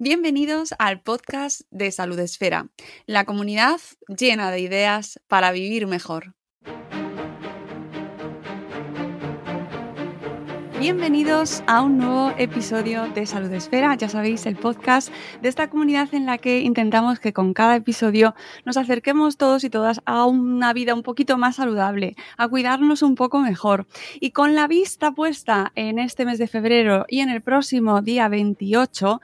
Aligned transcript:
Bienvenidos 0.00 0.76
al 0.78 1.02
podcast 1.02 1.62
de 1.72 1.90
Salud 1.90 2.20
Esfera, 2.20 2.68
la 3.06 3.24
comunidad 3.24 3.80
llena 4.06 4.52
de 4.52 4.60
ideas 4.60 5.20
para 5.26 5.50
vivir 5.50 5.88
mejor. 5.88 6.36
Bienvenidos 10.78 11.64
a 11.66 11.82
un 11.82 11.98
nuevo 11.98 12.32
episodio 12.38 13.08
de 13.08 13.26
Salud 13.26 13.52
Esfera, 13.52 13.96
ya 13.96 14.08
sabéis, 14.08 14.46
el 14.46 14.54
podcast 14.54 15.12
de 15.42 15.48
esta 15.48 15.68
comunidad 15.68 16.14
en 16.14 16.24
la 16.24 16.38
que 16.38 16.60
intentamos 16.60 17.18
que 17.18 17.32
con 17.32 17.52
cada 17.52 17.74
episodio 17.74 18.36
nos 18.64 18.76
acerquemos 18.76 19.36
todos 19.36 19.64
y 19.64 19.70
todas 19.70 20.00
a 20.04 20.24
una 20.24 20.72
vida 20.72 20.94
un 20.94 21.02
poquito 21.02 21.36
más 21.36 21.56
saludable, 21.56 22.14
a 22.36 22.46
cuidarnos 22.46 23.02
un 23.02 23.16
poco 23.16 23.40
mejor. 23.40 23.88
Y 24.20 24.30
con 24.30 24.54
la 24.54 24.68
vista 24.68 25.10
puesta 25.10 25.72
en 25.74 25.98
este 25.98 26.24
mes 26.24 26.38
de 26.38 26.46
febrero 26.46 27.06
y 27.08 27.20
en 27.20 27.30
el 27.30 27.42
próximo 27.42 28.00
día 28.00 28.28
28, 28.28 29.20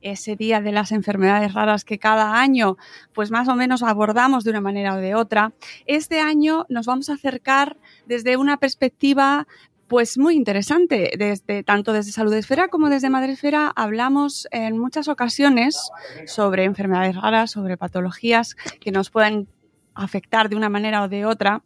ese 0.00 0.36
día 0.36 0.60
de 0.60 0.72
las 0.72 0.92
enfermedades 0.92 1.54
raras 1.54 1.84
que 1.84 1.98
cada 1.98 2.40
año 2.40 2.76
pues 3.12 3.30
más 3.30 3.48
o 3.48 3.56
menos 3.56 3.82
abordamos 3.82 4.44
de 4.44 4.50
una 4.50 4.60
manera 4.60 4.94
o 4.94 4.98
de 4.98 5.14
otra, 5.14 5.52
este 5.86 6.20
año 6.20 6.66
nos 6.68 6.86
vamos 6.86 7.10
a 7.10 7.14
acercar 7.14 7.76
desde 8.06 8.36
una 8.36 8.58
perspectiva 8.58 9.46
pues 9.88 10.18
muy 10.18 10.36
interesante, 10.36 11.10
desde, 11.18 11.62
tanto 11.62 11.92
desde 11.92 12.12
Salud 12.12 12.32
Esfera 12.34 12.68
como 12.68 12.90
desde 12.90 13.10
Madre 13.10 13.32
Esfera 13.32 13.72
hablamos 13.74 14.46
en 14.50 14.78
muchas 14.78 15.08
ocasiones 15.08 15.90
sobre 16.26 16.64
enfermedades 16.64 17.16
raras, 17.16 17.50
sobre 17.50 17.76
patologías 17.76 18.54
que 18.80 18.92
nos 18.92 19.10
pueden 19.10 19.48
afectar 19.94 20.48
de 20.48 20.56
una 20.56 20.68
manera 20.68 21.02
o 21.02 21.08
de 21.08 21.24
otra 21.24 21.62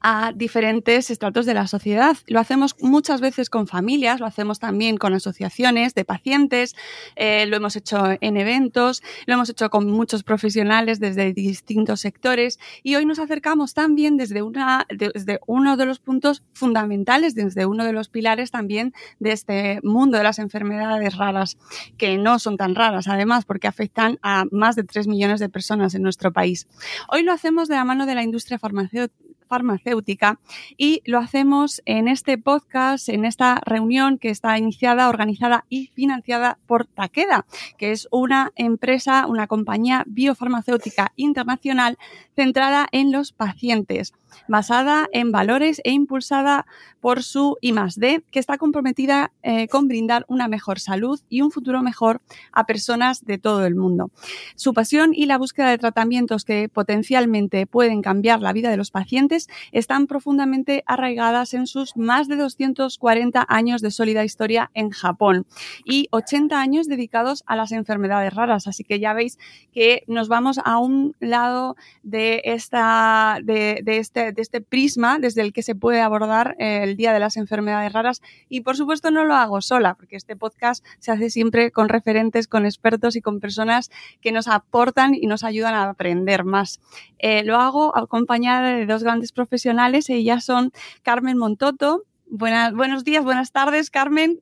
a 0.00 0.32
diferentes 0.34 1.10
estratos 1.10 1.46
de 1.46 1.54
la 1.54 1.66
sociedad. 1.66 2.16
Lo 2.26 2.40
hacemos 2.40 2.76
muchas 2.80 3.20
veces 3.20 3.50
con 3.50 3.66
familias, 3.66 4.20
lo 4.20 4.26
hacemos 4.26 4.58
también 4.58 4.96
con 4.96 5.14
asociaciones 5.14 5.94
de 5.94 6.04
pacientes, 6.04 6.76
eh, 7.16 7.46
lo 7.46 7.56
hemos 7.56 7.76
hecho 7.76 8.04
en 8.20 8.36
eventos, 8.36 9.02
lo 9.26 9.34
hemos 9.34 9.50
hecho 9.50 9.70
con 9.70 9.90
muchos 9.90 10.22
profesionales 10.22 11.00
desde 11.00 11.32
distintos 11.32 12.00
sectores 12.00 12.58
y 12.82 12.94
hoy 12.94 13.06
nos 13.06 13.18
acercamos 13.18 13.74
también 13.74 14.16
desde, 14.16 14.42
una, 14.42 14.86
desde 14.88 15.40
uno 15.46 15.76
de 15.76 15.86
los 15.86 15.98
puntos 15.98 16.42
fundamentales, 16.52 17.34
desde 17.34 17.66
uno 17.66 17.84
de 17.84 17.92
los 17.92 18.08
pilares 18.08 18.50
también 18.50 18.92
de 19.18 19.32
este 19.32 19.80
mundo 19.82 20.18
de 20.18 20.24
las 20.24 20.38
enfermedades 20.38 21.16
raras, 21.16 21.58
que 21.96 22.18
no 22.18 22.38
son 22.38 22.56
tan 22.56 22.74
raras 22.74 23.08
además 23.08 23.44
porque 23.44 23.66
afectan 23.66 24.18
a 24.22 24.44
más 24.50 24.76
de 24.76 24.84
3 24.84 25.06
millones 25.08 25.40
de 25.40 25.48
personas 25.48 25.94
en 25.94 26.02
nuestro 26.02 26.32
país. 26.32 26.66
Hoy 27.08 27.22
lo 27.22 27.32
hacemos 27.32 27.68
de 27.68 27.76
la 27.76 27.84
mano 27.84 28.06
de 28.06 28.14
la 28.14 28.22
industria 28.22 28.58
farmacéutica 28.58 29.27
farmacéutica 29.48 30.38
y 30.76 31.02
lo 31.04 31.18
hacemos 31.18 31.82
en 31.86 32.08
este 32.08 32.38
podcast, 32.38 33.08
en 33.08 33.24
esta 33.24 33.60
reunión 33.64 34.18
que 34.18 34.30
está 34.30 34.58
iniciada, 34.58 35.08
organizada 35.08 35.64
y 35.68 35.88
financiada 35.88 36.58
por 36.66 36.86
Takeda, 36.86 37.46
que 37.76 37.92
es 37.92 38.08
una 38.10 38.52
empresa, 38.56 39.26
una 39.26 39.46
compañía 39.46 40.04
biofarmacéutica 40.06 41.12
internacional 41.16 41.98
centrada 42.36 42.86
en 42.92 43.10
los 43.10 43.32
pacientes 43.32 44.12
basada 44.48 45.08
en 45.12 45.32
valores 45.32 45.80
e 45.84 45.90
impulsada 45.90 46.66
por 47.00 47.22
su 47.22 47.56
I+D, 47.60 48.24
que 48.30 48.38
está 48.38 48.58
comprometida 48.58 49.30
eh, 49.42 49.68
con 49.68 49.88
brindar 49.88 50.24
una 50.28 50.48
mejor 50.48 50.80
salud 50.80 51.20
y 51.28 51.42
un 51.42 51.50
futuro 51.50 51.82
mejor 51.82 52.20
a 52.52 52.66
personas 52.66 53.24
de 53.24 53.38
todo 53.38 53.66
el 53.66 53.74
mundo. 53.74 54.10
Su 54.56 54.74
pasión 54.74 55.12
y 55.14 55.26
la 55.26 55.38
búsqueda 55.38 55.70
de 55.70 55.78
tratamientos 55.78 56.44
que 56.44 56.68
potencialmente 56.68 57.66
pueden 57.66 58.02
cambiar 58.02 58.40
la 58.40 58.52
vida 58.52 58.70
de 58.70 58.76
los 58.76 58.90
pacientes 58.90 59.48
están 59.72 60.06
profundamente 60.06 60.82
arraigadas 60.86 61.54
en 61.54 61.66
sus 61.66 61.96
más 61.96 62.28
de 62.28 62.36
240 62.36 63.46
años 63.48 63.82
de 63.82 63.90
sólida 63.90 64.24
historia 64.24 64.70
en 64.74 64.90
Japón 64.90 65.46
y 65.84 66.08
80 66.10 66.60
años 66.60 66.88
dedicados 66.88 67.44
a 67.46 67.56
las 67.56 67.72
enfermedades 67.72 68.34
raras. 68.34 68.66
Así 68.66 68.84
que 68.84 69.00
ya 69.00 69.12
veis 69.12 69.38
que 69.72 70.02
nos 70.06 70.28
vamos 70.28 70.58
a 70.64 70.78
un 70.78 71.14
lado 71.20 71.76
de 72.02 72.42
esta 72.44 73.38
de, 73.42 73.80
de 73.84 73.98
este 73.98 74.17
de 74.18 74.42
este 74.42 74.60
prisma 74.60 75.18
desde 75.18 75.42
el 75.42 75.52
que 75.52 75.62
se 75.62 75.74
puede 75.74 76.00
abordar 76.00 76.56
eh, 76.58 76.80
el 76.82 76.96
Día 76.96 77.12
de 77.12 77.18
las 77.18 77.36
Enfermedades 77.36 77.92
Raras. 77.92 78.22
Y 78.48 78.62
por 78.62 78.76
supuesto 78.76 79.10
no 79.10 79.24
lo 79.24 79.34
hago 79.34 79.60
sola, 79.60 79.94
porque 79.94 80.16
este 80.16 80.36
podcast 80.36 80.84
se 80.98 81.12
hace 81.12 81.30
siempre 81.30 81.70
con 81.70 81.88
referentes, 81.88 82.48
con 82.48 82.66
expertos 82.66 83.16
y 83.16 83.20
con 83.20 83.40
personas 83.40 83.90
que 84.20 84.32
nos 84.32 84.48
aportan 84.48 85.14
y 85.14 85.26
nos 85.26 85.44
ayudan 85.44 85.74
a 85.74 85.90
aprender 85.90 86.44
más. 86.44 86.80
Eh, 87.18 87.44
lo 87.44 87.56
hago 87.56 87.96
acompañada 87.96 88.76
de 88.76 88.86
dos 88.86 89.02
grandes 89.02 89.32
profesionales, 89.32 90.10
ellas 90.10 90.44
son 90.44 90.72
Carmen 91.02 91.38
Montoto. 91.38 92.02
buenos 92.26 93.04
días, 93.04 93.24
buenas 93.24 93.52
tardes, 93.52 93.90
Carmen. 93.90 94.40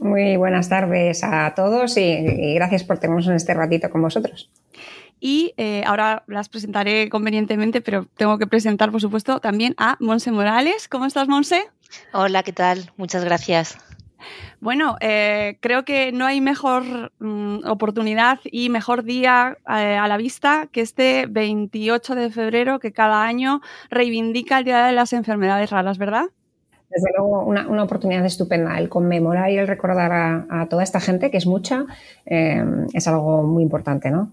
Muy 0.00 0.36
buenas 0.36 0.68
tardes 0.68 1.24
a 1.24 1.54
todos 1.54 1.96
y 1.96 2.54
gracias 2.54 2.84
por 2.84 2.98
tenernos 2.98 3.26
en 3.28 3.34
este 3.34 3.54
ratito 3.54 3.90
con 3.90 4.02
vosotros. 4.02 4.50
Y 5.20 5.54
eh, 5.56 5.82
ahora 5.86 6.24
las 6.26 6.48
presentaré 6.48 7.08
convenientemente, 7.08 7.80
pero 7.80 8.06
tengo 8.16 8.38
que 8.38 8.46
presentar, 8.46 8.90
por 8.90 9.00
supuesto, 9.00 9.40
también 9.40 9.74
a 9.78 9.96
Monse 10.00 10.30
Morales. 10.30 10.88
¿Cómo 10.88 11.06
estás, 11.06 11.28
Monse? 11.28 11.68
Hola, 12.12 12.42
¿qué 12.42 12.52
tal? 12.52 12.90
Muchas 12.96 13.24
gracias. 13.24 13.78
Bueno, 14.60 14.96
eh, 15.00 15.58
creo 15.60 15.84
que 15.84 16.12
no 16.12 16.26
hay 16.26 16.40
mejor 16.40 17.12
mm, 17.18 17.66
oportunidad 17.66 18.40
y 18.44 18.68
mejor 18.68 19.04
día 19.04 19.58
eh, 19.68 19.96
a 19.96 20.08
la 20.08 20.16
vista 20.16 20.68
que 20.72 20.80
este 20.80 21.26
28 21.26 22.14
de 22.14 22.30
febrero 22.30 22.78
que 22.78 22.92
cada 22.92 23.22
año 23.22 23.60
reivindica 23.90 24.58
el 24.58 24.64
Día 24.64 24.84
de 24.84 24.92
las 24.92 25.12
Enfermedades 25.12 25.70
Raras, 25.70 25.98
¿verdad? 25.98 26.24
Desde 26.90 27.10
luego, 27.16 27.44
una, 27.44 27.82
oportunidad 27.82 28.24
estupenda. 28.24 28.78
El 28.78 28.88
conmemorar 28.88 29.50
y 29.50 29.58
el 29.58 29.66
recordar 29.66 30.46
a, 30.48 30.66
toda 30.68 30.82
esta 30.82 31.00
gente, 31.00 31.30
que 31.30 31.36
es 31.36 31.46
mucha, 31.46 31.84
es 32.24 33.08
algo 33.08 33.42
muy 33.42 33.62
importante, 33.64 34.10
¿no? 34.10 34.32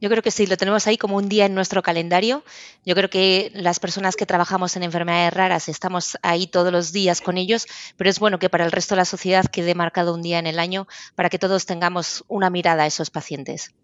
Yo 0.00 0.08
creo 0.08 0.22
que 0.22 0.30
sí, 0.30 0.46
lo 0.46 0.56
tenemos 0.56 0.86
ahí 0.86 0.96
como 0.96 1.16
un 1.16 1.28
día 1.28 1.46
en 1.46 1.54
nuestro 1.54 1.82
calendario. 1.82 2.44
Yo 2.84 2.94
creo 2.94 3.10
que 3.10 3.50
las 3.54 3.80
personas 3.80 4.14
que 4.14 4.26
trabajamos 4.26 4.76
en 4.76 4.84
enfermedades 4.84 5.32
raras 5.32 5.68
estamos 5.68 6.16
ahí 6.22 6.46
todos 6.46 6.72
los 6.72 6.92
días 6.92 7.20
con 7.20 7.36
ellos, 7.36 7.66
pero 7.96 8.08
es 8.08 8.20
bueno 8.20 8.38
que 8.38 8.48
para 8.48 8.64
el 8.64 8.72
resto 8.72 8.94
de 8.94 9.00
la 9.00 9.04
sociedad 9.04 9.44
quede 9.46 9.74
marcado 9.74 10.14
un 10.14 10.22
día 10.22 10.38
en 10.38 10.46
el 10.46 10.58
año 10.58 10.86
para 11.16 11.30
que 11.30 11.38
todos 11.38 11.66
tengamos 11.66 12.24
una 12.28 12.48
mirada 12.48 12.84
a 12.84 12.86
esos 12.86 13.10
pacientes. 13.10 13.74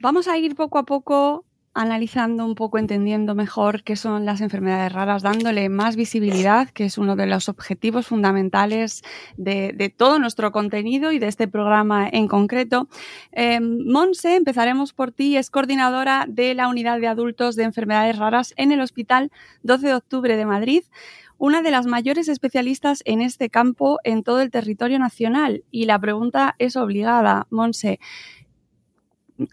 Vamos 0.00 0.28
a 0.28 0.38
ir 0.38 0.54
poco 0.54 0.78
a 0.78 0.84
poco 0.84 1.44
analizando 1.78 2.44
un 2.44 2.56
poco, 2.56 2.76
entendiendo 2.76 3.36
mejor 3.36 3.84
qué 3.84 3.94
son 3.94 4.24
las 4.24 4.40
enfermedades 4.40 4.92
raras, 4.92 5.22
dándole 5.22 5.68
más 5.68 5.94
visibilidad, 5.94 6.68
que 6.70 6.84
es 6.86 6.98
uno 6.98 7.14
de 7.14 7.26
los 7.26 7.48
objetivos 7.48 8.08
fundamentales 8.08 9.02
de, 9.36 9.94
todo 9.96 10.18
nuestro 10.18 10.50
contenido 10.50 11.12
y 11.12 11.20
de 11.20 11.28
este 11.28 11.46
programa 11.46 12.08
en 12.10 12.26
concreto. 12.26 12.88
Eh, 13.30 13.60
Monse, 13.60 14.34
empezaremos 14.34 14.92
por 14.92 15.12
ti, 15.12 15.36
es 15.36 15.50
coordinadora 15.50 16.26
de 16.28 16.54
la 16.54 16.66
unidad 16.66 16.98
de 16.98 17.06
adultos 17.06 17.54
de 17.54 17.62
enfermedades 17.62 18.18
raras 18.18 18.54
en 18.56 18.72
el 18.72 18.80
Hospital 18.80 19.30
12 19.62 19.86
de 19.86 19.94
Octubre 19.94 20.36
de 20.36 20.46
Madrid 20.46 20.82
una 21.40 21.62
de 21.62 21.70
las 21.70 21.86
mayores 21.86 22.28
especialistas 22.28 23.00
en 23.04 23.20
este 23.20 23.48
campo 23.48 24.00
en 24.02 24.24
todo 24.24 24.40
el 24.40 24.50
territorio 24.50 24.98
nacional. 24.98 25.62
Y 25.70 25.84
la 25.84 25.96
pregunta 25.96 26.56
es 26.58 26.74
obligada, 26.74 27.46
Monse. 27.50 28.00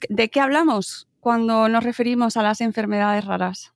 ¿De 0.09 0.29
qué 0.29 0.39
hablamos? 0.39 1.07
Cuando 1.25 1.67
nos 1.69 1.83
referimos 1.83 2.37
a 2.37 2.43
las 2.43 2.61
enfermedades 2.61 3.25
raras? 3.25 3.74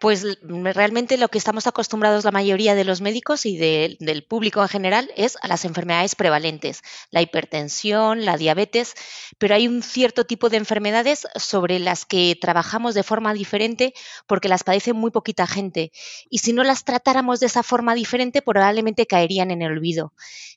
Pues 0.00 0.24
realmente 0.42 1.18
lo 1.18 1.28
que 1.28 1.36
estamos 1.36 1.66
acostumbrados 1.66 2.24
la 2.24 2.30
mayoría 2.30 2.74
de 2.74 2.84
los 2.84 3.02
médicos 3.02 3.44
y 3.44 3.58
del 3.58 4.24
público 4.26 4.62
en 4.62 4.68
general 4.68 5.10
es 5.14 5.36
a 5.42 5.46
las 5.46 5.66
enfermedades 5.66 6.14
prevalentes, 6.14 6.80
la 7.10 7.20
hipertensión, 7.20 8.24
la 8.24 8.38
diabetes, 8.38 8.94
pero 9.36 9.54
hay 9.54 9.68
un 9.68 9.82
cierto 9.82 10.24
tipo 10.24 10.48
de 10.48 10.56
enfermedades 10.56 11.28
sobre 11.36 11.78
las 11.78 12.06
que 12.06 12.34
trabajamos 12.40 12.94
de 12.94 13.02
forma 13.02 13.34
diferente 13.34 13.92
porque 14.26 14.48
las 14.48 14.64
padece 14.64 14.94
muy 14.94 15.10
poquita 15.10 15.46
gente 15.46 15.92
y 16.30 16.38
si 16.38 16.54
no 16.54 16.64
las 16.64 16.84
tratáramos 16.84 17.38
de 17.38 17.46
esa 17.46 17.62
forma 17.62 17.94
diferente 17.94 18.40
probablemente 18.40 19.06
caerían 19.06 19.50
en 19.50 19.60
el 19.60 19.72
olvido. 19.72 20.14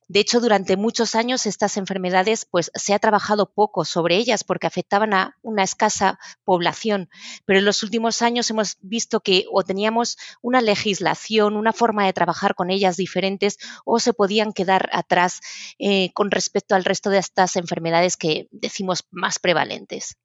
De 0.07 0.19
hecho, 0.19 0.41
durante 0.41 0.77
muchos 0.77 1.15
años 1.15 1.45
estas 1.45 1.77
enfermedades 1.77 2.45
pues 2.49 2.71
se 2.75 2.93
ha 2.93 2.99
trabajado 2.99 3.51
poco 3.51 3.83
sobre 3.83 4.17
ellas 4.17 4.43
porque 4.43 4.67
afectaban 4.67 5.13
a 5.13 5.37
una 5.41 5.63
escasa 5.63 6.19
población, 6.45 7.09
pero 7.45 7.59
en 7.59 7.65
los 7.65 7.83
últimos 7.83 8.21
años 8.21 8.49
hemos 8.49 8.77
visto 8.81 9.21
que 9.21 9.32
o 9.51 9.63
teníamos 9.63 10.17
una 10.41 10.61
legislación, 10.61 11.55
una 11.55 11.73
forma 11.73 12.05
de 12.05 12.13
trabajar 12.13 12.55
con 12.55 12.69
ellas 12.69 12.97
diferentes 12.97 13.57
o 13.85 13.99
se 13.99 14.13
podían 14.13 14.53
quedar 14.53 14.89
atrás 14.93 15.39
eh, 15.79 16.11
con 16.13 16.31
respecto 16.31 16.75
al 16.75 16.85
resto 16.85 17.09
de 17.09 17.19
estas 17.19 17.55
enfermedades 17.55 18.17
que 18.17 18.47
decimos 18.51 19.05
más 19.11 19.39
prevalentes. 19.39 20.17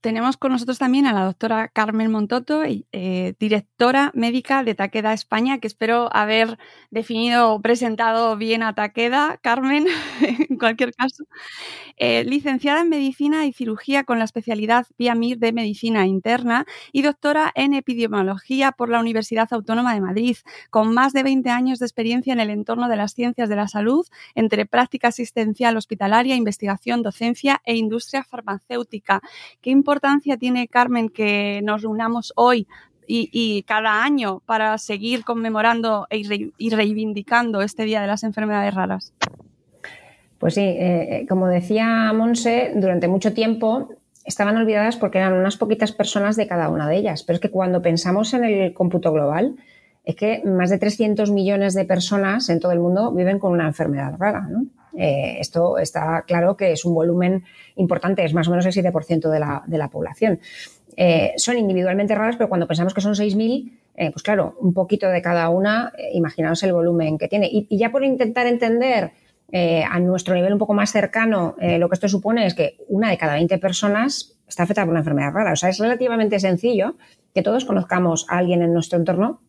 Tenemos 0.00 0.36
con 0.36 0.52
nosotros 0.52 0.78
también 0.78 1.06
a 1.06 1.12
la 1.12 1.24
doctora 1.24 1.68
Carmen 1.68 2.10
Montoto, 2.10 2.62
eh, 2.64 3.34
directora 3.38 4.10
médica 4.14 4.64
de 4.64 4.74
Taqueda 4.74 5.12
España, 5.12 5.58
que 5.58 5.66
espero 5.66 6.08
haber 6.14 6.58
definido 6.90 7.52
o 7.52 7.60
presentado 7.60 8.36
bien 8.36 8.62
a 8.62 8.74
Taqueda, 8.74 9.38
Carmen, 9.42 9.86
en 10.48 10.56
cualquier 10.56 10.94
caso. 10.94 11.24
Eh, 11.96 12.24
licenciada 12.24 12.80
en 12.80 12.88
Medicina 12.88 13.44
y 13.46 13.52
Cirugía 13.52 14.04
con 14.04 14.18
la 14.18 14.24
especialidad 14.24 14.86
PIAMIR 14.96 15.38
de 15.38 15.52
Medicina 15.52 16.06
Interna 16.06 16.64
y 16.92 17.02
doctora 17.02 17.52
en 17.54 17.74
Epidemiología 17.74 18.72
por 18.72 18.88
la 18.88 19.00
Universidad 19.00 19.48
Autónoma 19.52 19.92
de 19.94 20.00
Madrid, 20.00 20.36
con 20.70 20.94
más 20.94 21.12
de 21.12 21.22
20 21.22 21.50
años 21.50 21.78
de 21.78 21.86
experiencia 21.86 22.32
en 22.32 22.40
el 22.40 22.50
entorno 22.50 22.88
de 22.88 22.96
las 22.96 23.12
ciencias 23.12 23.48
de 23.48 23.56
la 23.56 23.68
salud, 23.68 24.06
entre 24.34 24.64
práctica 24.64 25.08
asistencial 25.08 25.76
hospitalaria, 25.76 26.36
investigación, 26.36 27.02
docencia 27.02 27.60
e 27.64 27.76
industria 27.76 28.24
farmacéutica. 28.24 29.20
¿Qué 29.60 29.70
importancia 29.90 30.36
tiene, 30.36 30.68
Carmen, 30.68 31.08
que 31.08 31.60
nos 31.64 31.82
reunamos 31.82 32.32
hoy 32.36 32.68
y, 33.08 33.64
cada 33.66 34.04
año 34.04 34.40
para 34.46 34.78
seguir 34.78 35.24
conmemorando 35.24 36.06
e 36.10 36.22
y 36.58 36.70
reivindicando 36.70 37.60
este 37.60 37.82
Día 37.82 38.00
de 38.00 38.06
las 38.06 38.22
Enfermedades 38.22 38.72
Raras? 38.72 39.12
Pues 40.38 40.54
sí, 40.54 40.60
eh, 40.60 40.76
eh, 41.22 41.26
como 41.28 41.48
decía 41.48 42.12
Monse, 42.12 42.70
durante 42.76 43.08
mucho 43.08 43.32
tiempo 43.32 43.88
estaban 44.24 44.56
olvidadas 44.56 44.96
porque 44.96 45.18
eran 45.18 45.32
unas 45.32 45.56
poquitas 45.56 45.90
personas 45.90 46.36
de 46.36 46.46
cada 46.46 46.68
una 46.68 46.88
de 46.88 46.96
ellas. 46.96 47.24
Pero 47.24 47.34
es 47.34 47.40
que 47.40 47.50
cuando 47.50 47.82
pensamos 47.82 48.32
en 48.32 48.44
el 48.44 48.72
cómputo 48.72 49.12
global, 49.12 49.56
es 50.04 50.14
que 50.14 50.42
más 50.44 50.70
de 50.70 50.78
300 50.78 51.32
millones 51.32 51.74
de 51.74 51.84
personas 51.84 52.48
en 52.48 52.60
todo 52.60 52.70
el 52.70 52.78
mundo 52.78 53.10
viven 53.10 53.40
con 53.40 53.50
una 53.50 53.66
enfermedad 53.66 54.14
rara. 54.16 54.46
¿no? 54.48 54.66
Eh, 54.96 55.36
esto 55.38 55.78
está 55.78 56.24
claro 56.26 56.56
que 56.56 56.72
es 56.72 56.84
un 56.84 56.94
volumen 56.94 57.44
importante, 57.76 58.24
es 58.24 58.34
más 58.34 58.48
o 58.48 58.50
menos 58.50 58.66
el 58.66 58.72
7% 58.72 59.30
de 59.30 59.40
la, 59.40 59.62
de 59.66 59.78
la 59.78 59.88
población. 59.88 60.40
Eh, 60.96 61.32
son 61.36 61.58
individualmente 61.58 62.14
raras, 62.14 62.36
pero 62.36 62.48
cuando 62.48 62.66
pensamos 62.66 62.94
que 62.94 63.00
son 63.00 63.14
6.000, 63.14 63.72
eh, 63.94 64.10
pues 64.10 64.22
claro, 64.22 64.56
un 64.60 64.74
poquito 64.74 65.08
de 65.08 65.22
cada 65.22 65.48
una, 65.50 65.92
imaginaos 66.12 66.62
el 66.62 66.72
volumen 66.72 67.18
que 67.18 67.28
tiene. 67.28 67.48
Y, 67.50 67.66
ya 67.76 67.90
por 67.90 68.04
intentar 68.04 68.46
entender 68.46 69.12
a 69.52 69.98
nuestro 69.98 70.36
nivel 70.36 70.52
un 70.52 70.60
poco 70.60 70.74
más 70.74 70.92
cercano, 70.92 71.56
lo 71.58 71.88
que 71.88 71.94
esto 71.94 72.08
supone 72.08 72.46
es 72.46 72.54
que 72.54 72.76
una 72.86 73.10
de 73.10 73.18
cada 73.18 73.34
20 73.34 73.58
personas 73.58 74.38
está 74.46 74.62
afectada 74.62 74.84
por 74.84 74.92
una 74.92 75.00
enfermedad 75.00 75.32
rara. 75.32 75.52
O 75.52 75.56
sea, 75.56 75.70
es 75.70 75.78
relativamente 75.80 76.38
sencillo 76.38 76.94
que 77.34 77.42
todos 77.42 77.64
conozcamos 77.64 78.26
a 78.28 78.38
alguien 78.38 78.62
en 78.62 78.72
nuestro 78.72 78.96
entorno 78.96 79.40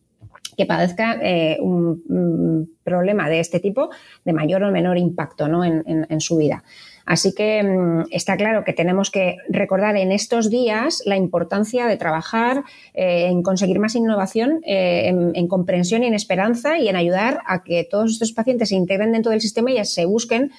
que 0.56 0.66
padezca 0.66 1.18
eh, 1.22 1.58
un, 1.60 2.72
problema 2.84 3.28
de 3.28 3.38
este 3.38 3.60
tipo 3.60 3.90
de 4.24 4.32
mayor 4.32 4.64
o 4.64 4.72
menor 4.72 4.98
impacto 4.98 5.46
en, 5.46 6.20
su 6.20 6.36
vida. 6.36 6.64
Así 7.06 7.32
que 7.32 7.62
mm, 7.62 8.06
está 8.10 8.36
claro 8.36 8.64
que 8.64 8.72
tenemos 8.72 9.12
que 9.12 9.36
recordar 9.48 9.96
en 9.96 10.10
estos 10.10 10.50
días 10.50 11.00
la 11.06 11.16
importancia 11.16 11.86
de 11.86 11.96
trabajar 11.96 12.64
eh, 12.92 13.26
en 13.26 13.44
conseguir 13.44 13.78
más 13.78 13.94
innovación, 13.94 14.60
eh, 14.66 15.06
en, 15.06 15.46
comprensión 15.46 16.02
y 16.02 16.06
en 16.06 16.14
esperanza 16.14 16.76
y 16.76 16.88
en 16.88 16.96
ayudar 16.96 17.38
a 17.46 17.62
que 17.62 17.86
todos 17.88 18.10
estos 18.10 18.32
pacientes 18.32 18.70
se 18.70 18.74
integren 18.74 19.12
dentro 19.12 19.30
del 19.30 19.40
sistema 19.40 19.70
y 19.70 19.84
se 19.84 20.04
busquen 20.04 20.50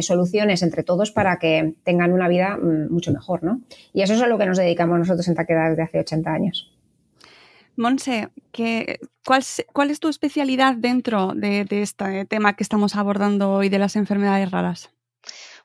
soluciones 0.00 0.62
entre 0.62 0.82
todos 0.82 1.10
para 1.10 1.38
que 1.38 1.74
tengan 1.84 2.12
una 2.14 2.26
vida 2.26 2.56
mm, 2.56 2.90
mucho 2.90 3.12
mejor. 3.12 3.42
Y 3.92 4.00
eso 4.00 4.14
es 4.14 4.22
a 4.22 4.28
lo 4.28 4.38
que 4.38 4.46
nos 4.46 4.56
dedicamos 4.56 4.98
nosotros 4.98 5.28
en 5.28 5.34
Taqueda 5.34 5.68
desde 5.68 5.82
hace 5.82 5.98
80 6.00 6.32
años. 6.32 6.75
Monse, 7.76 8.30
cuál, 9.24 9.90
es 9.90 10.00
tu 10.00 10.08
especialidad 10.08 10.74
dentro 10.76 11.32
de, 11.34 11.66
este 11.70 12.24
tema 12.24 12.54
que 12.54 12.62
estamos 12.62 12.96
abordando 12.96 13.52
hoy 13.52 13.68
de 13.68 13.78
las 13.78 13.96
enfermedades 13.96 14.50
raras? 14.50 14.95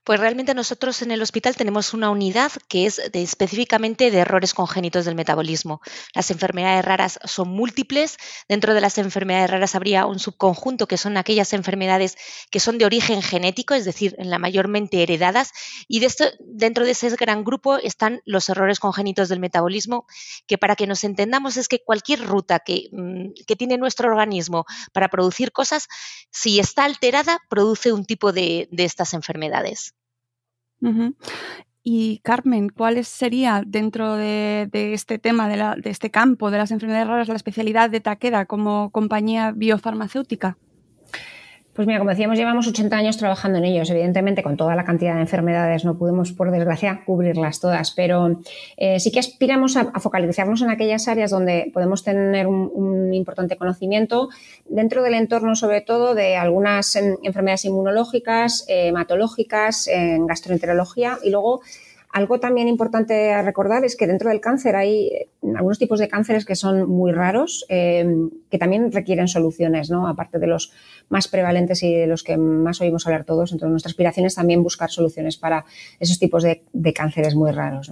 Pues 0.03 0.19
realmente 0.19 0.55
nosotros 0.55 1.03
en 1.03 1.11
el 1.11 1.21
hospital 1.21 1.55
tenemos 1.55 1.93
una 1.93 2.09
unidad 2.09 2.51
que 2.67 2.87
es 2.87 2.97
específicamente 3.13 4.09
de 4.09 4.17
errores 4.17 4.55
congénitos 4.55 5.05
del 5.05 5.13
metabolismo. 5.13 5.79
Las 6.15 6.31
enfermedades 6.31 6.83
raras 6.83 7.19
son 7.23 7.49
múltiples. 7.49 8.17
Dentro 8.49 8.73
de 8.73 8.81
las 8.81 8.97
enfermedades 8.97 9.51
raras 9.51 9.75
habría 9.75 10.07
un 10.07 10.17
subconjunto 10.17 10.87
que 10.87 10.97
son 10.97 11.17
aquellas 11.17 11.53
enfermedades 11.53 12.17
que 12.49 12.59
son 12.59 12.79
de 12.79 12.85
origen 12.85 13.21
genético, 13.21 13.75
es 13.75 13.85
decir, 13.85 14.15
en 14.17 14.31
la 14.31 14.39
mayormente 14.39 15.03
heredadas. 15.03 15.51
Y 15.87 15.99
de 15.99 16.07
esto, 16.07 16.25
dentro 16.39 16.83
de 16.83 16.91
ese 16.91 17.15
gran 17.15 17.43
grupo 17.43 17.77
están 17.77 18.21
los 18.25 18.49
errores 18.49 18.79
congénitos 18.79 19.29
del 19.29 19.39
metabolismo, 19.39 20.07
que 20.47 20.57
para 20.57 20.75
que 20.75 20.87
nos 20.87 21.03
entendamos 21.03 21.57
es 21.57 21.67
que 21.67 21.83
cualquier 21.83 22.25
ruta 22.25 22.57
que, 22.57 22.89
mm, 22.91 23.33
tiene 23.55 23.77
nuestro 23.77 24.09
organismo 24.09 24.65
para 24.93 25.09
producir 25.09 25.51
cosas, 25.51 25.87
si 26.31 26.59
está 26.59 26.85
alterada, 26.85 27.37
produce 27.49 27.93
un 27.93 28.05
tipo 28.05 28.31
de 28.31 28.67
estas 28.71 29.13
enfermedades. 29.13 29.91
Y 31.83 32.19
Carmen, 32.23 32.69
¿cuál 32.69 33.03
sería 33.03 33.63
dentro 33.65 34.15
de, 34.15 34.69
este 34.73 35.17
tema, 35.17 35.47
de, 35.47 35.89
este 35.89 36.11
campo 36.11 36.51
de 36.51 36.59
las 36.59 36.71
enfermedades 36.71 37.07
raras, 37.07 37.27
la 37.27 37.35
especialidad 37.35 37.89
de 37.89 38.01
Taqueda 38.01 38.45
como 38.45 38.91
compañía 38.91 39.51
biofarmacéutica? 39.51 40.57
Pues 41.73 41.87
mira, 41.87 41.99
como 41.99 42.09
decíamos, 42.09 42.37
llevamos 42.37 42.67
80 42.67 42.97
años 42.97 43.15
trabajando 43.15 43.57
en 43.57 43.63
ellos. 43.63 43.89
Evidentemente, 43.89 44.43
con 44.43 44.57
toda 44.57 44.75
la 44.75 44.83
cantidad 44.83 45.15
de 45.15 45.21
enfermedades 45.21 45.85
no 45.85 45.97
pudimos, 45.97 46.33
por 46.33 46.51
desgracia, 46.51 47.03
cubrirlas 47.05 47.61
todas, 47.61 47.91
pero 47.91 48.41
eh, 48.75 48.99
sí 48.99 49.09
que 49.09 49.19
aspiramos 49.19 49.77
a, 49.77 49.85
focalizarnos 50.01 50.61
en 50.61 50.69
aquellas 50.69 51.07
áreas 51.07 51.31
donde 51.31 51.71
podemos 51.73 52.03
tener 52.03 52.47
un, 52.47 53.13
importante 53.13 53.55
conocimiento 53.55 54.29
dentro 54.65 55.01
del 55.01 55.13
entorno, 55.13 55.55
sobre 55.55 55.81
todo, 55.81 56.13
de 56.13 56.35
algunas 56.35 56.95
enfermedades 56.95 57.65
inmunológicas, 57.65 58.65
hematológicas, 58.67 59.87
en 59.87 60.27
gastroenterología 60.27 61.19
y 61.23 61.29
luego 61.29 61.61
algo 62.13 62.39
también 62.39 62.67
importante 62.67 63.31
a 63.31 63.41
recordar 63.41 63.85
es 63.85 63.95
que 63.95 64.07
dentro 64.07 64.29
del 64.29 64.41
cáncer 64.41 64.75
hay 64.75 65.07
eh, 65.07 65.29
algunos 65.55 65.79
tipos 65.79 65.99
de 65.99 66.07
cánceres 66.07 66.45
que 66.45 66.55
son 66.55 66.89
muy 66.89 67.11
raros, 67.11 67.65
eh, 67.69 68.05
que 68.49 68.57
también 68.57 68.91
requieren 68.91 69.27
soluciones, 69.27 69.89
¿no? 69.89 70.07
Aparte 70.07 70.39
de 70.39 70.47
los 70.47 70.73
más 71.09 71.27
prevalentes 71.27 71.83
y 71.83 71.93
de 71.93 72.07
los 72.07 72.23
que 72.23 72.37
más 72.37 72.81
oímos 72.81 73.07
hablar 73.07 73.23
todos. 73.23 73.51
Entonces, 73.51 73.71
nuestra 73.71 73.89
aspiración 73.89 74.25
es 74.25 74.35
también 74.35 74.63
buscar 74.63 74.89
soluciones 74.89 75.37
para 75.37 75.65
esos 75.99 76.19
tipos 76.19 76.43
de, 76.43 76.63
cánceres 76.93 77.35
muy 77.35 77.51
raros. 77.51 77.91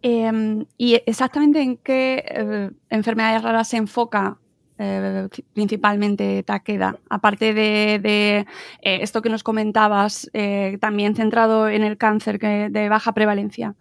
Em, 0.00 0.64
¿Y 0.76 0.94
exactamente 1.06 1.60
en 1.60 1.76
qué 1.76 2.24
eh, 2.28 2.70
enfermedades 2.90 3.42
raras 3.42 3.68
se 3.68 3.78
enfoca 3.78 4.38
eh, 4.78 5.28
principalmente 5.54 6.42
Taqueda, 6.42 6.96
aparte 7.08 7.52
de, 7.52 7.94
eh, 7.96 8.46
esto 8.82 9.22
que 9.22 9.28
nos 9.28 9.42
comentabas, 9.42 10.30
eh, 10.32 10.78
también 10.80 11.14
centrado 11.14 11.68
en 11.68 11.82
el 11.82 11.96
cáncer 11.96 12.38
de 12.38 12.88
baja 12.88 13.12
prevalencia. 13.12 13.74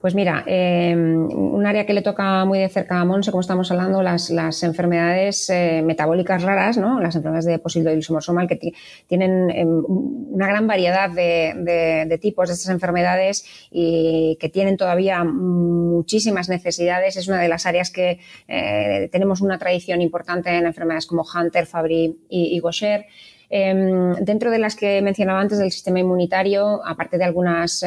Pues 0.00 0.14
mira, 0.14 0.44
em, 0.46 1.26
un 1.26 1.66
área 1.66 1.84
que 1.84 1.92
le 1.92 2.02
toca 2.02 2.44
muy 2.44 2.60
de 2.60 2.68
cerca 2.68 3.00
a 3.00 3.04
Monse, 3.04 3.32
como 3.32 3.40
estamos 3.40 3.68
hablando, 3.72 4.00
las, 4.00 4.62
enfermedades 4.62 5.50
eh, 5.50 5.82
metabólicas 5.84 6.44
raras, 6.44 6.78
¿no? 6.78 7.00
las 7.00 7.16
enfermedades 7.16 7.46
de 7.46 7.58
posible 7.58 7.92
isomosomal, 7.96 8.46
que 8.46 8.74
tienen 9.08 9.50
em, 9.50 9.82
una 9.88 10.46
gran 10.46 10.68
variedad 10.68 11.10
de, 11.10 12.18
tipos 12.20 12.48
de 12.48 12.54
estas 12.54 12.70
enfermedades 12.70 13.44
y 13.72 14.36
que 14.40 14.48
tienen 14.48 14.76
todavía 14.76 15.24
muchísimas 15.24 16.48
necesidades. 16.48 17.16
Es 17.16 17.26
una 17.26 17.40
de 17.40 17.48
las 17.48 17.66
áreas 17.66 17.90
que 17.90 18.20
eh, 18.46 19.08
tenemos 19.10 19.40
una 19.40 19.58
tradición 19.58 20.00
importante 20.00 20.50
en 20.50 20.64
enfermedades 20.64 21.06
como 21.06 21.24
Hunter, 21.24 21.66
Fabry 21.66 22.20
y, 22.28 22.56
y 22.56 22.60
Gaucher. 22.60 23.06
Em, 23.50 24.12
dentro 24.20 24.52
de 24.52 24.58
las 24.60 24.76
que 24.76 25.02
mencionaba 25.02 25.40
antes 25.40 25.58
del 25.58 25.72
sistema 25.72 25.98
inmunitario, 25.98 26.86
aparte 26.86 27.18
de 27.18 27.24
algunas 27.24 27.82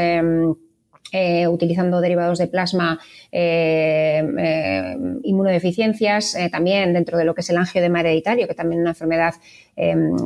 eh, 1.11 1.47
utilizando 1.47 1.99
derivados 1.99 2.37
de 2.37 2.47
plasma, 2.47 2.97
eh, 3.31 4.23
eh, 4.39 4.95
inmunodeficiencias, 5.23 6.37
también 6.51 6.93
dentro 6.93 7.17
de 7.17 7.25
lo 7.25 7.35
que 7.35 7.41
es 7.41 7.49
el 7.49 7.57
angioedema 7.57 7.99
hereditario, 7.99 8.47
que 8.47 8.55
también 8.55 8.79
es 8.79 8.83
una 8.83 8.91
enfermedad 8.91 9.33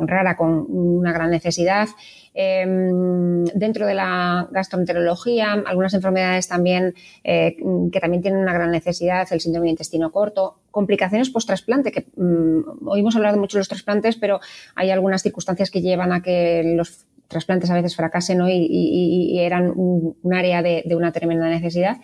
rara 0.01 0.35
con 0.35 0.65
una 0.69 1.13
gran 1.13 1.31
necesidad. 1.31 1.87
dentro 2.33 3.87
de 3.87 3.93
la 3.93 4.49
gastroenterología, 4.51 5.53
algunas 5.53 5.93
enfermedades 5.93 6.47
también 6.49 6.93
que 7.23 7.99
también 8.01 8.21
tienen 8.21 8.41
una 8.41 8.53
gran 8.53 8.71
necesidad, 8.71 9.27
el 9.31 9.39
síndrome 9.39 9.67
de 9.67 9.71
intestino 9.71 10.11
corto, 10.11 10.59
complicaciones 10.71 11.29
post-trasplante, 11.29 11.91
que 11.93 12.07
mm, 12.17 12.87
oímos 12.87 13.15
hablar 13.15 13.37
mucho 13.37 13.57
de 13.57 13.61
los 13.61 13.69
trasplantes, 13.69 14.17
pero 14.17 14.41
hay 14.75 14.91
algunas 14.91 15.23
circunstancias 15.23 15.71
que 15.71 15.81
llevan 15.81 16.11
a 16.11 16.21
que 16.21 16.63
los 16.75 17.05
trasplantes 17.27 17.69
a 17.69 17.75
veces 17.75 17.95
fracasen 17.95 18.41
y, 18.47 19.39
eran 19.39 19.71
un, 19.75 20.15
área 20.33 20.61
de, 20.61 20.83
de, 20.85 20.95
una 20.95 21.11
tremenda 21.11 21.49
necesidad. 21.49 21.97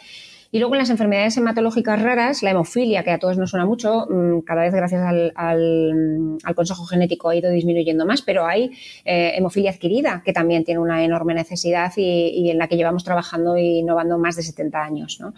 Y 0.54 0.60
luego 0.60 0.76
en 0.76 0.80
las 0.80 0.90
enfermedades 0.90 1.38
hematológicas 1.38 2.02
raras, 2.02 2.44
la 2.44 2.52
hemofilia, 2.52 3.04
que 3.06 3.12
a 3.12 3.20
todos 3.20 3.38
nos 3.38 3.52
suena 3.52 3.66
mucho, 3.66 4.06
mm, 4.10 4.42
cada 4.42 4.64
vez 4.64 4.74
gracias 4.74 5.02
al, 5.02 5.32
al, 5.36 6.56
consejo 6.56 6.84
genético 6.84 7.30
ha 7.30 7.36
ido 7.36 7.50
disminuyendo 7.50 8.06
más, 8.06 8.22
pero 8.22 8.46
hay 8.46 8.72
eh, 9.06 9.32
hemofilia 9.36 9.72
adquirida, 9.72 10.22
que 10.26 10.34
también 10.34 10.66
tiene 10.66 10.82
una 10.82 11.06
enorme 11.06 11.34
necesidad 11.34 11.94
y, 11.96 12.52
en 12.52 12.58
la 12.58 12.68
que 12.68 12.76
llevamos 12.76 13.06
trabajando 13.06 13.56
e 13.56 13.64
innovando 13.64 14.18
más 14.18 14.36
de 14.36 14.44
70 14.44 14.84
años. 14.84 15.20
¿no? 15.22 15.34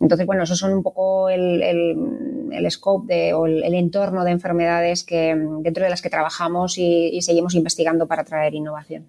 Entonces, 0.00 0.26
bueno, 0.26 0.44
esos 0.44 0.58
son 0.58 0.72
un 0.72 0.82
poco 0.82 1.28
el, 1.28 1.62
el, 1.62 2.70
scope 2.70 3.14
de, 3.14 3.34
o 3.34 3.44
el, 3.44 3.74
entorno 3.74 4.24
de 4.24 4.30
enfermedades 4.30 5.04
que, 5.04 5.36
dentro 5.60 5.84
de 5.84 5.90
las 5.90 6.00
que 6.00 6.08
trabajamos 6.08 6.78
y, 6.78 7.20
seguimos 7.20 7.54
investigando 7.54 8.06
para 8.06 8.24
traer 8.24 8.54
innovación. 8.54 9.04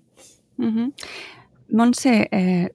Monse, 1.69 2.29
eh, 2.31 2.73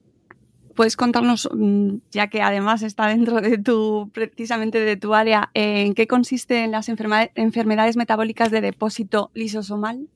puedes 0.75 0.95
contarnos, 0.95 1.49
mm, 1.53 1.97
ya 2.11 2.27
que 2.27 2.41
además 2.41 2.81
está 2.81 3.07
dentro 3.07 3.41
de 3.41 3.57
tu, 3.57 4.09
precisamente 4.13 4.79
de 4.79 4.97
tu 4.97 5.13
área, 5.13 5.49
en 5.53 5.93
qué 5.93 6.07
consisten 6.07 6.71
las 6.71 6.89
enfermedades 6.89 7.97
metabólicas 7.97 8.51
de 8.51 8.61
depósito 8.61 9.31
lisosomal? 9.33 10.07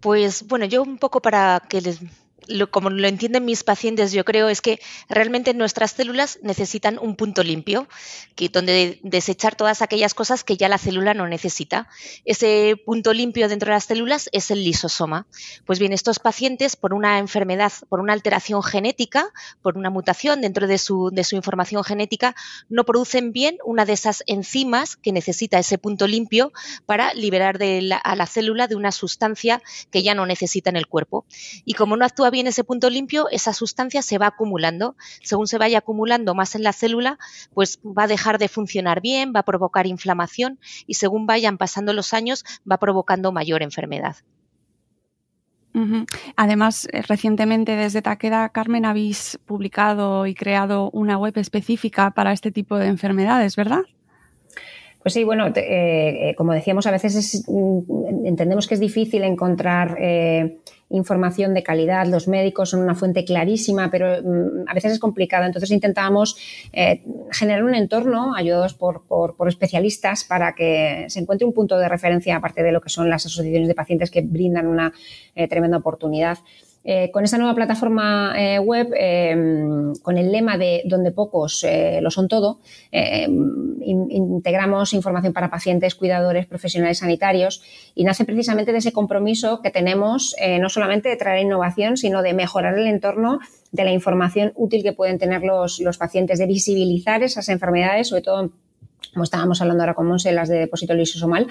Pues 0.00 0.46
bueno, 0.48 0.64
yo 0.64 0.82
un 0.82 0.98
poco 0.98 1.20
para 1.20 1.62
que 1.68 1.80
les 1.80 2.00
como 2.70 2.90
lo 2.90 3.08
entienden 3.08 3.44
mis 3.44 3.64
pacientes, 3.64 4.12
yo 4.12 4.24
creo, 4.24 4.48
es 4.48 4.60
que 4.60 4.80
realmente 5.08 5.54
nuestras 5.54 5.92
células 5.92 6.38
necesitan 6.42 6.98
un 6.98 7.16
punto 7.16 7.42
limpio, 7.42 7.88
donde 8.52 8.98
desechar 9.02 9.54
todas 9.54 9.82
aquellas 9.82 10.14
cosas 10.14 10.44
que 10.44 10.56
ya 10.56 10.68
la 10.68 10.78
célula 10.78 11.14
no 11.14 11.26
necesita. 11.28 11.88
Ese 12.24 12.76
punto 12.84 13.12
limpio 13.12 13.48
dentro 13.48 13.68
de 13.68 13.74
las 13.74 13.84
células 13.84 14.28
es 14.32 14.50
el 14.50 14.64
lisosoma. 14.64 15.26
Pues 15.64 15.78
bien, 15.78 15.92
estos 15.92 16.18
pacientes, 16.18 16.76
por 16.76 16.94
una 16.94 17.18
enfermedad, 17.18 17.72
por 17.88 18.00
una 18.00 18.12
alteración 18.12 18.62
genética, 18.62 19.32
por 19.62 19.78
una 19.78 19.90
mutación 19.90 20.40
dentro 20.40 20.66
de 20.66 20.78
su, 20.78 21.12
información 21.32 21.84
genética, 21.84 22.34
no 22.68 22.84
producen 22.84 23.32
bien 23.32 23.58
una 23.64 23.84
de 23.84 23.92
esas 23.92 24.22
enzimas 24.26 24.96
que 24.96 25.12
necesita 25.12 25.58
ese 25.58 25.78
punto 25.78 26.06
limpio 26.06 26.52
para 26.86 27.14
liberar 27.14 27.58
a 28.02 28.16
la 28.16 28.26
célula 28.26 28.66
de 28.66 28.76
una 28.76 28.92
sustancia 28.92 29.62
que 29.90 30.02
ya 30.02 30.14
no 30.14 30.26
necesita 30.26 30.70
en 30.70 30.76
el 30.76 30.86
cuerpo. 30.86 31.24
Y 31.64 31.74
como 31.74 31.96
no 31.96 32.04
actúa 32.04 32.30
bien 32.32 32.48
ese 32.48 32.64
punto 32.64 32.90
limpio, 32.90 33.28
esa 33.30 33.52
sustancia 33.52 34.02
se 34.02 34.18
va 34.18 34.26
acumulando. 34.26 34.96
Según 35.22 35.46
se 35.46 35.58
vaya 35.58 35.78
acumulando 35.78 36.34
más 36.34 36.56
en 36.56 36.64
la 36.64 36.72
célula, 36.72 37.18
pues 37.54 37.78
va 37.84 38.04
a 38.04 38.08
dejar 38.08 38.38
de 38.38 38.48
funcionar 38.48 39.00
bien, 39.00 39.32
va 39.34 39.40
a 39.40 39.44
provocar 39.44 39.86
inflamación 39.86 40.58
y 40.88 40.94
según 40.94 41.26
vayan 41.26 41.58
pasando 41.58 41.92
los 41.92 42.12
años 42.12 42.44
va 42.68 42.78
provocando 42.78 43.30
mayor 43.30 43.62
enfermedad. 43.62 44.16
Además, 46.36 46.86
eh, 46.92 47.00
recientemente 47.00 47.76
desde 47.76 48.02
Taqueda, 48.02 48.50
Carmen, 48.50 48.84
habéis 48.84 49.38
publicado 49.46 50.26
y 50.26 50.34
creado 50.34 50.90
una 50.90 51.16
web 51.16 51.38
específica 51.38 52.10
para 52.10 52.32
este 52.32 52.50
tipo 52.50 52.76
de 52.76 52.88
enfermedades, 52.88 53.56
¿verdad? 53.56 53.84
Pues 55.02 55.14
sí, 55.14 55.24
bueno, 55.24 55.48
eh, 55.48 55.52
eh, 55.56 56.34
como 56.36 56.52
decíamos, 56.52 56.86
a 56.86 56.92
veces 56.92 57.44
mm, 57.48 58.26
entendemos 58.26 58.68
que 58.68 58.74
es 58.74 58.80
difícil 58.80 59.24
encontrar 59.24 59.96
eh, 60.00 60.58
información 60.92 61.54
de 61.54 61.62
calidad. 61.62 62.06
Los 62.06 62.28
médicos 62.28 62.70
son 62.70 62.80
una 62.80 62.94
fuente 62.94 63.24
clarísima, 63.24 63.90
pero 63.90 64.22
mm, 64.22 64.68
a 64.68 64.74
veces 64.74 64.92
es 64.92 64.98
complicado. 64.98 65.44
Entonces 65.44 65.70
intentamos 65.70 66.36
generar 67.30 67.64
un 67.64 67.74
entorno 67.74 68.34
ayudados 68.34 68.74
por, 68.74 69.02
por, 69.06 69.48
especialistas 69.48 70.24
para 70.24 70.54
que 70.54 71.06
se 71.08 71.20
encuentre 71.20 71.46
un 71.46 71.52
punto 71.52 71.78
de 71.78 71.88
referencia 71.88 72.36
aparte 72.36 72.62
de 72.62 72.72
lo 72.72 72.80
que 72.80 72.88
son 72.88 73.10
las 73.10 73.26
asociaciones 73.26 73.68
de 73.68 73.74
pacientes 73.74 74.10
que 74.10 74.22
brindan 74.22 74.66
una 74.66 74.92
tremenda 75.48 75.78
oportunidad. 75.78 76.38
Eh, 76.84 77.10
con 77.12 77.22
esta 77.22 77.38
nueva 77.38 77.54
plataforma 77.54 78.34
eh, 78.36 78.58
web, 78.58 78.92
eh, 78.98 79.36
con 80.02 80.18
el 80.18 80.32
lema 80.32 80.58
de 80.58 80.82
donde 80.84 81.12
pocos 81.12 81.64
lo 82.00 82.10
son 82.10 82.26
todo, 82.28 82.58
integramos 83.80 84.92
información 84.92 85.32
para 85.32 85.48
pacientes, 85.50 85.94
cuidadores, 85.94 86.46
profesionales 86.46 86.98
sanitarios 86.98 87.62
y 87.94 88.04
nace 88.04 88.24
precisamente 88.24 88.72
de 88.72 88.78
ese 88.78 88.92
compromiso 88.92 89.60
que 89.62 89.70
tenemos 89.70 90.34
no 90.60 90.68
solamente 90.68 91.08
de 91.08 91.16
traer 91.16 91.44
innovación, 91.44 91.96
sino 91.96 92.22
de 92.22 92.34
mejorar 92.34 92.76
el 92.78 92.86
entorno 92.86 93.38
de 93.70 93.84
la 93.84 93.92
información 93.92 94.52
útil 94.54 94.82
que 94.82 94.92
pueden 94.92 95.18
tener 95.18 95.42
los, 95.42 95.80
los 95.80 95.98
pacientes, 95.98 96.38
de 96.38 96.46
visibilizar 96.46 97.22
esas 97.22 97.48
enfermedades, 97.48 98.08
sobre 98.08 98.22
todo 98.22 98.50
como 99.12 99.24
estábamos 99.24 99.60
hablando 99.60 99.82
ahora 99.82 99.94
con 99.94 100.06
Monse, 100.06 100.32
las 100.32 100.48
de 100.48 100.58
depósito 100.58 100.94
lisosomal, 100.94 101.46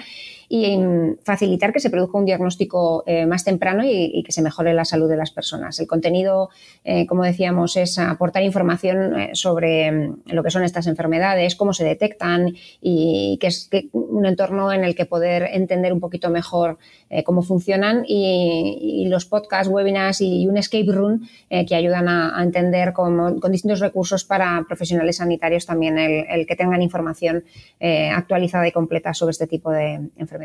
y 0.54 0.78
facilitar 1.24 1.72
que 1.72 1.80
se 1.80 1.88
produzca 1.88 2.18
un 2.18 2.26
diagnóstico 2.26 3.04
eh, 3.06 3.24
más 3.24 3.42
temprano 3.42 3.84
y, 3.86 4.22
que 4.22 4.32
se 4.32 4.42
mejore 4.42 4.74
la 4.74 4.84
salud 4.84 5.08
de 5.08 5.16
las 5.16 5.30
personas. 5.30 5.80
El 5.80 5.86
contenido, 5.86 6.50
eh, 6.84 7.06
como 7.06 7.24
decíamos, 7.24 7.78
es 7.78 7.98
aportar 7.98 8.42
información 8.42 9.18
eh, 9.18 9.30
sobre 9.32 9.90
mm, 9.90 10.24
lo 10.26 10.42
que 10.42 10.50
son 10.50 10.62
estas 10.62 10.86
enfermedades, 10.88 11.56
cómo 11.56 11.72
se 11.72 11.84
detectan 11.84 12.54
y 12.82 13.38
que 13.40 13.46
es 13.46 13.70
un 13.92 14.26
entorno 14.26 14.70
en 14.74 14.84
el 14.84 14.94
que 14.94 15.06
poder 15.06 15.48
entender 15.54 15.90
un 15.90 16.00
poquito 16.00 16.28
mejor 16.28 16.76
cómo 17.24 17.42
funcionan 17.42 18.04
y, 18.06 19.06
los 19.08 19.26
podcasts, 19.26 19.68
webinars 19.70 20.22
y 20.22 20.46
un 20.46 20.56
escape 20.56 20.90
room 20.90 21.28
que 21.50 21.74
ayudan 21.74 22.08
a, 22.08 22.42
entender 22.42 22.94
con 22.94 23.38
distintos 23.50 23.80
recursos 23.80 24.24
para 24.24 24.64
profesionales 24.66 25.16
sanitarios 25.16 25.66
también 25.66 25.98
el 25.98 26.46
que 26.46 26.56
tengan 26.56 26.80
información 26.80 27.44
actualizada 27.80 28.66
y 28.66 28.72
completa 28.72 29.12
sobre 29.12 29.32
este 29.32 29.46
tipo 29.46 29.70
de 29.70 30.00
enfermedades. 30.16 30.41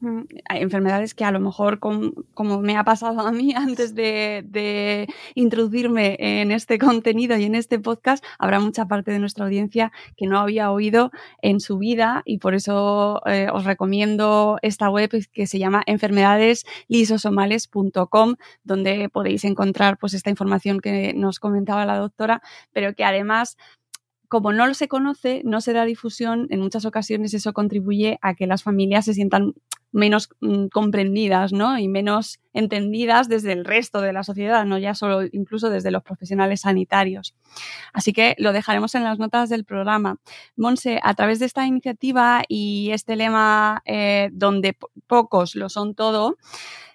Mm, 0.00 0.22
hay 0.48 0.62
enfermedades 0.62 1.14
que 1.14 1.26
a 1.26 1.30
lo 1.30 1.40
mejor, 1.40 1.78
como, 1.78 2.62
me 2.62 2.78
ha 2.78 2.84
pasado 2.84 3.20
a 3.20 3.32
mí 3.32 3.52
antes 3.54 3.94
de, 3.94 5.06
introducirme 5.34 6.16
en 6.18 6.52
este 6.52 6.78
contenido 6.78 7.36
y 7.36 7.44
en 7.44 7.54
este 7.54 7.78
podcast, 7.78 8.24
habrá 8.38 8.60
mucha 8.60 8.86
parte 8.86 9.10
de 9.10 9.18
nuestra 9.18 9.44
audiencia 9.44 9.92
que 10.16 10.26
no 10.26 10.38
había 10.38 10.70
oído 10.70 11.10
en 11.42 11.60
su 11.60 11.76
vida 11.78 12.22
y 12.24 12.38
por 12.38 12.54
eso 12.54 13.20
eh, 13.26 13.48
os 13.52 13.64
recomiendo 13.64 14.58
esta 14.62 14.88
web 14.88 15.10
que 15.32 15.46
se 15.46 15.58
llama 15.58 15.82
enfermedadeslisosomales.com, 15.86 18.36
donde 18.64 19.10
podéis 19.10 19.44
encontrar 19.44 19.98
pues 19.98 20.14
esta 20.14 20.30
información 20.30 20.80
que 20.80 21.12
nos 21.14 21.40
comentaba 21.40 21.84
la 21.84 21.98
doctora, 21.98 22.40
pero 22.72 22.94
que 22.94 23.04
además 23.04 23.58
como 24.30 24.52
no 24.52 24.72
se 24.74 24.86
conoce, 24.86 25.42
no 25.44 25.60
se 25.60 25.72
da 25.72 25.84
difusión, 25.84 26.46
en 26.50 26.60
muchas 26.60 26.84
ocasiones 26.84 27.34
eso 27.34 27.52
contribuye 27.52 28.20
a 28.22 28.34
que 28.34 28.46
las 28.46 28.62
familias 28.62 29.06
se 29.06 29.12
sientan 29.12 29.54
menos 29.90 30.28
mm, 30.40 30.66
comprendidas 30.68 31.52
¿no? 31.52 31.76
y 31.76 31.88
menos 31.88 32.38
entendidas 32.52 33.28
desde 33.28 33.52
el 33.52 33.64
resto 33.64 34.00
de 34.00 34.12
la 34.12 34.22
sociedad, 34.22 34.64
no 34.64 34.78
ya 34.78 34.94
solo 34.94 35.26
incluso 35.32 35.68
desde 35.68 35.90
los 35.90 36.04
profesionales 36.04 36.60
sanitarios. 36.60 37.34
Así 37.92 38.12
que 38.12 38.36
lo 38.38 38.52
dejaremos 38.52 38.94
en 38.94 39.02
las 39.02 39.18
notas 39.18 39.48
del 39.48 39.64
programa. 39.64 40.18
Monse, 40.54 41.00
a 41.02 41.14
través 41.14 41.40
de 41.40 41.46
esta 41.46 41.66
iniciativa 41.66 42.44
y 42.46 42.92
este 42.92 43.16
lema 43.16 43.82
eh, 43.84 44.30
donde 44.32 44.76
pocos 45.08 45.56
lo 45.56 45.68
son 45.68 45.96
todo, 45.96 46.36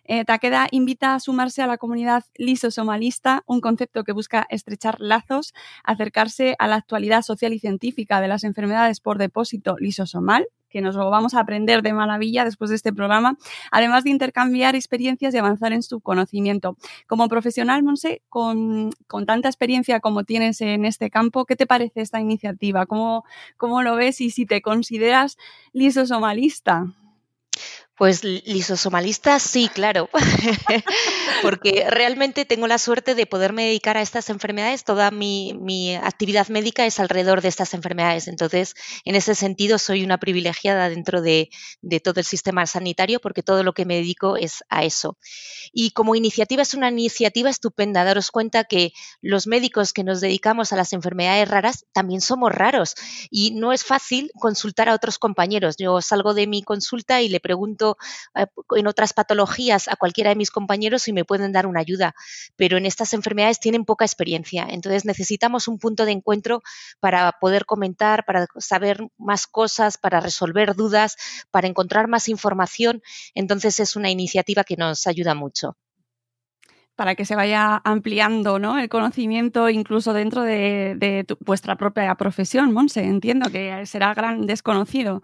eh, 0.05 0.23
Takeda 0.23 0.67
invita 0.71 1.15
a 1.15 1.19
sumarse 1.19 1.61
a 1.61 1.67
la 1.67 1.77
comunidad 1.77 2.23
lisosomalista, 2.35 3.43
un 3.45 3.59
concepto 3.59 4.03
que 4.03 4.11
busca 4.11 4.45
estrechar 4.49 4.97
lazos, 4.99 5.53
acercarse 5.83 6.55
a 6.59 6.67
la 6.67 6.75
actualidad 6.75 7.23
social 7.23 7.53
y 7.53 7.59
científica 7.59 8.21
de 8.21 8.27
las 8.27 8.43
enfermedades 8.43 8.99
por 8.99 9.17
depósito 9.17 9.75
lisosomal, 9.79 10.47
que 10.69 10.81
nos 10.81 10.95
lo 10.95 11.09
vamos 11.09 11.33
a 11.33 11.39
aprender 11.39 11.81
de 11.81 11.93
maravilla 11.93 12.43
después 12.43 12.69
de 12.69 12.75
este 12.75 12.91
programa, 12.91 13.37
además 13.71 14.03
de 14.03 14.09
intercambiar 14.09 14.75
experiencias 14.75 15.33
y 15.33 15.37
avanzar 15.37 15.71
en 15.71 15.81
su 15.81 16.01
conocimiento. 16.01 16.75
Como 17.07 17.29
profesional, 17.29 17.81
Monse, 17.81 18.21
con, 18.27 18.91
tanta 19.25 19.47
experiencia 19.47 20.01
como 20.01 20.25
tienes 20.25 20.59
en 20.61 20.83
este 20.83 21.09
campo, 21.09 21.45
¿qué 21.45 21.55
te 21.55 21.65
parece 21.65 22.01
esta 22.01 22.19
iniciativa? 22.19 22.85
¿Cómo, 22.85 23.23
cómo 23.55 23.83
lo 23.83 23.95
ves 23.95 24.19
y 24.19 24.31
si 24.31 24.45
te 24.45 24.61
consideras 24.61 25.37
lisosomalista? 25.71 26.87
Pues 27.97 28.25
lisosomalista, 28.25 29.39
sí, 29.39 29.69
claro, 29.73 30.09
porque 31.41 31.85
realmente 31.89 32.43
tengo 32.43 32.67
la 32.67 32.77
suerte 32.77 33.15
de 33.15 33.25
poderme 33.25 33.67
dedicar 33.67 33.95
a 33.95 34.01
estas 34.01 34.29
enfermedades. 34.29 34.83
Toda 34.83 35.11
mi, 35.11 35.95
actividad 35.95 36.49
médica 36.49 36.85
es 36.85 36.99
alrededor 36.99 37.41
de 37.41 37.47
estas 37.47 37.73
enfermedades. 37.73 38.27
Entonces, 38.27 38.73
en 39.05 39.15
ese 39.15 39.33
sentido, 39.33 39.77
soy 39.77 40.03
una 40.03 40.17
privilegiada 40.17 40.89
dentro 40.89 41.21
de, 41.21 41.49
todo 42.03 42.19
el 42.19 42.25
sistema 42.25 42.65
sanitario 42.65 43.21
porque 43.21 43.43
todo 43.43 43.63
lo 43.63 43.71
que 43.71 43.85
me 43.85 43.95
dedico 43.95 44.35
es 44.35 44.65
a 44.67 44.83
eso. 44.83 45.17
Y 45.71 45.91
como 45.91 46.15
iniciativa 46.15 46.63
es 46.63 46.73
una 46.73 46.89
iniciativa 46.89 47.49
estupenda. 47.49 48.03
Daros 48.03 48.29
cuenta 48.29 48.65
que 48.65 48.91
los 49.21 49.47
médicos 49.47 49.93
que 49.93 50.03
nos 50.03 50.19
dedicamos 50.19 50.73
a 50.73 50.75
las 50.75 50.91
enfermedades 50.91 51.47
raras 51.47 51.85
también 51.93 52.19
somos 52.19 52.51
raros 52.51 52.95
y 53.29 53.51
no 53.51 53.71
es 53.71 53.85
fácil 53.85 54.31
consultar 54.37 54.89
a 54.89 54.95
otros 54.95 55.17
compañeros. 55.17 55.77
Yo 55.77 56.01
salgo 56.01 56.33
de 56.33 56.45
mi 56.45 56.61
consulta 56.61 57.21
y 57.21 57.29
le 57.29 57.39
pregunto 57.39 57.84
eh, 58.35 58.45
en 58.75 58.87
otras 58.87 59.13
patologías 59.13 59.87
a 59.87 59.95
cualquiera 59.95 60.29
de 60.29 60.35
mis 60.35 60.51
compañeros 60.51 61.07
y 61.07 61.13
me 61.13 61.25
pueden 61.25 61.51
dar 61.51 61.67
una 61.67 61.79
ayuda, 61.79 62.15
pero 62.55 62.77
en 62.77 62.85
estas 62.85 63.13
enfermedades 63.13 63.59
tienen 63.59 63.85
poca 63.85 64.05
experiencia. 64.05 64.65
Entonces 64.69 65.05
necesitamos 65.05 65.67
un 65.67 65.77
punto 65.77 66.05
de 66.05 66.11
encuentro 66.11 66.61
para 66.99 67.31
poder 67.39 67.65
comentar, 67.65 68.25
para 68.25 68.47
saber 68.57 69.07
más 69.17 69.47
cosas, 69.47 69.97
para 69.97 70.19
resolver 70.19 70.75
dudas, 70.75 71.15
para 71.51 71.67
encontrar 71.67 72.07
más 72.07 72.27
información. 72.29 73.01
Entonces 73.33 73.79
es 73.79 73.95
una 73.95 74.09
iniciativa 74.09 74.63
que 74.63 74.77
nos 74.77 75.07
ayuda 75.07 75.35
mucho 75.35 75.77
para 76.95 77.15
que 77.15 77.25
se 77.25 77.35
vaya 77.35 77.81
ampliando 77.83 78.57
¿no? 78.57 78.79
el 78.79 78.89
conocimiento 78.89 79.69
incluso 79.69 80.13
dentro 80.13 80.41
de, 80.41 81.25
vuestra 81.39 81.75
propia 81.75 82.15
profesión, 82.15 82.73
Monse. 82.73 83.03
Entiendo 83.03 83.49
que 83.49 83.85
será 83.85 84.13
gran 84.13 84.45
desconocido. 84.45 85.21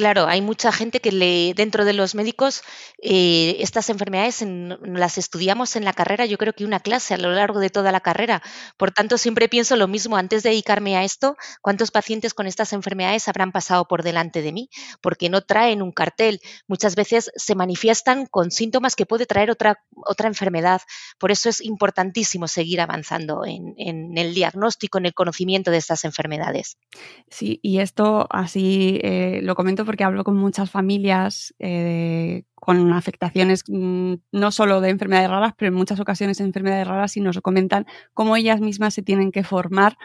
Claro, 0.00 0.26
hay 0.28 0.40
mucha 0.40 0.72
gente 0.72 1.00
que 1.00 1.12
le, 1.12 1.52
dentro 1.52 1.84
de 1.84 1.92
los 1.92 2.14
médicos 2.14 2.62
eh, 3.02 3.56
estas 3.60 3.90
enfermedades 3.90 4.42
las 4.82 5.18
estudiamos 5.18 5.76
en 5.76 5.84
la 5.84 5.92
carrera, 5.92 6.24
yo 6.24 6.38
creo 6.38 6.54
que 6.54 6.64
una 6.64 6.80
clase 6.80 7.12
a 7.12 7.18
lo 7.18 7.30
largo 7.30 7.60
de 7.60 7.68
toda 7.68 7.92
la 7.92 8.00
carrera. 8.00 8.42
Por 8.78 8.92
tanto, 8.92 9.18
siempre 9.18 9.50
pienso 9.50 9.76
lo 9.76 9.88
mismo, 9.88 10.16
antes 10.16 10.42
de 10.42 10.48
dedicarme 10.48 10.96
a 10.96 11.04
esto, 11.04 11.36
¿cuántos 11.60 11.90
pacientes 11.90 12.32
con 12.32 12.46
estas 12.46 12.72
enfermedades 12.72 13.28
habrán 13.28 13.52
pasado 13.52 13.84
por 13.88 14.02
delante 14.02 14.40
de 14.40 14.52
mí? 14.52 14.70
Porque 15.02 15.28
no 15.28 15.42
traen 15.42 15.82
un 15.82 15.92
cartel. 15.92 16.40
Muchas 16.66 16.96
veces 16.96 17.30
se 17.36 17.54
manifiestan 17.54 18.24
con 18.24 18.50
síntomas 18.50 18.96
que 18.96 19.04
puede 19.04 19.26
traer 19.26 19.50
otra, 19.50 19.84
otra 20.06 20.28
enfermedad. 20.28 20.80
Por 21.18 21.30
eso 21.30 21.50
es 21.50 21.60
importantísimo 21.60 22.48
seguir 22.48 22.80
avanzando 22.80 23.44
en, 23.44 24.16
el 24.16 24.32
diagnóstico, 24.32 24.96
en 24.96 25.04
el 25.04 25.12
conocimiento 25.12 25.70
de 25.70 25.76
estas 25.76 26.06
enfermedades. 26.06 26.78
Sí, 27.28 27.60
y 27.62 27.80
esto 27.80 28.26
así 28.30 28.98
eh, 29.02 29.40
lo 29.42 29.54
comento 29.54 29.84
porque 29.90 30.04
hablo 30.04 30.22
con 30.22 30.36
muchas 30.36 30.70
familias 30.70 31.52
eh, 31.58 32.44
con 32.54 32.92
afectaciones 32.92 33.64
mm, 33.66 34.14
no 34.30 34.52
solo 34.52 34.80
de 34.80 34.90
enfermedades 34.90 35.28
raras, 35.28 35.52
pero 35.56 35.70
en 35.70 35.74
muchas 35.74 35.98
ocasiones 35.98 36.38
de 36.38 36.44
enfermedades 36.44 36.86
raras 36.86 37.16
y 37.16 37.20
nos 37.20 37.40
comentan 37.40 37.86
cómo 38.14 38.36
ellas 38.36 38.60
mismas 38.60 38.94
se 38.94 39.02
tienen 39.02 39.32
que 39.32 39.42
formar 39.42 39.98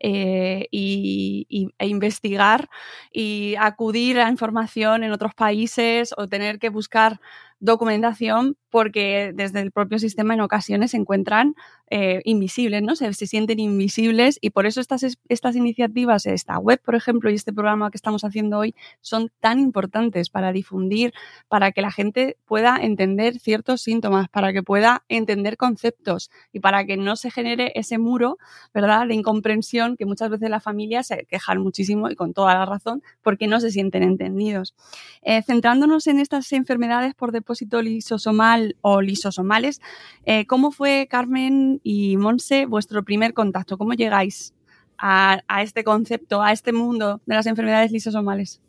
eh, 0.00 0.66
y, 0.72 1.46
e 1.78 1.86
investigar 1.86 2.68
y 3.12 3.54
acudir 3.60 4.18
a 4.18 4.28
información 4.28 5.04
en 5.04 5.12
otros 5.12 5.36
países 5.36 6.12
o 6.16 6.26
tener 6.26 6.58
que 6.58 6.70
buscar 6.70 7.20
documentación 7.60 8.56
porque 8.70 9.32
desde 9.34 9.60
el 9.60 9.72
propio 9.72 9.98
sistema 9.98 10.34
en 10.34 10.40
ocasiones 10.40 10.90
se 10.90 10.96
encuentran 10.96 11.54
eh, 11.90 12.20
invisibles, 12.24 12.82
¿no? 12.82 12.96
Se, 12.96 13.12
se, 13.14 13.26
sienten 13.26 13.60
invisibles 13.60 14.38
y 14.40 14.50
por 14.50 14.66
eso 14.66 14.80
estas, 14.80 15.04
estas 15.28 15.56
iniciativas, 15.56 16.26
esta 16.26 16.58
web, 16.58 16.80
por 16.84 16.94
ejemplo, 16.94 17.30
y 17.30 17.34
este 17.34 17.52
programa 17.52 17.90
que 17.90 17.96
estamos 17.96 18.24
haciendo 18.24 18.58
hoy 18.58 18.74
son 19.00 19.30
tan 19.40 19.58
importantes 19.58 20.28
para 20.28 20.52
difundir, 20.52 21.14
para 21.48 21.72
que 21.72 21.80
la 21.80 21.90
gente 21.90 22.36
pueda 22.44 22.76
entender 22.80 23.38
ciertos 23.38 23.80
síntomas, 23.80 24.28
para 24.28 24.52
que 24.52 24.62
pueda 24.62 25.04
entender 25.08 25.56
conceptos 25.56 26.30
y 26.52 26.60
para 26.60 26.84
que 26.84 26.96
no 26.96 27.16
se 27.16 27.30
genere 27.30 27.72
ese 27.74 27.98
muro, 27.98 28.38
¿verdad?, 28.74 29.06
de 29.06 29.14
incomprensión 29.14 29.96
que 29.96 30.04
muchas 30.04 30.28
veces 30.28 30.50
las 30.50 30.62
familias 30.62 31.06
se 31.06 31.24
quejan 31.26 31.58
muchísimo 31.62 32.10
y 32.10 32.16
con 32.16 32.34
toda 32.34 32.54
la 32.54 32.66
razón 32.66 33.02
porque 33.22 33.46
no 33.46 33.60
se 33.60 33.70
sienten 33.70 34.02
entendidos. 34.02 34.74
Eh, 35.22 35.42
centrándonos 35.42 36.06
en 36.06 36.18
estas 36.18 36.52
enfermedades 36.52 37.14
por 37.14 37.32
depósito 37.32 37.80
lisosomal 37.80 38.57
o 38.80 39.00
lisosomales, 39.00 39.80
eh, 40.24 40.46
¿cómo 40.46 40.70
fue, 40.70 41.06
Carmen 41.10 41.80
y 41.82 42.16
Monse, 42.16 42.66
vuestro 42.66 43.02
primer 43.02 43.34
contacto? 43.34 43.78
¿Cómo 43.78 43.94
llegáis 43.94 44.54
a, 44.98 45.40
este 45.62 45.84
concepto, 45.84 46.42
a 46.42 46.52
este 46.52 46.72
mundo 46.72 47.20
de 47.26 47.34
las 47.34 47.46
enfermedades 47.46 47.92
lisosomales? 47.92 48.60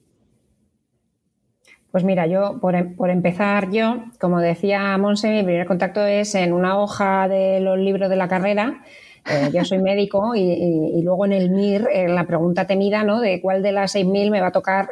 Pues 1.91 2.03
mira, 2.03 2.27
yo, 2.27 2.59
por, 2.59 2.75
em, 2.75 2.95
empezar 2.99 3.71
yo, 3.71 4.03
como 4.19 4.39
decía 4.39 4.95
Monse, 4.97 5.31
mi 5.31 5.43
primer 5.43 5.65
contacto 5.65 6.05
es 6.05 6.35
en 6.35 6.53
una 6.53 6.77
hoja 6.77 7.27
de 7.27 7.59
los 7.61 7.79
libros 7.79 8.09
de 8.09 8.15
la 8.15 8.27
carrera. 8.27 8.83
Eh, 9.29 9.49
yo 9.53 9.65
soy 9.65 9.79
médico 9.79 10.33
y, 10.35 11.01
luego 11.03 11.25
en 11.25 11.33
el 11.33 11.49
MIR 11.49 11.87
eh, 11.91 12.07
la 12.07 12.25
pregunta 12.25 12.67
temida, 12.67 13.03
¿no? 13.03 13.19
De 13.19 13.41
cuál 13.41 13.61
de 13.63 13.71
las 13.71 13.95
6.000 13.95 14.29
me 14.31 14.39
va 14.39 14.47
a 14.47 14.51
tocar 14.51 14.89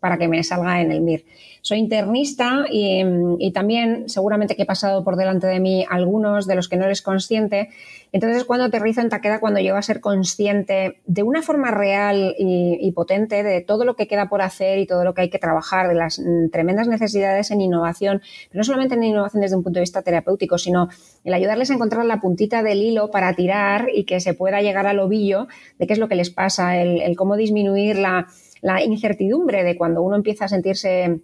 para 0.00 0.18
que 0.18 0.28
me 0.28 0.42
salga 0.42 0.80
en 0.80 0.90
el 0.90 1.02
MIR. 1.02 1.24
Soy 1.62 1.78
internista 1.78 2.64
y, 2.70 3.52
también 3.52 4.08
seguramente 4.08 4.56
que 4.56 4.62
he 4.62 4.66
pasado 4.66 5.04
por 5.04 5.16
delante 5.16 5.46
de 5.46 5.60
mí 5.60 5.84
algunos 5.88 6.46
de 6.46 6.54
los 6.54 6.68
que 6.68 6.76
no 6.76 6.86
eres 6.86 7.02
consciente. 7.02 7.68
Entonces, 8.12 8.44
cuando 8.44 8.64
aterrizo 8.64 9.02
en 9.02 9.10
Taqueda, 9.10 9.40
cuando 9.40 9.60
llego 9.60 9.76
a 9.76 9.82
ser 9.82 10.00
consciente 10.00 11.00
de 11.06 11.22
una 11.22 11.42
forma 11.42 11.70
real 11.70 12.34
y, 12.38 12.90
potente 12.92 13.42
de 13.42 13.60
todo 13.60 13.84
lo 13.84 13.94
que 13.94 14.08
queda 14.08 14.28
por 14.28 14.42
hacer 14.42 14.78
y 14.78 14.86
todo 14.86 15.04
lo 15.04 15.14
que 15.14 15.22
hay 15.22 15.30
que 15.30 15.38
trabajar, 15.38 15.88
de 15.88 15.94
las 15.94 16.18
mm, 16.18 16.48
tremendas 16.50 16.88
necesidades 16.88 17.50
en 17.50 17.60
innovación, 17.60 18.20
no 18.52 18.64
solamente 18.64 18.94
en 18.94 19.04
innovación 19.04 19.42
desde 19.42 19.56
un 19.56 19.62
punto 19.62 19.78
de 19.78 19.82
vista 19.82 20.02
terapéutico, 20.02 20.58
sino 20.58 20.88
el 21.24 21.34
ayudarles 21.34 21.70
a 21.70 21.74
encontrar 21.74 22.04
la 22.04 22.20
puntita 22.20 22.62
del 22.62 22.82
hilo 22.82 23.10
para 23.10 23.34
tirar 23.34 23.88
y 23.94 24.04
que 24.04 24.18
se 24.20 24.34
pueda 24.34 24.60
llegar 24.60 24.86
al 24.86 24.98
ovillo 24.98 25.46
de 25.78 25.86
qué 25.86 25.92
es 25.92 25.98
lo 25.98 26.08
que 26.08 26.16
les 26.16 26.30
pasa, 26.30 26.78
el, 26.78 27.16
cómo 27.16 27.36
disminuir 27.36 27.96
la, 27.96 28.26
la 28.60 28.82
incertidumbre 28.82 29.64
de 29.64 29.76
cuando 29.76 30.02
uno 30.02 30.16
empieza 30.16 30.46
a 30.46 30.48
sentirse 30.48 31.20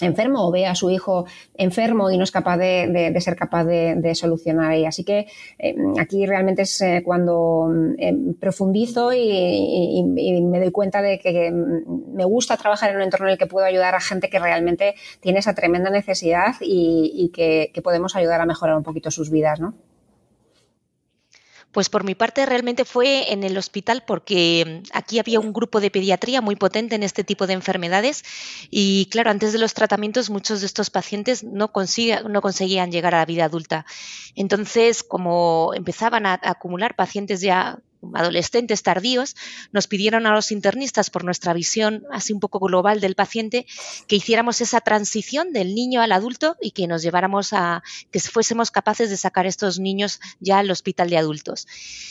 enfermo 0.00 0.46
o 0.46 0.50
ve 0.50 0.66
a 0.66 0.74
su 0.74 0.90
hijo 0.90 1.26
enfermo 1.54 2.10
y 2.10 2.18
no 2.18 2.24
es 2.24 2.30
capaz 2.30 2.56
de, 2.56 3.14
ser 3.20 3.36
capaz 3.36 3.64
de, 3.64 4.14
solucionar. 4.14 4.76
Y 4.76 4.86
así 4.86 5.04
que 5.04 5.26
eh, 5.58 5.74
aquí 5.98 6.26
realmente 6.26 6.62
es 6.62 6.80
eh, 6.80 7.02
cuando 7.04 7.70
eh, 7.98 8.14
profundizo 8.40 9.12
y, 9.12 10.02
me 10.42 10.60
doy 10.60 10.70
cuenta 10.70 11.02
de 11.02 11.18
que 11.18 11.50
me 11.50 12.24
gusta 12.24 12.56
trabajar 12.56 12.90
en 12.90 12.96
un 12.96 13.02
entorno 13.02 13.26
en 13.26 13.32
el 13.32 13.38
que 13.38 13.46
puedo 13.46 13.64
ayudar 13.64 13.94
a 13.94 14.00
gente 14.00 14.28
que 14.28 14.38
realmente 14.38 14.94
tiene 15.20 15.38
esa 15.38 15.54
tremenda 15.54 15.90
necesidad 15.90 16.54
y, 16.60 17.30
que, 17.32 17.70
que 17.72 17.82
podemos 17.82 18.16
ayudar 18.16 18.40
a 18.40 18.46
mejorar 18.46 18.76
un 18.76 18.82
poquito 18.82 19.10
sus 19.10 19.30
vidas, 19.30 19.60
¿no? 19.60 19.74
Pues 21.72 21.88
por 21.88 22.04
mi 22.04 22.14
parte 22.14 22.44
realmente 22.46 22.84
fue 22.84 23.32
en 23.32 23.44
el 23.44 23.56
hospital 23.56 24.04
porque 24.06 24.82
mm, 24.84 24.90
aquí 24.92 25.18
había 25.18 25.40
un 25.40 25.52
grupo 25.52 25.80
de 25.80 25.90
pediatría 25.90 26.40
muy 26.40 26.56
potente 26.56 26.94
en 26.94 27.02
este 27.02 27.24
tipo 27.24 27.46
de 27.46 27.54
enfermedades 27.54 28.24
y 28.70 29.06
claro, 29.10 29.30
antes 29.30 29.52
de 29.52 29.58
los 29.58 29.74
tratamientos 29.74 30.30
muchos 30.30 30.60
de 30.60 30.66
estos 30.66 30.90
pacientes 30.90 31.42
no, 31.42 31.72
no 32.28 32.40
conseguían 32.42 32.92
llegar 32.92 33.14
a 33.14 33.18
la 33.18 33.26
vida 33.26 33.46
adulta. 33.46 33.86
Entonces, 34.34 35.02
como 35.02 35.72
empezaban 35.74 36.26
a 36.26 36.38
acumular 36.42 36.94
pacientes 36.94 37.40
ya 37.40 37.78
adolescentes 38.14 38.82
tardíos, 38.82 39.36
nos 39.72 39.86
pidieron 39.86 40.26
a 40.26 40.34
los 40.34 40.52
internistas, 40.52 41.10
por 41.10 41.24
nuestra 41.24 41.52
visión 41.52 42.04
así 42.10 42.32
un 42.32 42.40
poco 42.40 42.58
global 42.58 43.00
del 43.00 43.14
paciente, 43.14 43.66
que 44.06 44.16
hiciéramos 44.16 44.60
esa 44.60 44.80
transición 44.80 45.52
del 45.52 45.74
niño 45.74 46.00
al 46.00 46.12
adulto 46.12 46.56
y 46.60 46.72
que 46.72 46.86
nos 46.86 47.02
lleváramos 47.02 47.52
a, 47.52 47.82
que 48.10 48.20
fuésemos 48.20 48.70
capaces 48.70 49.10
de 49.10 49.16
sacar 49.16 49.46
estos 49.46 49.78
niños 49.78 50.20
ya 50.40 50.58
al 50.58 50.70
hospital 50.70 51.10
de 51.10 51.18
adultos. 51.18 51.66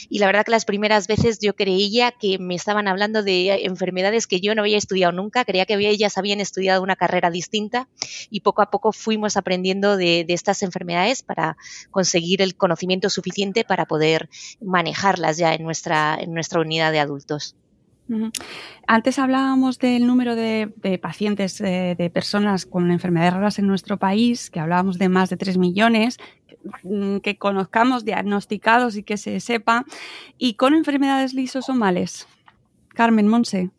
Y 0.08 0.18
la 0.18 0.26
verdad 0.26 0.44
que 0.44 0.50
las 0.50 0.64
primeras 0.64 1.06
veces 1.06 1.38
yo 1.40 1.54
creía 1.54 2.12
que 2.12 2.38
me 2.38 2.54
estaban 2.54 2.88
hablando 2.88 3.22
de 3.22 3.64
enfermedades 3.64 4.26
que 4.26 4.40
yo 4.40 4.54
no 4.54 4.62
había 4.62 4.78
estudiado 4.78 5.12
nunca, 5.12 5.44
creía 5.44 5.66
que 5.66 5.74
ellas 5.74 6.18
habían 6.18 6.40
estudiado 6.40 6.82
una 6.82 6.96
carrera 6.96 7.30
distinta 7.30 7.88
y 8.30 8.40
poco 8.40 8.62
a 8.62 8.70
poco 8.70 8.92
fuimos 8.92 9.36
aprendiendo 9.36 9.96
de, 9.96 10.24
de 10.24 10.34
estas 10.34 10.62
enfermedades 10.62 11.22
para 11.22 11.56
conseguir 11.90 12.42
el 12.42 12.56
conocimiento 12.56 13.10
suficiente 13.10 13.64
para 13.64 13.86
poder 13.86 14.28
manejarlas 14.60 15.36
ya 15.36 15.54
en 15.54 15.64
nuestra 15.64 15.81
en 15.86 16.34
nuestra 16.34 16.60
unidad 16.60 16.92
de 16.92 17.00
adultos. 17.00 17.56
Antes 18.86 19.18
hablábamos 19.18 19.78
del 19.78 20.06
número 20.06 20.34
de, 20.34 20.98
pacientes, 21.00 21.60
eh, 21.60 21.94
de 21.96 22.10
personas 22.10 22.66
con 22.66 22.90
enfermedades 22.90 23.34
raras 23.34 23.58
en 23.58 23.66
nuestro 23.66 23.96
país, 23.96 24.50
que 24.50 24.60
hablábamos 24.60 24.98
de 24.98 25.08
más 25.08 25.30
de 25.30 25.36
3 25.36 25.56
millones, 25.56 26.18
mm, 26.82 27.18
que 27.18 27.38
conozcamos, 27.38 28.04
diagnosticados 28.04 28.96
y 28.96 29.02
que 29.02 29.16
se 29.16 29.40
sepa, 29.40 29.86
y 30.36 30.54
con 30.54 30.74
enfermedades 30.74 31.32
lisosomales. 31.32 32.26
Carmen 32.88 33.28
Monse. 33.28 33.70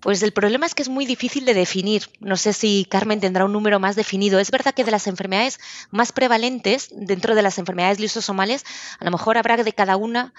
Pues 0.00 0.22
el 0.22 0.32
problema 0.32 0.66
es 0.66 0.74
que 0.74 0.82
es 0.82 0.88
muy 0.88 1.04
difícil 1.04 1.44
de 1.44 1.54
definir. 1.54 2.04
No 2.20 2.36
sé 2.36 2.52
si 2.52 2.86
Carmen 2.88 3.20
tendrá 3.20 3.44
un 3.44 3.52
número 3.52 3.78
más 3.78 3.96
definido. 3.96 4.38
Es 4.38 4.50
verdad 4.50 4.74
que 4.74 4.84
de 4.84 4.90
las 4.90 5.06
enfermedades 5.06 5.60
más 5.90 6.12
prevalentes, 6.12 6.88
dentro 6.92 7.34
de 7.34 7.42
las 7.42 7.58
enfermedades 7.58 8.00
lisosomales, 8.00 8.64
a 8.98 9.04
lo 9.04 9.10
mejor 9.10 9.36
habrá 9.36 9.56
de 9.58 9.72
cada 9.72 9.96
una 9.96 10.32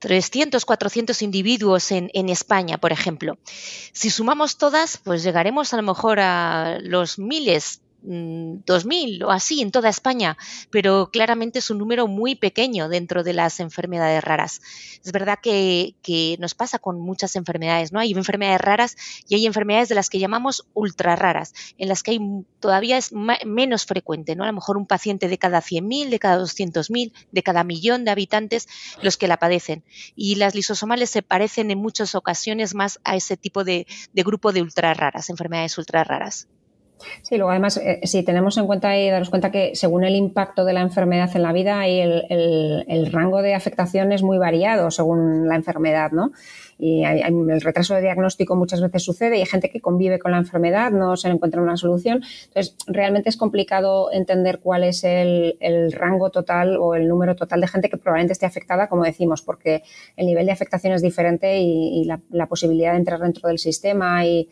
300, 0.00 0.64
400 0.64 1.22
individuos 1.22 1.90
en, 1.90 2.10
en 2.12 2.28
España, 2.28 2.78
por 2.78 2.92
ejemplo. 2.92 3.38
Si 3.92 4.10
sumamos 4.10 4.58
todas, 4.58 4.98
pues 4.98 5.22
llegaremos 5.22 5.72
a 5.72 5.78
lo 5.78 5.82
mejor 5.82 6.20
a 6.20 6.78
los 6.80 7.18
miles 7.18 7.80
2.000 8.02 9.20
mm, 9.20 9.24
o 9.24 9.30
así 9.30 9.60
en 9.60 9.70
toda 9.70 9.88
España, 9.88 10.36
pero 10.70 11.10
claramente 11.12 11.58
es 11.58 11.70
un 11.70 11.78
número 11.78 12.06
muy 12.06 12.34
pequeño 12.34 12.88
dentro 12.88 13.22
de 13.22 13.32
las 13.32 13.60
enfermedades 13.60 14.22
raras. 14.22 14.60
Es 15.04 15.12
verdad 15.12 15.38
que, 15.42 15.94
nos 16.38 16.54
pasa 16.54 16.78
con 16.78 17.00
muchas 17.00 17.36
enfermedades, 17.36 17.92
¿no? 17.92 18.00
Hay 18.00 18.12
enfermedades 18.12 18.60
raras 18.60 18.96
y 19.28 19.34
hay 19.34 19.46
enfermedades 19.46 19.88
de 19.88 19.94
las 19.94 20.10
que 20.10 20.18
llamamos 20.18 20.66
ultra 20.74 21.16
raras, 21.16 21.54
en 21.78 21.88
las 21.88 22.02
que 22.02 22.12
hay, 22.12 22.20
todavía 22.60 22.96
es 22.96 23.12
menos 23.12 23.86
frecuente, 23.86 24.36
¿no? 24.36 24.44
A 24.44 24.46
lo 24.46 24.52
mejor 24.52 24.76
un 24.76 24.86
paciente 24.86 25.28
de 25.28 25.38
cada 25.38 25.60
100.000, 25.60 26.08
de 26.08 26.18
cada 26.18 26.38
200.000, 26.40 27.12
de 27.30 27.42
cada 27.42 27.64
millón 27.64 28.04
de 28.04 28.10
habitantes 28.10 28.68
los 29.02 29.16
que 29.16 29.28
la 29.28 29.38
padecen. 29.38 29.84
Y 30.16 30.36
las 30.36 30.54
lisosomales 30.54 31.10
se 31.10 31.22
parecen 31.22 31.70
en 31.70 31.78
muchas 31.78 32.14
ocasiones 32.14 32.74
más 32.74 33.00
a 33.04 33.16
ese 33.16 33.36
tipo 33.36 33.64
de, 33.64 33.86
de 34.12 34.22
grupo 34.22 34.52
de 34.52 34.62
ultra 34.62 34.94
raras, 34.94 35.30
enfermedades 35.30 35.78
ultra 35.78 36.04
raras. 36.04 36.48
Sí, 37.22 37.36
luego 37.36 37.50
además, 37.50 37.76
eh, 37.76 38.00
si 38.04 38.22
tenemos 38.22 38.56
en 38.58 38.66
cuenta 38.66 38.96
y 38.96 39.08
daros 39.10 39.30
cuenta 39.30 39.50
que 39.50 39.74
según 39.74 40.04
el 40.04 40.16
impacto 40.16 40.64
de 40.64 40.72
la 40.72 40.80
enfermedad 40.80 41.30
en 41.34 41.42
la 41.42 41.52
vida, 41.52 41.86
el, 41.86 42.24
el 42.88 43.12
rango 43.12 43.42
de 43.42 43.54
afectación 43.54 44.12
es 44.12 44.22
muy 44.22 44.38
variado 44.38 44.90
según 44.90 45.48
la 45.48 45.56
enfermedad, 45.56 46.10
¿no? 46.12 46.32
y 46.78 47.02
el 47.04 47.60
retraso 47.60 47.94
de 47.94 48.02
diagnóstico 48.02 48.54
muchas 48.54 48.80
veces 48.80 49.02
sucede 49.02 49.36
y 49.36 49.40
hay 49.40 49.46
gente 49.46 49.68
que 49.68 49.80
convive 49.80 50.20
con 50.20 50.30
la 50.30 50.38
enfermedad, 50.38 50.92
no 50.92 51.16
se 51.16 51.28
encuentra 51.28 51.60
una 51.60 51.76
solución. 51.76 52.22
Entonces, 52.46 52.76
realmente 52.86 53.28
es 53.28 53.36
complicado 53.36 54.12
entender 54.12 54.60
cuál 54.60 54.84
es 54.84 55.02
el, 55.02 55.56
rango 55.92 56.30
total 56.30 56.76
o 56.76 56.94
el 56.94 57.08
número 57.08 57.34
total 57.34 57.60
de 57.60 57.68
gente 57.68 57.88
que 57.88 57.96
probablemente 57.96 58.32
esté 58.32 58.46
afectada, 58.46 58.88
como 58.88 59.02
decimos, 59.02 59.42
porque 59.42 59.82
el 60.16 60.26
nivel 60.26 60.46
de 60.46 60.52
afectación 60.52 60.92
es 60.92 61.02
diferente 61.02 61.58
y, 61.58 62.04
la, 62.04 62.46
posibilidad 62.46 62.92
de 62.92 62.98
entrar 62.98 63.20
dentro 63.20 63.48
del 63.48 63.58
sistema 63.58 64.24
y, 64.24 64.48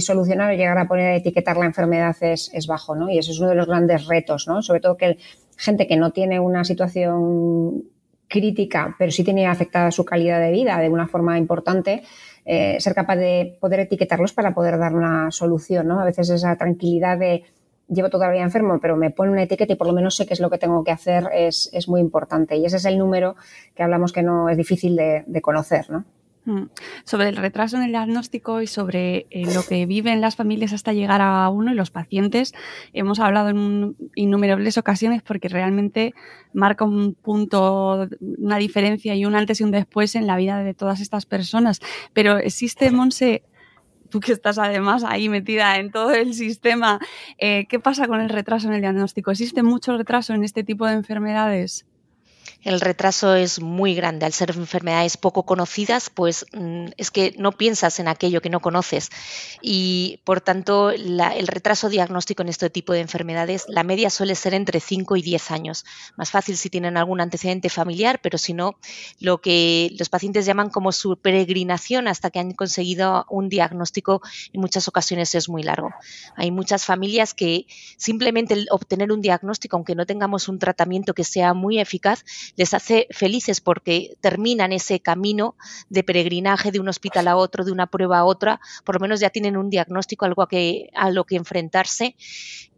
solucionar 0.00 0.52
o 0.52 0.56
llegar 0.56 0.78
a 0.78 0.86
poner 0.86 1.06
a 1.06 1.16
etiquetar 1.16 1.56
la 1.56 1.66
enfermedad 1.66 1.89
es, 1.92 2.50
es 2.52 2.66
bajo, 2.66 2.94
¿no? 2.94 3.10
Y 3.10 3.18
eso 3.18 3.30
es 3.32 3.38
uno 3.38 3.50
de 3.50 3.54
los 3.54 3.66
grandes 3.66 4.06
retos, 4.06 4.46
¿no? 4.48 4.62
Sobre 4.62 4.80
todo 4.80 4.96
que 4.96 5.18
gente 5.56 5.86
que 5.86 5.96
no 5.96 6.10
tiene 6.10 6.40
una 6.40 6.64
situación 6.64 7.84
crítica, 8.28 8.94
pero 8.98 9.10
sí 9.10 9.24
tiene 9.24 9.46
afectada 9.46 9.90
su 9.90 10.04
calidad 10.04 10.40
de 10.40 10.52
vida 10.52 10.78
de 10.78 10.88
una 10.88 11.08
forma 11.08 11.36
importante, 11.36 12.02
eh, 12.46 12.80
ser 12.80 12.94
capaz 12.94 13.16
de 13.16 13.58
poder 13.60 13.80
etiquetarlos 13.80 14.32
para 14.32 14.54
poder 14.54 14.78
dar 14.78 14.94
una 14.94 15.30
solución, 15.30 15.88
¿no? 15.88 16.00
A 16.00 16.04
veces 16.04 16.30
esa 16.30 16.56
tranquilidad 16.56 17.18
de 17.18 17.44
llevo 17.88 18.08
todavía 18.08 18.42
enfermo, 18.42 18.78
pero 18.80 18.96
me 18.96 19.10
pone 19.10 19.32
una 19.32 19.42
etiqueta 19.42 19.72
y 19.72 19.76
por 19.76 19.88
lo 19.88 19.92
menos 19.92 20.14
sé 20.14 20.24
qué 20.24 20.34
es 20.34 20.40
lo 20.40 20.48
que 20.48 20.58
tengo 20.58 20.84
que 20.84 20.92
hacer 20.92 21.28
es, 21.34 21.70
muy 21.88 22.00
importante. 22.00 22.56
Y 22.56 22.64
ese 22.64 22.76
es 22.76 22.84
el 22.84 22.96
número 22.98 23.34
que 23.74 23.82
hablamos 23.82 24.12
que 24.12 24.22
no 24.22 24.48
es 24.48 24.56
difícil 24.56 24.96
de, 24.96 25.24
de 25.26 25.42
conocer, 25.42 25.90
¿no? 25.90 26.04
Mm. 26.50 26.68
Sobre 27.04 27.28
el 27.28 27.36
retraso 27.36 27.76
en 27.76 27.84
el 27.84 27.90
diagnóstico 27.90 28.60
y 28.60 28.66
sobre 28.66 29.26
eh, 29.30 29.54
lo 29.54 29.62
que 29.62 29.86
viven 29.86 30.20
las 30.20 30.34
familias 30.34 30.72
hasta 30.72 30.92
llegar 30.92 31.20
a 31.22 31.48
uno 31.48 31.72
y 31.72 31.76
los 31.76 31.90
pacientes, 31.90 32.54
hemos 32.92 33.20
hablado 33.20 33.50
en 33.50 33.96
innumerables 34.16 34.76
ocasiones 34.76 35.22
porque 35.22 35.48
realmente 35.48 36.12
marca 36.52 36.84
un 36.84 37.14
punto, 37.14 38.08
una 38.38 38.56
diferencia 38.56 39.14
y 39.14 39.24
un 39.24 39.36
antes 39.36 39.60
y 39.60 39.64
un 39.64 39.70
después 39.70 40.16
en 40.16 40.26
la 40.26 40.36
vida 40.36 40.64
de 40.64 40.74
todas 40.74 41.00
estas 41.00 41.24
personas. 41.24 41.80
Pero 42.12 42.38
existe, 42.38 42.90
Monse, 42.90 43.44
tú 44.08 44.18
que 44.18 44.32
estás 44.32 44.58
además 44.58 45.04
ahí 45.04 45.28
metida 45.28 45.76
en 45.76 45.92
todo 45.92 46.10
el 46.10 46.34
sistema, 46.34 46.98
eh, 47.38 47.66
¿qué 47.68 47.78
pasa 47.78 48.08
con 48.08 48.20
el 48.20 48.28
retraso 48.28 48.66
en 48.66 48.74
el 48.74 48.80
diagnóstico? 48.80 49.30
¿Existe 49.30 49.62
mucho 49.62 49.96
retraso 49.96 50.34
en 50.34 50.42
este 50.42 50.64
tipo 50.64 50.86
de 50.86 50.94
enfermedades? 50.94 51.86
El 52.62 52.80
retraso 52.80 53.34
es 53.34 53.60
muy 53.60 53.94
grande. 53.94 54.26
Al 54.26 54.32
ser 54.32 54.50
enfermedades 54.50 55.16
poco 55.16 55.44
conocidas, 55.44 56.10
pues 56.10 56.46
mm, 56.52 56.86
es 56.96 57.10
que 57.10 57.34
no 57.38 57.52
piensas 57.52 57.98
en 58.00 58.08
aquello 58.08 58.42
que 58.42 58.50
no 58.50 58.60
conoces. 58.60 59.10
Y 59.62 60.20
por 60.24 60.40
tanto, 60.40 60.90
el 60.90 61.46
retraso 61.46 61.88
diagnóstico 61.88 62.42
en 62.42 62.48
este 62.48 62.70
tipo 62.70 62.92
de 62.92 63.00
enfermedades, 63.00 63.64
la 63.68 63.82
media 63.82 64.10
suele 64.10 64.34
ser 64.34 64.54
entre 64.54 64.80
5 64.80 65.16
y 65.16 65.22
10 65.22 65.50
años. 65.50 65.84
Más 66.16 66.30
fácil 66.30 66.56
si 66.56 66.70
tienen 66.70 66.96
algún 66.96 67.20
antecedente 67.20 67.68
familiar, 67.68 68.20
pero 68.22 68.38
si 68.38 68.52
no, 68.52 68.76
lo 69.20 69.40
que 69.40 69.94
los 69.98 70.08
pacientes 70.08 70.46
llaman 70.46 70.70
como 70.70 70.92
su 70.92 71.16
peregrinación 71.16 72.08
hasta 72.08 72.30
que 72.30 72.40
han 72.40 72.52
conseguido 72.52 73.26
un 73.30 73.48
diagnóstico 73.48 74.20
en 74.52 74.60
muchas 74.60 74.88
ocasiones 74.88 75.34
es 75.34 75.48
muy 75.48 75.62
largo. 75.62 75.90
Hay 76.36 76.50
muchas 76.50 76.84
familias 76.84 77.34
que 77.34 77.66
simplemente 77.96 78.66
obtener 78.70 79.12
un 79.12 79.20
diagnóstico, 79.20 79.76
aunque 79.76 79.94
no 79.94 80.06
tengamos 80.06 80.48
un 80.48 80.58
tratamiento 80.58 81.14
que 81.14 81.24
sea 81.24 81.54
muy 81.54 81.78
eficaz, 81.78 82.24
les 82.56 82.74
hace 82.74 83.06
felices 83.10 83.60
porque 83.60 84.16
terminan 84.20 84.72
ese 84.72 85.00
camino 85.00 85.56
de 85.88 86.02
peregrinaje 86.02 86.70
de 86.70 86.80
un 86.80 86.88
hospital 86.88 87.28
a 87.28 87.36
otro, 87.36 87.64
de 87.64 87.72
una 87.72 87.86
prueba 87.86 88.18
a 88.18 88.24
otra, 88.24 88.60
por 88.84 88.96
lo 88.96 89.00
menos 89.00 89.20
ya 89.20 89.30
tienen 89.30 89.56
un 89.56 89.70
diagnóstico, 89.70 90.24
algo 90.24 90.42
a, 90.42 90.48
que, 90.48 90.90
a 90.94 91.10
lo 91.10 91.24
que 91.24 91.36
enfrentarse. 91.36 92.16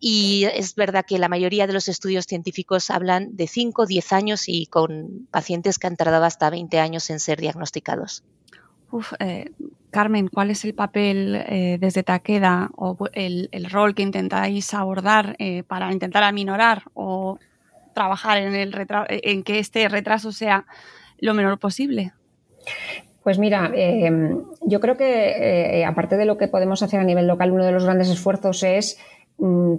Y 0.00 0.44
es 0.54 0.74
verdad 0.74 1.04
que 1.06 1.18
la 1.18 1.28
mayoría 1.28 1.66
de 1.66 1.72
los 1.72 1.88
estudios 1.88 2.26
científicos 2.26 2.90
hablan 2.90 3.36
de 3.36 3.46
5, 3.46 3.86
10 3.86 4.12
años 4.12 4.48
y 4.48 4.66
con 4.66 5.28
pacientes 5.30 5.78
que 5.78 5.86
han 5.86 5.96
tardado 5.96 6.24
hasta 6.24 6.50
20 6.50 6.78
años 6.78 7.08
en 7.10 7.20
ser 7.20 7.40
diagnosticados. 7.40 8.24
Eh, 9.20 9.50
Carmen, 9.90 10.28
¿cuál 10.28 10.50
es 10.50 10.64
el 10.64 10.74
papel 10.74 11.34
eh, 11.46 11.78
desde 11.80 12.02
Taqueda 12.02 12.70
o 12.76 12.96
el, 13.12 13.48
rol 13.70 13.94
que 13.94 14.02
intentáis 14.02 14.72
abordar 14.74 15.36
eh, 15.38 15.62
para 15.62 15.92
intentar 15.92 16.22
aminorar 16.22 16.84
o 16.94 17.38
trabajar 17.92 18.38
en, 18.38 18.54
el 18.54 18.74
en 19.08 19.42
que 19.42 19.58
este 19.58 19.88
retraso 19.88 20.32
sea 20.32 20.66
lo 21.18 21.34
menor 21.34 21.58
posible? 21.58 22.12
Pues 23.22 23.38
mira, 23.38 23.70
em, 23.74 24.42
yo 24.62 24.80
creo 24.80 24.96
que 24.96 25.80
eh, 25.80 25.84
aparte 25.84 26.16
de 26.16 26.24
lo 26.24 26.38
que 26.38 26.48
podemos 26.48 26.82
hacer 26.82 26.98
a 26.98 27.04
nivel 27.04 27.28
local, 27.28 27.52
uno 27.52 27.64
de 27.64 27.72
los 27.72 27.84
grandes 27.84 28.08
esfuerzos 28.08 28.62
es 28.64 28.98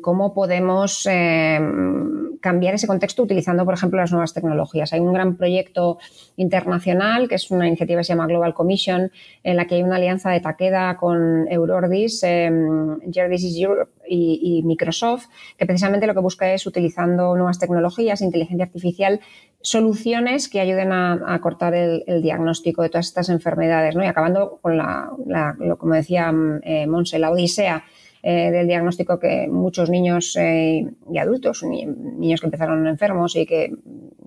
cómo 0.02 0.34
podemos 0.34 1.06
em, 1.06 2.38
cambiar 2.42 2.74
ese 2.76 2.88
contexto 2.88 3.24
utilizando, 3.24 3.64
por 3.64 3.74
ejemplo, 3.74 4.00
las 4.00 4.12
nuevas 4.12 4.34
tecnologías. 4.34 4.92
Hay 4.92 5.00
un 5.00 5.14
gran 5.14 5.38
proyecto 5.38 6.00
internacional 6.36 7.30
que 7.30 7.36
es 7.36 7.50
una 7.50 7.68
iniciativa 7.68 8.02
que 8.02 8.04
se 8.04 8.14
llama 8.14 8.28
Global 8.28 8.54
Commission, 8.54 9.12
en 9.42 9.56
la 9.56 9.66
que 9.66 9.76
hay 9.76 9.84
una 9.84 9.96
alianza 9.96 10.32
de 10.32 10.42
Takeda 10.42 10.98
con 10.98 11.48
Eurordis, 11.50 12.24
eh, 12.24 12.48
Europe 12.48 13.92
y, 14.06 14.62
Microsoft, 14.66 15.28
que 15.58 15.66
precisamente 15.66 16.08
lo 16.08 16.14
que 16.14 16.20
busca 16.20 16.54
es, 16.54 16.68
utilizando 16.68 17.34
nuevas 17.38 17.58
tecnologías, 17.58 18.22
inteligencia 18.22 18.66
artificial, 18.66 19.22
soluciones 19.62 20.50
que 20.50 20.60
ayuden 20.60 20.92
a, 20.92 21.40
cortar 21.42 21.74
el, 21.74 22.04
diagnóstico 22.22 22.82
de 22.82 22.90
todas 22.90 23.08
estas 23.08 23.30
enfermedades, 23.30 23.96
¿no? 23.96 24.04
Y 24.04 24.08
acabando 24.08 24.60
con 24.62 24.78
la, 24.78 25.10
lo, 25.58 25.78
como 25.78 25.94
decía 25.94 26.34
eh, 26.64 26.86
Monse, 26.86 27.18
la 27.18 27.32
odisea 27.32 27.86
eh, 28.26 28.52
del 28.52 28.68
diagnóstico 28.68 29.20
que 29.20 29.50
muchos 29.50 29.90
niños 29.90 30.38
eh, 30.40 30.86
y 31.12 31.18
adultos, 31.18 31.62
niños 31.64 32.40
que 32.40 32.48
empezaron 32.48 32.88
enfermos 32.88 33.36
y 33.36 33.46
que 33.46 33.74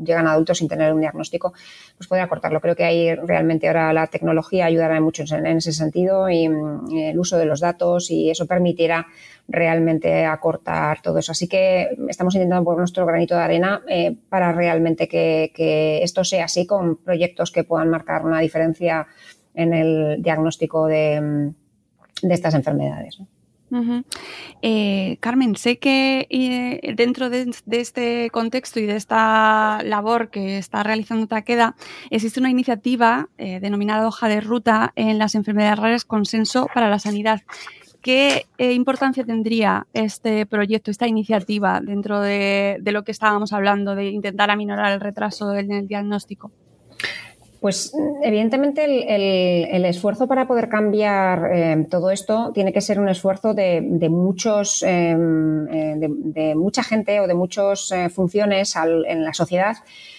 llegan 0.04 0.26
a 0.26 0.32
adultos 0.32 0.58
sin 0.58 0.68
tener 0.68 0.92
un 0.92 1.00
diagnóstico, 1.00 1.54
pues 1.96 2.06
puede 2.06 2.20
acortarlo. 2.20 2.60
Creo 2.60 2.76
que 2.76 2.84
ahí 2.84 3.14
realmente 3.14 3.68
ahora 3.68 3.94
la 3.94 4.06
tecnología 4.08 4.66
ayudará 4.66 5.00
mucho 5.00 5.24
en, 5.34 5.46
ese 5.46 5.72
sentido 5.72 6.28
y, 6.28 6.44
el 6.44 7.18
uso 7.18 7.38
de 7.38 7.46
los 7.46 7.60
datos 7.60 8.10
y 8.10 8.28
eso 8.28 8.46
permitirá 8.46 9.06
realmente 9.48 10.26
acortar 10.26 11.00
todo 11.00 11.18
eso. 11.18 11.32
Así 11.32 11.48
que 11.48 11.88
estamos 12.08 12.34
intentando 12.34 12.64
poner 12.64 12.80
nuestro 12.80 13.06
granito 13.06 13.34
de 13.34 13.40
arena 13.40 13.82
eh, 13.88 14.14
para 14.28 14.52
realmente 14.52 15.08
que, 15.08 16.02
esto 16.02 16.22
sea 16.22 16.44
así 16.44 16.66
con 16.66 16.96
proyectos 16.96 17.50
que 17.50 17.64
puedan 17.64 17.88
marcar 17.88 18.26
una 18.26 18.40
diferencia 18.40 19.06
en 19.54 19.72
el 19.72 20.22
diagnóstico 20.22 20.86
de, 20.86 21.52
estas 22.22 22.54
enfermedades. 22.54 23.20
Eh, 24.62 25.16
Carmen, 25.20 25.56
sé 25.56 25.78
que 25.78 26.26
eh, 26.30 26.94
dentro 26.94 27.30
de, 27.30 27.50
este 27.70 28.30
contexto 28.30 28.80
y 28.80 28.86
de 28.86 28.96
esta 28.96 29.80
labor 29.84 30.30
que 30.30 30.58
está 30.58 30.82
realizando 30.82 31.26
Taqueda, 31.26 31.74
existe 32.10 32.40
una 32.40 32.50
iniciativa 32.50 33.28
eh, 33.38 33.60
denominada 33.60 34.06
Hoja 34.06 34.28
de 34.28 34.40
Ruta 34.40 34.92
en 34.96 35.18
las 35.18 35.34
enfermedades 35.34 35.78
raras 35.78 36.04
Consenso 36.04 36.68
para 36.72 36.88
la 36.88 36.98
Sanidad. 36.98 37.42
¿Qué 38.02 38.46
importancia 38.58 39.24
tendría 39.24 39.88
este 39.92 40.46
proyecto, 40.46 40.92
esta 40.92 41.08
iniciativa 41.08 41.80
dentro 41.80 42.20
de, 42.20 42.78
de, 42.80 42.92
lo 42.92 43.02
que 43.02 43.10
estábamos 43.10 43.52
hablando, 43.52 43.96
de 43.96 44.10
intentar 44.10 44.48
aminorar 44.48 44.92
el 44.92 45.00
retraso 45.00 45.52
en 45.54 45.72
el 45.72 45.88
diagnóstico? 45.88 46.52
Pues 47.60 47.92
evidentemente 48.22 48.84
el, 48.84 49.84
esfuerzo 49.84 50.26
para 50.26 50.46
poder 50.46 50.68
cambiar 50.68 51.50
eh, 51.52 51.86
todo 51.90 52.10
esto 52.10 52.50
tiene 52.52 52.72
que 52.72 52.80
ser 52.80 53.00
un 53.00 53.08
esfuerzo 53.08 53.54
de, 53.54 53.80
muchos, 54.10 54.82
em, 54.82 55.66
eh, 55.68 55.94
de, 55.98 56.54
mucha 56.54 56.82
gente 56.82 57.20
o 57.20 57.26
de 57.26 57.34
muchas 57.34 57.90
eh, 57.92 58.08
funciones 58.08 58.74
en 58.76 59.24
la 59.24 59.32
sociedad 59.32 59.76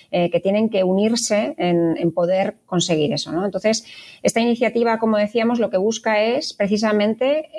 que 0.10 0.40
tienen 0.40 0.70
que 0.70 0.86
unirse 0.86 1.54
en, 1.58 2.14
poder 2.14 2.56
conseguir 2.66 3.12
eso. 3.12 3.30
Entonces, 3.44 3.84
esta 4.24 4.40
iniciativa, 4.40 5.00
como 5.00 5.18
decíamos, 5.18 5.60
lo 5.60 5.70
que 5.70 5.76
busca 5.76 6.24
es 6.24 6.54
precisamente 6.54 7.50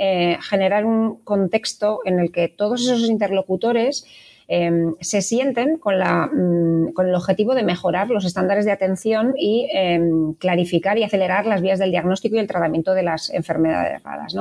generar 0.49 0.87
un 0.87 1.17
contexto 1.17 2.01
en 2.07 2.19
el 2.19 2.33
que 2.33 2.49
todos 2.49 2.81
esos 2.81 3.11
interlocutores 3.11 4.07
Em, 4.51 4.95
se 5.01 5.21
sienten 5.21 5.77
con, 5.77 5.99
la, 5.99 6.27
mm, 6.27 6.95
con, 6.95 7.07
el 7.07 7.15
objetivo 7.15 7.55
de 7.55 7.63
mejorar 7.63 8.09
los 8.09 8.25
estándares 8.25 8.65
de 8.65 8.73
atención 8.73 9.35
y 9.37 9.69
em, 9.71 10.33
clarificar 10.35 10.97
y 10.97 11.03
acelerar 11.03 11.45
las 11.45 11.61
vías 11.61 11.79
del 11.79 11.91
diagnóstico 11.91 12.37
y 12.37 12.39
el 12.39 12.47
tratamiento 12.47 12.95
de 12.95 13.03
las 13.03 13.29
enfermedades 13.29 14.03
raras. 14.03 14.35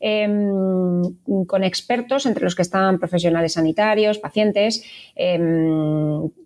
Em, 0.00 1.02
con 1.46 1.64
expertos, 1.64 2.26
entre 2.26 2.44
los 2.44 2.54
que 2.54 2.60
están 2.60 2.98
profesionales 2.98 3.54
sanitarios, 3.54 4.18
pacientes, 4.18 4.84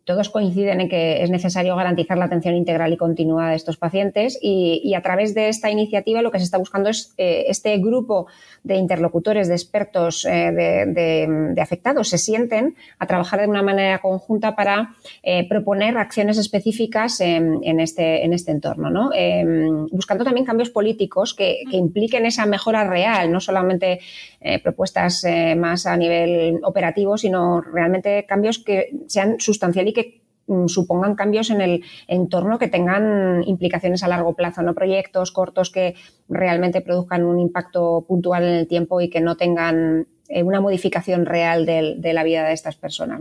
todos 0.05 0.31
coinciden 0.31 0.81
en 0.81 0.88
que 0.88 1.23
es 1.23 1.31
necesario 1.31 1.77
garantizar 1.77 2.19
la 2.19 2.25
atención 2.25 2.55
integral 2.55 2.93
y 2.93 2.97
continua 2.97 3.51
de 3.51 3.57
estos 3.57 3.77
pacientes 3.77 4.38
y, 4.41 4.95
a 4.95 5.03
través 5.03 5.35
de 5.35 5.49
esta 5.49 5.71
iniciativa 5.71 6.23
lo 6.23 6.31
que 6.31 6.38
se 6.38 6.45
está 6.45 6.59
buscando 6.59 6.91
es 6.91 7.15
eh, 7.17 7.45
este 7.49 7.77
grupo 7.79 8.27
de 8.62 8.77
interlocutores, 8.77 9.49
de 9.49 9.55
expertos, 9.55 10.25
eh, 10.25 10.53
de, 10.53 11.61
afectados 11.61 12.09
se 12.09 12.19
sienten 12.19 12.75
a 12.99 13.07
trabajar 13.07 13.41
de 13.41 13.47
una 13.47 13.62
manera 13.62 14.01
conjunta 14.01 14.57
para 14.57 14.95
eh, 15.23 15.49
proponer 15.49 15.97
acciones 15.97 16.38
específicas 16.38 17.21
en, 17.21 17.81
este, 17.81 18.25
en 18.25 18.33
este 18.33 18.51
entorno, 18.51 18.91
¿no? 18.91 19.11
buscando 19.91 20.25
también 20.25 20.45
cambios 20.45 20.71
políticos 20.71 21.35
que, 21.35 21.62
que, 21.71 21.77
impliquen 21.77 22.27
esa 22.27 22.47
mejora 22.47 22.85
real, 22.88 23.31
no 23.31 23.41
solamente 23.41 24.01
propuestas 24.62 25.25
más 25.57 25.87
a 25.87 25.97
nivel 25.97 26.59
operativo, 26.65 27.17
sino 27.17 27.61
realmente 27.61 28.27
cambios 28.27 28.59
que 28.59 28.91
sean 29.07 29.38
sustanciales 29.38 29.92
que 29.93 30.23
mm, 30.47 30.67
supongan 30.69 31.15
cambios 31.15 31.51
en 31.51 31.61
el 31.61 31.85
entorno 32.07 32.59
que 32.59 32.69
tengan 32.69 33.43
implicaciones 33.47 34.03
a 34.03 34.09
largo 34.09 34.35
plazo, 34.35 34.63
no 34.63 34.75
proyectos 34.75 35.33
cortos 35.33 35.71
que 35.71 35.95
realmente 36.29 36.81
produzcan 36.81 37.25
un 37.25 37.39
impacto 37.39 38.05
puntual 38.07 38.45
en 38.45 38.55
el 38.55 38.69
tiempo 38.69 39.01
y 39.01 39.09
que 39.09 39.21
no 39.21 39.37
tengan 39.37 40.07
eh, 40.33 40.43
una 40.43 40.63
modificación 40.63 41.27
real 41.27 41.67
de, 41.67 42.13
la 42.13 42.25
vida 42.25 42.45
de 42.47 42.55
estas 42.55 42.77
personas. 42.77 43.21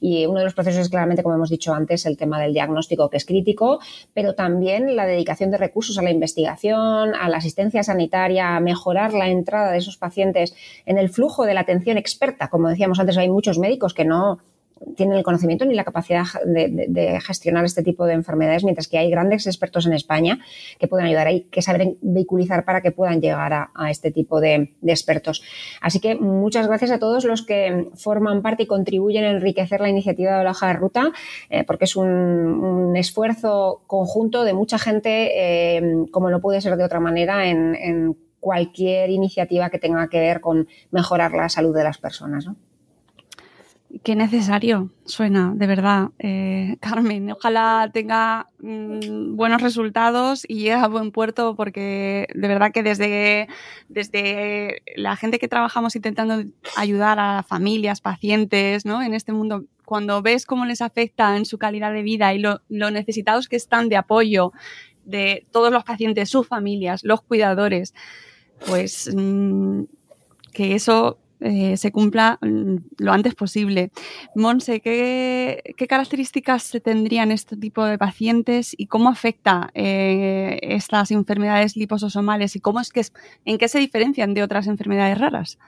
Y 0.00 0.26
uno 0.26 0.40
de 0.40 0.44
los 0.44 0.54
procesos 0.54 0.82
es 0.82 0.88
claramente, 0.90 1.22
como 1.22 1.34
hemos 1.34 1.48
dicho 1.48 1.72
antes, 1.72 2.04
el 2.04 2.18
tema 2.18 2.38
del 2.38 2.52
diagnóstico, 2.52 3.08
que 3.08 3.16
es 3.16 3.24
crítico, 3.24 3.80
pero 4.12 4.34
también 4.34 4.94
la 4.94 5.06
dedicación 5.06 5.50
de 5.50 5.56
recursos 5.56 5.96
a 5.98 6.02
la 6.02 6.10
investigación, 6.10 7.14
a 7.14 7.30
la 7.30 7.38
asistencia 7.38 7.82
sanitaria, 7.82 8.56
a 8.56 8.60
mejorar 8.60 9.14
la 9.14 9.28
entrada 9.28 9.72
de 9.72 9.78
esos 9.78 9.96
pacientes 9.96 10.54
en 10.84 10.98
el 10.98 11.08
flujo 11.08 11.46
de 11.46 11.54
la 11.54 11.60
atención 11.60 11.96
experta. 11.96 12.48
Como 12.48 12.68
decíamos 12.68 13.00
antes, 13.00 13.16
hay 13.16 13.30
muchos 13.30 13.58
médicos 13.58 13.94
que 13.94 14.04
no 14.04 14.40
tienen 14.96 15.16
el 15.16 15.22
conocimiento 15.22 15.64
ni 15.64 15.74
la 15.74 15.84
capacidad 15.84 16.24
de, 16.44 17.20
gestionar 17.20 17.64
este 17.64 17.82
tipo 17.82 18.06
de 18.06 18.14
enfermedades, 18.14 18.64
mientras 18.64 18.88
que 18.88 18.98
hay 18.98 19.10
grandes 19.10 19.46
expertos 19.46 19.86
en 19.86 19.92
España 19.92 20.38
que 20.78 20.88
pueden 20.88 21.06
ayudar, 21.06 21.26
hay 21.26 21.42
que 21.42 21.62
saber 21.62 21.96
vehiculizar 22.00 22.64
para 22.64 22.80
que 22.80 22.90
puedan 22.90 23.20
llegar 23.20 23.52
a, 23.52 23.90
este 23.90 24.10
tipo 24.10 24.40
de, 24.40 24.74
expertos. 24.82 25.42
Así 25.80 26.00
que 26.00 26.14
muchas 26.14 26.66
gracias 26.66 26.90
a 26.90 26.98
todos 26.98 27.24
los 27.24 27.42
que 27.42 27.88
forman 27.94 28.42
parte 28.42 28.64
y 28.64 28.66
contribuyen 28.66 29.24
a 29.24 29.30
enriquecer 29.30 29.80
la 29.80 29.88
iniciativa 29.88 30.38
de 30.38 30.44
la 30.44 30.50
hoja 30.50 30.68
de 30.68 30.72
ruta, 30.74 31.12
eh, 31.50 31.64
porque 31.64 31.84
es 31.84 31.96
un, 31.96 32.94
esfuerzo 32.96 33.82
conjunto 33.86 34.44
de 34.44 34.52
mucha 34.52 34.78
gente, 34.78 35.30
eh, 35.34 36.06
como 36.10 36.30
no 36.30 36.40
puede 36.40 36.60
ser 36.60 36.76
de 36.76 36.84
otra 36.84 37.00
manera, 37.00 37.46
en, 37.48 38.16
cualquier 38.40 39.10
iniciativa 39.10 39.68
que 39.68 39.78
tenga 39.78 40.08
que 40.08 40.18
ver 40.18 40.40
con 40.40 40.66
mejorar 40.90 41.32
la 41.32 41.50
salud 41.50 41.76
de 41.76 41.84
las 41.84 41.98
personas. 41.98 42.46
Qué 44.04 44.14
necesario 44.14 44.92
suena, 45.04 45.52
de 45.56 45.66
verdad, 45.66 46.10
eh, 46.20 46.76
Carmen. 46.80 47.32
Ojalá 47.32 47.90
tenga 47.92 48.46
mm, 48.60 49.34
buenos 49.34 49.60
resultados 49.60 50.44
y 50.46 50.58
llegue 50.58 50.72
a 50.74 50.86
buen 50.86 51.10
puerto, 51.10 51.56
porque 51.56 52.28
de 52.32 52.48
verdad 52.48 52.70
que 52.72 52.84
desde, 52.84 53.48
desde 53.88 54.82
la 54.94 55.16
gente 55.16 55.40
que 55.40 55.48
trabajamos 55.48 55.96
intentando 55.96 56.44
ayudar 56.76 57.18
a 57.18 57.42
familias, 57.42 58.00
pacientes, 58.00 58.86
¿no? 58.86 59.02
En 59.02 59.12
este 59.12 59.32
mundo, 59.32 59.64
cuando 59.84 60.22
ves 60.22 60.46
cómo 60.46 60.66
les 60.66 60.82
afecta 60.82 61.36
en 61.36 61.44
su 61.44 61.58
calidad 61.58 61.92
de 61.92 62.02
vida 62.02 62.32
y 62.32 62.38
lo, 62.38 62.60
necesitados 62.68 63.48
que 63.48 63.56
están 63.56 63.88
de 63.88 63.96
apoyo 63.96 64.52
de 65.04 65.46
todos 65.50 65.72
los 65.72 65.82
pacientes, 65.82 66.30
sus 66.30 66.46
familias, 66.46 67.02
los 67.02 67.22
cuidadores, 67.22 67.92
pues 68.66 69.12
mm, 69.12 69.82
que 70.52 70.76
eso 70.76 71.18
eh, 71.40 71.76
se 71.76 71.92
cumpla 71.92 72.38
mm, 72.40 72.76
lo 72.98 73.12
antes 73.12 73.34
posible. 73.34 73.90
Monse, 74.34 74.80
¿qué, 74.80 75.74
características 75.88 76.78
tendrían 76.82 77.32
este 77.32 77.56
tipo 77.56 77.84
de 77.84 77.98
pacientes 77.98 78.74
y 78.76 78.86
cómo 78.86 79.08
afecta 79.08 79.70
eh, 79.74 80.58
estas 80.62 81.10
enfermedades 81.10 81.76
lipososomales 81.76 82.56
y 82.56 82.60
cómo 82.60 82.80
es 82.80 82.90
que 82.90 83.02
en 83.44 83.58
qué 83.58 83.68
se 83.68 83.78
diferencian 83.78 84.34
de 84.34 84.42
otras 84.42 84.66
enfermedades 84.66 85.18
raras? 85.18 85.58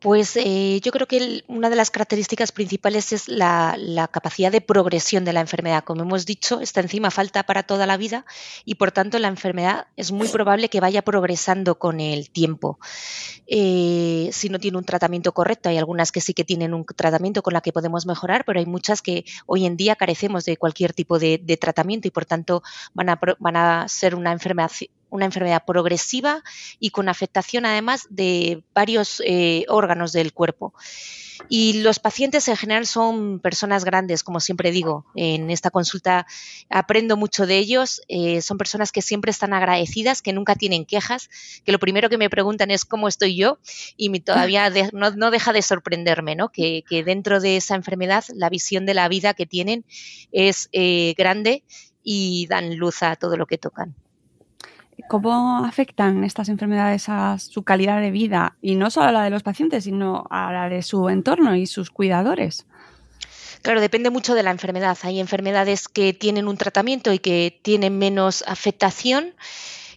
Pues 0.00 0.34
eh, 0.36 0.80
yo 0.82 0.92
creo 0.92 1.06
que 1.06 1.44
una 1.46 1.68
de 1.68 1.76
las 1.76 1.90
características 1.90 2.52
principales 2.52 3.12
es 3.12 3.28
la, 3.28 3.76
capacidad 4.10 4.50
de 4.50 4.62
progresión 4.62 5.26
de 5.26 5.34
la 5.34 5.40
enfermedad. 5.40 5.84
Como 5.84 6.02
hemos 6.02 6.24
dicho, 6.24 6.62
esta 6.62 6.80
enzima 6.80 7.10
falta 7.10 7.42
para 7.42 7.64
toda 7.64 7.86
la 7.86 7.98
vida 7.98 8.24
y 8.64 8.76
por 8.76 8.92
tanto 8.92 9.18
la 9.18 9.28
enfermedad 9.28 9.88
es 9.96 10.10
muy 10.10 10.28
probable 10.28 10.70
que 10.70 10.80
vaya 10.80 11.02
progresando 11.02 11.78
con 11.78 12.00
el 12.00 12.30
tiempo. 12.30 12.78
Eh, 13.46 14.30
si 14.32 14.48
no 14.48 14.58
tiene 14.58 14.78
un 14.78 14.84
tratamiento 14.84 15.32
correcto, 15.32 15.68
hay 15.68 15.76
algunas 15.76 16.12
que 16.12 16.22
sí 16.22 16.32
que 16.32 16.44
tienen 16.44 16.72
un 16.72 16.86
tratamiento 16.86 17.42
con 17.42 17.52
la 17.52 17.60
que 17.60 17.72
podemos 17.72 18.06
mejorar, 18.06 18.46
pero 18.46 18.58
hay 18.58 18.66
muchas 18.66 19.02
que 19.02 19.26
hoy 19.44 19.66
en 19.66 19.76
día 19.76 19.96
carecemos 19.96 20.46
de 20.46 20.56
cualquier 20.56 20.94
tipo 20.94 21.18
de, 21.18 21.38
tratamiento 21.60 22.08
y 22.08 22.10
por 22.10 22.24
tanto 22.24 22.62
van 22.94 23.10
a, 23.10 23.20
van 23.38 23.56
a 23.56 23.86
ser 23.86 24.14
una 24.14 24.32
enfermedad 24.32 24.70
una 25.10 25.26
enfermedad 25.26 25.64
progresiva 25.66 26.42
y 26.78 26.90
con 26.90 27.08
afectación 27.08 27.66
además 27.66 28.06
de 28.10 28.62
varios 28.74 29.22
eh, 29.24 29.64
órganos 29.68 30.12
del 30.12 30.32
cuerpo. 30.32 30.72
Y 31.48 31.82
los 31.82 31.98
pacientes 31.98 32.48
en 32.48 32.56
general 32.56 32.86
son 32.86 33.40
personas 33.40 33.84
grandes, 33.84 34.22
como 34.22 34.40
siempre 34.40 34.72
digo. 34.72 35.06
En 35.14 35.50
esta 35.50 35.70
consulta 35.70 36.26
aprendo 36.68 37.16
mucho 37.16 37.46
de 37.46 37.58
ellos. 37.58 38.02
Eh, 38.08 38.42
son 38.42 38.58
personas 38.58 38.92
que 38.92 39.02
siempre 39.02 39.30
están 39.30 39.52
agradecidas, 39.52 40.22
que 40.22 40.32
nunca 40.32 40.54
tienen 40.54 40.84
quejas, 40.84 41.30
que 41.64 41.72
lo 41.72 41.78
primero 41.78 42.08
que 42.08 42.18
me 42.18 42.30
preguntan 42.30 42.70
es 42.70 42.84
cómo 42.84 43.08
estoy 43.08 43.36
yo 43.36 43.58
y 43.96 44.20
todavía 44.20 44.70
no, 44.92 45.30
deja 45.30 45.52
de 45.52 45.62
sorprenderme, 45.62 46.36
¿no? 46.36 46.50
Que, 46.50 46.84
dentro 47.04 47.40
de 47.40 47.56
esa 47.56 47.74
enfermedad 47.74 48.24
la 48.34 48.50
visión 48.50 48.84
de 48.84 48.94
la 48.94 49.08
vida 49.08 49.34
que 49.34 49.46
tienen 49.46 49.84
es 50.32 50.68
eh, 50.72 51.14
grande 51.16 51.64
y 52.02 52.46
dan 52.48 52.76
luz 52.76 53.02
a 53.02 53.16
todo 53.16 53.36
lo 53.36 53.46
que 53.46 53.58
tocan. 53.58 53.94
¿Cómo 55.08 55.64
afectan 55.64 56.24
estas 56.24 56.48
enfermedades 56.48 57.08
a 57.08 57.38
su 57.38 57.62
calidad 57.62 58.00
de 58.00 58.10
vida? 58.10 58.56
Y 58.60 58.76
no 58.76 58.90
solo 58.90 59.08
a 59.08 59.12
la 59.12 59.24
de 59.24 59.30
los 59.30 59.42
pacientes, 59.42 59.84
sino 59.84 60.26
a 60.30 60.52
la 60.52 60.68
de 60.68 60.82
su 60.82 61.08
entorno 61.08 61.56
y 61.56 61.66
sus 61.66 61.90
cuidadores. 61.90 62.66
Claro, 63.62 63.80
depende 63.80 64.10
mucho 64.10 64.34
de 64.34 64.42
la 64.42 64.50
enfermedad. 64.50 64.96
Hay 65.02 65.20
enfermedades 65.20 65.88
que 65.88 66.14
tienen 66.14 66.48
un 66.48 66.56
tratamiento 66.56 67.12
y 67.12 67.18
que 67.18 67.60
tienen 67.62 67.98
menos 67.98 68.42
afectación 68.46 69.34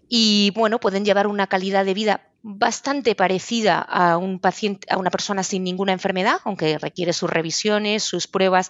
y 0.10 0.52
bueno, 0.52 0.80
pueden 0.80 1.06
llevar 1.06 1.28
una 1.28 1.48
calidad 1.48 1.86
de 1.86 1.94
vida 1.94 2.22
bastante 2.44 3.16
parecida 3.16 3.80
a 3.80 4.18
un 4.18 4.38
paciente, 4.38 4.86
a 4.92 4.98
una 4.98 5.10
persona 5.10 5.44
sin 5.44 5.64
ninguna 5.64 5.94
enfermedad, 5.94 6.40
aunque 6.44 6.78
requiere 6.78 7.14
sus 7.14 7.30
revisiones, 7.30 8.04
sus 8.04 8.28
pruebas. 8.28 8.70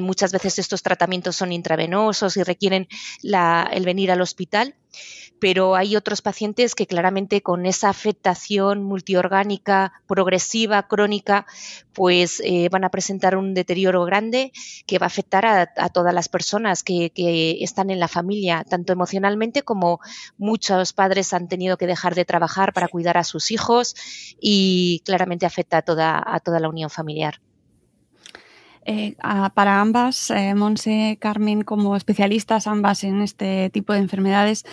muchas 0.00 0.32
veces 0.32 0.60
estos 0.60 0.82
tratamientos 0.82 1.34
son 1.34 1.52
intravenosos 1.52 2.36
y 2.36 2.44
requieren 2.44 2.88
el 3.22 3.84
venir 3.84 4.12
al 4.12 4.20
hospital 4.20 4.76
pero 5.40 5.74
hay 5.74 5.96
otros 5.96 6.22
pacientes 6.22 6.74
que 6.74 6.86
claramente 6.86 7.42
con 7.42 7.66
esa 7.66 7.88
afectación 7.88 8.82
multiorgánica 8.84 9.92
progresiva, 10.06 10.86
crónica, 10.86 11.46
pues 11.92 12.40
eh, 12.44 12.68
van 12.70 12.84
a 12.84 12.90
presentar 12.90 13.36
un 13.36 13.54
deterioro 13.54 14.04
grande 14.04 14.52
que 14.86 14.98
va 14.98 15.06
a 15.06 15.08
afectar 15.08 15.46
a, 15.46 15.88
todas 15.88 16.14
las 16.14 16.28
personas 16.28 16.82
que, 16.82 17.10
están 17.60 17.90
en 17.90 17.98
la 17.98 18.08
familia, 18.08 18.64
tanto 18.68 18.92
emocionalmente 18.92 19.62
como 19.62 20.00
muchos 20.38 20.92
padres 20.92 21.32
han 21.32 21.48
tenido 21.48 21.76
que 21.76 21.86
dejar 21.86 22.14
de 22.14 22.24
trabajar 22.24 22.72
para 22.72 22.88
cuidar 22.88 23.16
a 23.16 23.24
sus 23.24 23.50
hijos 23.50 23.94
y 24.40 25.02
claramente 25.04 25.46
afecta 25.46 25.78
a 25.78 25.82
toda, 25.82 26.22
a 26.24 26.40
toda 26.40 26.60
la 26.60 26.68
unión 26.68 26.90
familiar. 26.90 27.40
Eh, 28.92 29.14
para 29.54 29.80
ambas, 29.80 30.32
eh, 30.32 30.52
Monse, 30.56 31.16
Carmen, 31.20 31.62
como 31.62 31.94
especialistas 31.94 32.66
ambas 32.66 33.04
en 33.04 33.22
este 33.22 33.70
tipo 33.70 33.92
de 33.92 34.00
enfermedades, 34.00 34.64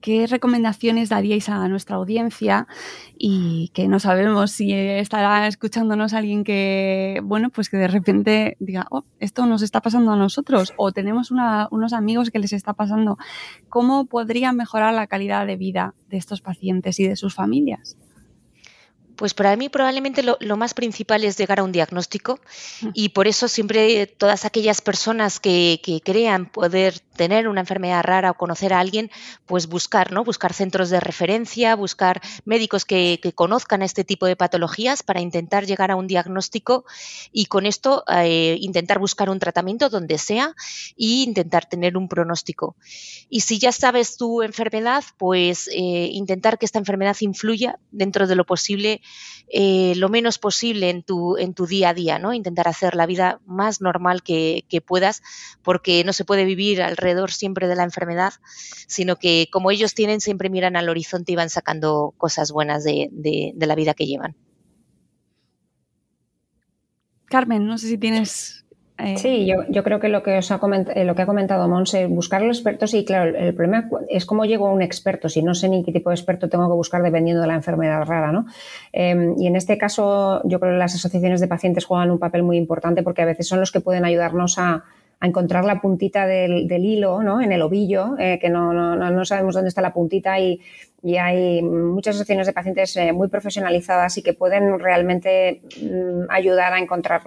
¿qué 0.00 0.28
recomendaciones 0.28 1.08
daríais 1.08 1.48
a 1.48 1.66
nuestra 1.66 1.96
audiencia? 1.96 2.68
Y 3.18 3.72
que 3.74 3.88
no 3.88 3.98
sabemos 3.98 4.52
si 4.52 4.72
estará 4.72 5.48
escuchándonos 5.48 6.12
alguien 6.12 6.44
que, 6.44 7.20
bueno, 7.24 7.50
pues 7.50 7.68
que 7.68 7.76
de 7.76 7.88
repente 7.88 8.56
diga, 8.60 8.86
oh, 8.92 9.02
esto 9.18 9.44
nos 9.44 9.60
está 9.60 9.80
pasando 9.80 10.12
a 10.12 10.16
nosotros 10.16 10.72
o 10.76 10.92
tenemos 10.92 11.32
unos 11.32 11.92
amigos 11.94 12.30
que 12.30 12.38
les 12.38 12.52
está 12.52 12.74
pasando. 12.74 13.18
¿Cómo 13.68 14.04
podría 14.04 14.52
mejorar 14.52 14.94
la 14.94 15.08
calidad 15.08 15.48
de 15.48 15.56
vida 15.56 15.94
de 16.08 16.18
estos 16.18 16.42
pacientes 16.42 17.00
y 17.00 17.08
de 17.08 17.16
sus 17.16 17.34
familias? 17.34 17.96
Pues 19.16 19.32
para 19.32 19.54
mí 19.56 19.68
probablemente 19.68 20.22
lo, 20.22 20.56
más 20.56 20.74
principal 20.74 21.24
es 21.24 21.36
llegar 21.36 21.60
a 21.60 21.62
un 21.62 21.72
diagnóstico 21.72 22.40
y 22.94 23.10
por 23.10 23.28
eso 23.28 23.46
siempre 23.48 24.06
todas 24.06 24.44
aquellas 24.44 24.80
personas 24.80 25.40
que, 25.40 25.80
crean 26.04 26.46
poder 26.46 26.98
tener 27.16 27.46
una 27.46 27.60
enfermedad 27.60 28.02
rara 28.02 28.32
o 28.32 28.34
conocer 28.34 28.72
a 28.72 28.80
alguien, 28.80 29.10
pues 29.46 29.68
buscar, 29.68 30.10
¿no? 30.10 30.24
Buscar 30.24 30.52
centros 30.52 30.90
de 30.90 30.98
referencia, 30.98 31.76
buscar 31.76 32.20
médicos 32.44 32.84
que, 32.84 33.20
conozcan 33.34 33.82
este 33.82 34.04
tipo 34.04 34.26
de 34.26 34.36
patologías 34.36 35.02
para 35.02 35.20
intentar 35.20 35.66
llegar 35.66 35.90
a 35.90 35.96
un 35.96 36.06
diagnóstico 36.06 36.84
y 37.32 37.46
con 37.46 37.66
esto 37.66 38.04
eh, 38.12 38.56
intentar 38.60 38.98
buscar 38.98 39.30
un 39.30 39.38
tratamiento 39.38 39.88
donde 39.88 40.18
sea 40.18 40.54
e 40.96 41.22
intentar 41.22 41.66
tener 41.66 41.96
un 41.96 42.08
pronóstico. 42.08 42.76
Y 43.28 43.40
si 43.40 43.58
ya 43.58 43.72
sabes 43.72 44.16
tu 44.16 44.42
enfermedad, 44.42 45.04
pues 45.18 45.68
eh, 45.68 46.08
intentar 46.12 46.58
que 46.58 46.66
esta 46.66 46.78
enfermedad 46.78 47.16
influya 47.20 47.78
dentro 47.90 48.26
de 48.26 48.34
lo 48.34 48.44
posible 48.44 49.00
eh, 49.48 49.94
lo 49.96 50.08
menos 50.08 50.38
posible 50.38 50.90
en 50.90 51.02
tu, 51.02 51.36
en 51.36 51.54
tu 51.54 51.66
día 51.66 51.90
a 51.90 51.94
día, 51.94 52.18
¿no? 52.18 52.32
Intentar 52.32 52.68
hacer 52.68 52.94
la 52.94 53.06
vida 53.06 53.40
más 53.46 53.80
normal 53.80 54.22
que, 54.22 54.64
puedas, 54.86 55.22
porque 55.62 56.02
no 56.04 56.12
se 56.12 56.24
puede 56.24 56.44
vivir 56.44 56.82
alrededor 56.82 57.30
siempre 57.30 57.68
de 57.68 57.76
la 57.76 57.84
enfermedad, 57.84 58.34
sino 58.86 59.16
que 59.16 59.48
como 59.50 59.70
ellos 59.70 59.94
tienen, 59.94 60.20
siempre 60.20 60.50
miran 60.50 60.76
al 60.76 60.88
horizonte 60.88 61.32
y 61.32 61.36
van 61.36 61.50
sacando 61.50 62.14
cosas 62.16 62.52
buenas 62.52 62.84
de, 62.84 63.10
de 63.12 63.66
la 63.66 63.74
vida 63.74 63.94
que 63.94 64.06
llevan. 64.06 64.36
Carmen, 67.26 67.66
no 67.66 67.78
sé 67.78 67.88
si 67.88 67.98
tienes 67.98 68.63
eh, 68.96 69.18
sí, 69.18 69.44
yo, 69.44 69.64
yo, 69.68 69.82
creo 69.82 69.98
que 69.98 70.08
lo 70.08 70.22
que, 70.22 70.38
os 70.38 70.52
ha 70.52 70.60
eh, 70.94 71.04
lo 71.04 71.16
que 71.16 71.22
ha 71.22 71.26
comentado 71.26 71.66
Monse, 71.68 72.06
buscar 72.06 72.42
a 72.42 72.46
los 72.46 72.58
expertos 72.58 72.94
y 72.94 73.04
claro, 73.04 73.36
el 73.36 73.52
problema 73.52 73.88
es 74.08 74.24
cómo 74.24 74.44
llego 74.44 74.68
a 74.68 74.72
un 74.72 74.82
experto, 74.82 75.28
si 75.28 75.42
no 75.42 75.54
sé 75.54 75.68
ni 75.68 75.84
qué 75.84 75.90
tipo 75.90 76.10
de 76.10 76.14
experto 76.14 76.48
tengo 76.48 76.68
que 76.68 76.74
buscar 76.74 77.02
dependiendo 77.02 77.42
de 77.42 77.48
la 77.48 77.54
enfermedad 77.54 78.04
rara, 78.04 78.30
¿no? 78.30 78.46
Em, 78.92 79.34
y 79.36 79.48
en 79.48 79.56
este 79.56 79.78
caso 79.78 80.40
yo 80.44 80.60
creo 80.60 80.72
que 80.72 80.78
las 80.78 80.94
asociaciones 80.94 81.40
de 81.40 81.48
pacientes 81.48 81.84
juegan 81.84 82.12
un 82.12 82.20
papel 82.20 82.44
muy 82.44 82.56
importante 82.56 83.02
porque 83.02 83.22
a 83.22 83.26
veces 83.26 83.48
son 83.48 83.58
los 83.58 83.72
que 83.72 83.80
pueden 83.80 84.04
ayudarnos 84.04 84.58
a, 84.58 84.84
encontrar 85.20 85.64
la 85.64 85.80
puntita 85.80 86.26
del, 86.26 86.84
hilo, 86.84 87.22
¿no? 87.22 87.40
En 87.40 87.52
el 87.52 87.62
ovillo, 87.62 88.18
eh, 88.18 88.38
que 88.40 88.50
no, 88.50 88.72
no, 88.72 88.96
no, 88.96 89.24
sabemos 89.24 89.54
dónde 89.54 89.68
está 89.68 89.80
la 89.80 89.92
puntita 89.92 90.38
y, 90.38 90.60
y 91.02 91.16
hay 91.16 91.62
muchas 91.62 92.16
asociaciones 92.16 92.46
de 92.46 92.52
pacientes 92.52 92.98
muy 93.12 93.28
profesionalizadas 93.28 94.16
y 94.18 94.22
que 94.22 94.32
pueden 94.32 94.78
realmente 94.78 95.62
mm, 95.82 96.30
ayudar 96.30 96.72
a 96.72 96.78
encontrar 96.78 97.22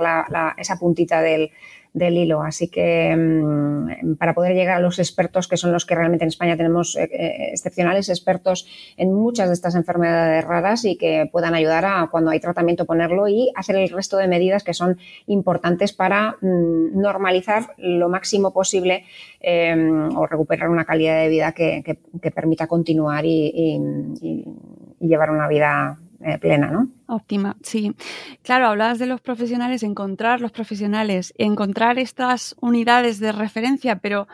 esa 0.58 0.78
puntita 0.78 1.21
del, 1.21 1.52
del 1.98 2.18
hilo. 2.18 2.42
Así 2.42 2.70
que 2.70 3.16
mm, 3.16 4.16
para 4.16 4.34
poder 4.34 4.54
llegar 4.54 4.78
a 4.78 4.80
los 4.80 5.00
expertos, 5.00 5.48
que 5.48 5.58
son 5.58 5.72
los 5.72 5.86
que 5.86 5.96
realmente 5.96 6.24
en 6.24 6.30
España 6.30 6.56
tenemos 6.56 6.96
eh, 6.96 7.10
eh, 7.12 7.50
excepcionales 7.52 8.10
expertos 8.10 8.68
en 8.98 9.14
muchas 9.14 9.48
de 9.48 9.54
estas 9.54 9.76
enfermedades 9.76 10.46
raras 10.46 10.86
y 10.86 10.98
que 10.98 11.28
puedan 11.32 11.56
ayudar 11.56 11.86
a 11.86 12.08
cuando 12.12 12.32
hay 12.32 12.40
tratamiento 12.40 12.86
ponerlo 12.86 13.28
y 13.28 13.52
hacer 13.56 13.76
el 13.76 13.90
resto 13.90 14.18
de 14.18 14.28
medidas 14.28 14.64
que 14.64 14.74
son 14.74 14.98
importantes 15.26 15.94
para 15.94 16.38
mm, 16.42 17.00
normalizar 17.00 17.74
lo 17.78 18.10
máximo 18.10 18.54
posible 18.54 19.06
em, 19.40 20.16
o 20.16 20.28
recuperar 20.28 20.70
una 20.70 20.86
calidad 20.86 21.22
de 21.22 21.30
vida 21.30 21.52
que, 21.52 21.98
permita 22.34 22.68
continuar 22.68 23.26
y 23.26 23.74
llevar 25.00 25.32
una 25.32 25.48
vida 25.48 25.98
eh, 26.22 26.38
plena, 26.40 26.72
¿no? 26.72 26.88
Óptima, 27.08 27.56
sí. 27.62 27.96
Claro, 28.44 28.68
hablabas 28.68 29.00
de 29.00 29.06
los 29.06 29.22
profesionales, 29.22 29.84
encontrar 29.84 30.42
los 30.42 30.52
profesionales, 30.52 31.34
encontrar 31.38 32.00
estas 32.00 32.56
unidades 32.60 33.20
de 33.20 33.32
referencia, 33.32 34.00
pero 34.00 34.28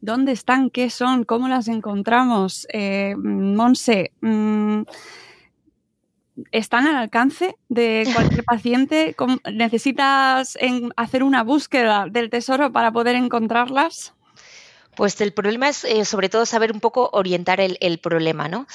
¿dónde 0.00 0.32
están? 0.32 0.70
¿Qué 0.70 0.90
son? 0.90 1.24
¿Cómo 1.24 1.48
las 1.48 1.68
encontramos? 1.68 2.66
Eh, 2.72 3.14
Monse, 3.16 4.12
mm, 4.20 4.82
¿están 6.50 6.86
al 6.86 6.96
alcance 6.96 7.56
de 7.68 8.06
cualquier 8.12 8.44
paciente? 8.44 9.16
¿Necesitas 9.52 10.58
hacer 10.96 11.22
una 11.22 11.42
búsqueda 11.42 12.06
del 12.10 12.30
tesoro 12.30 12.72
para 12.72 12.92
poder 12.92 13.16
encontrarlas? 13.16 14.14
Pues 14.94 15.18
el 15.22 15.32
problema 15.32 15.70
es 15.70 15.84
eh, 15.84 16.04
sobre 16.04 16.28
todo 16.28 16.44
saber 16.44 16.70
un 16.70 16.80
poco 16.80 17.08
orientar 17.14 17.60
el, 17.60 17.98
problema, 17.98 18.48
¿no? 18.48 18.66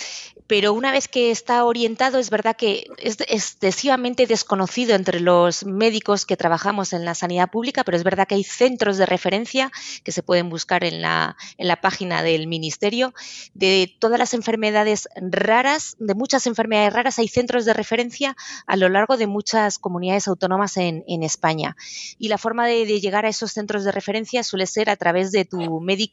Pero 0.48 0.74
una 0.74 0.92
vez 0.92 1.08
que 1.08 1.30
está 1.30 1.64
orientado, 1.64 2.18
es 2.18 2.32
verdad 2.32 2.56
que 2.56 2.88
es 2.98 3.18
excesivamente 3.28 4.26
desconocido 4.26 4.96
entre 4.96 5.20
los 5.20 5.64
médicos 5.66 6.26
que 6.26 6.36
trabajamos 6.36 6.94
en 6.94 7.06
la 7.06 7.14
sanidad 7.14 7.52
pública, 7.52 7.84
pero 7.84 7.98
es 7.98 8.04
verdad 8.04 8.28
que 8.28 8.34
hay 8.34 8.44
centros 8.44 8.98
de 8.98 9.06
referencia 9.06 9.72
que 10.04 10.12
se 10.12 10.24
pueden 10.24 10.50
buscar 10.50 10.84
en 10.84 11.02
la, 11.04 11.38
en 11.58 11.68
la 11.68 11.82
página 11.82 12.24
del 12.24 12.48
ministerio 12.48 13.14
de 13.54 13.94
todas 14.00 14.18
las 14.18 14.34
enfermedades 14.34 15.10
raras, 15.18 15.98
de 16.00 16.16
muchas 16.16 16.48
enfermedades 16.48 16.94
raras, 16.94 17.20
hay 17.20 17.28
centros 17.28 17.66
de 17.66 17.74
referencia 17.74 18.36
a 18.66 18.76
lo 18.76 18.90
largo 18.90 19.18
de 19.18 19.28
muchas 19.28 19.78
comunidades 19.78 20.28
autónomas 20.28 20.78
en, 20.78 21.04
España. 21.28 21.76
Y 22.18 22.30
la 22.30 22.38
forma 22.38 22.68
de, 22.68 22.86
de 22.86 23.02
llegar 23.02 23.26
a 23.26 23.30
esos 23.30 23.52
centros 23.52 23.84
de 23.84 23.92
referencia 23.92 24.44
suele 24.44 24.66
ser 24.66 24.90
a 24.90 24.96
través 24.96 25.32
de 25.32 25.46
tu 25.46 25.82
médico 25.82 26.07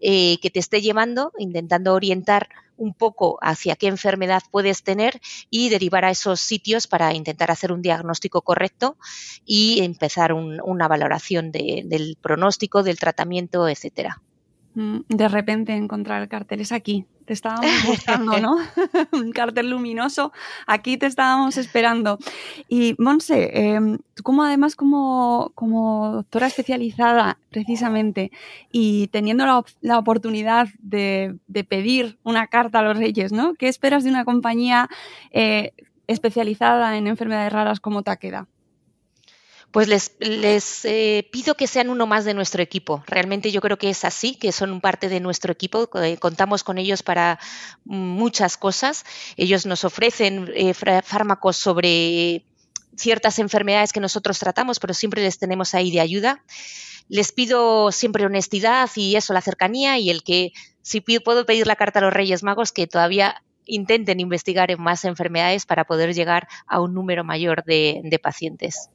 eh, 0.00 0.38
que 0.40 0.50
te 0.50 0.58
esté 0.58 0.80
llevando, 0.80 1.32
intentando 1.38 1.94
orientar 1.94 2.48
un 2.76 2.94
poco 2.94 3.38
hacia 3.42 3.76
qué 3.76 3.88
enfermedad 3.88 4.42
puedes 4.50 4.82
tener 4.82 5.20
y 5.50 5.68
derivar 5.68 6.04
a 6.06 6.10
esos 6.10 6.40
sitios 6.40 6.86
para 6.86 7.12
intentar 7.14 7.50
hacer 7.50 7.72
un 7.72 7.82
diagnóstico 7.82 8.40
correcto 8.40 8.96
y 9.44 9.82
empezar 9.82 10.32
una 10.32 10.88
valoración 10.88 11.52
del 11.52 12.16
pronóstico, 12.20 12.82
del 12.82 12.98
tratamiento, 12.98 13.68
etcétera. 13.68 14.22
Mm, 14.74 15.00
de 15.08 15.28
repente 15.28 15.74
encontrar 15.74 16.22
el 16.22 16.28
cartel 16.28 16.60
es 16.60 16.72
aquí. 16.72 17.04
Te 17.30 17.34
estábamos 17.34 17.86
buscando, 17.86 18.40
¿no? 18.40 18.56
Un 19.12 19.30
cartel 19.30 19.70
luminoso. 19.70 20.32
Aquí 20.66 20.96
te 20.96 21.06
estábamos 21.06 21.58
esperando. 21.58 22.18
Y 22.68 22.96
Monse, 22.98 23.50
em, 23.52 23.98
tú 24.14 24.24
como 24.24 24.42
además 24.42 24.74
como, 24.74 25.52
como, 25.54 26.10
doctora 26.10 26.48
especializada 26.48 27.38
precisamente 27.50 28.32
y 28.72 29.06
teniendo 29.12 29.46
la, 29.46 29.96
oportunidad 29.96 30.70
de, 30.80 31.38
pedir 31.68 32.18
una 32.24 32.48
carta 32.48 32.80
a 32.80 32.82
los 32.82 32.98
reyes, 32.98 33.30
¿no? 33.30 33.54
¿Qué 33.54 33.68
esperas 33.68 34.02
de 34.02 34.10
una 34.10 34.24
compañía 34.24 34.88
eh, 35.30 35.70
especializada 36.08 36.96
en 36.96 37.06
enfermedades 37.06 37.52
raras 37.52 37.78
como 37.78 38.02
Takeda? 38.02 38.48
Pues 39.72 39.86
les, 39.86 40.84
eh, 40.84 41.28
pido 41.30 41.54
que 41.54 41.68
sean 41.68 41.90
uno 41.90 42.06
más 42.06 42.24
de 42.24 42.34
nuestro 42.34 42.62
equipo. 42.62 43.04
Realmente 43.06 43.52
yo 43.52 43.60
creo 43.60 43.78
que 43.78 43.90
es 43.90 44.04
así, 44.04 44.34
que 44.34 44.50
son 44.50 44.80
parte 44.80 45.08
de 45.08 45.20
nuestro 45.20 45.52
equipo. 45.52 45.88
Contamos 46.18 46.64
con 46.64 46.78
ellos 46.78 47.02
para 47.02 47.38
muchas 47.84 48.56
cosas. 48.56 49.04
Ellos 49.36 49.66
nos 49.66 49.84
ofrecen 49.84 50.50
eh, 50.54 50.74
fármacos 50.74 51.56
sobre 51.56 52.44
ciertas 52.96 53.38
enfermedades 53.38 53.92
que 53.92 54.00
nosotros 54.00 54.40
tratamos, 54.40 54.80
pero 54.80 54.92
siempre 54.92 55.22
les 55.22 55.38
tenemos 55.38 55.74
ahí 55.74 55.92
de 55.92 56.00
ayuda. 56.00 56.42
Les 57.08 57.30
pido 57.30 57.92
siempre 57.92 58.26
honestidad 58.26 58.90
y 58.96 59.14
eso, 59.14 59.32
la 59.32 59.40
cercanía 59.40 59.98
y 59.98 60.10
el 60.10 60.24
que 60.24 60.52
si 60.82 61.00
puedo 61.00 61.46
pedir 61.46 61.68
la 61.68 61.76
carta 61.76 62.00
a 62.00 62.02
los 62.02 62.12
Reyes 62.12 62.42
Magos 62.42 62.72
que 62.72 62.88
todavía 62.88 63.42
intenten 63.66 64.18
investigar 64.18 64.72
en 64.72 64.82
más 64.82 65.04
enfermedades 65.04 65.64
para 65.64 65.84
poder 65.84 66.12
llegar 66.12 66.48
a 66.66 66.80
un 66.80 66.92
número 66.92 67.22
mayor 67.22 67.64
de 67.64 68.20
pacientes. 68.20 68.90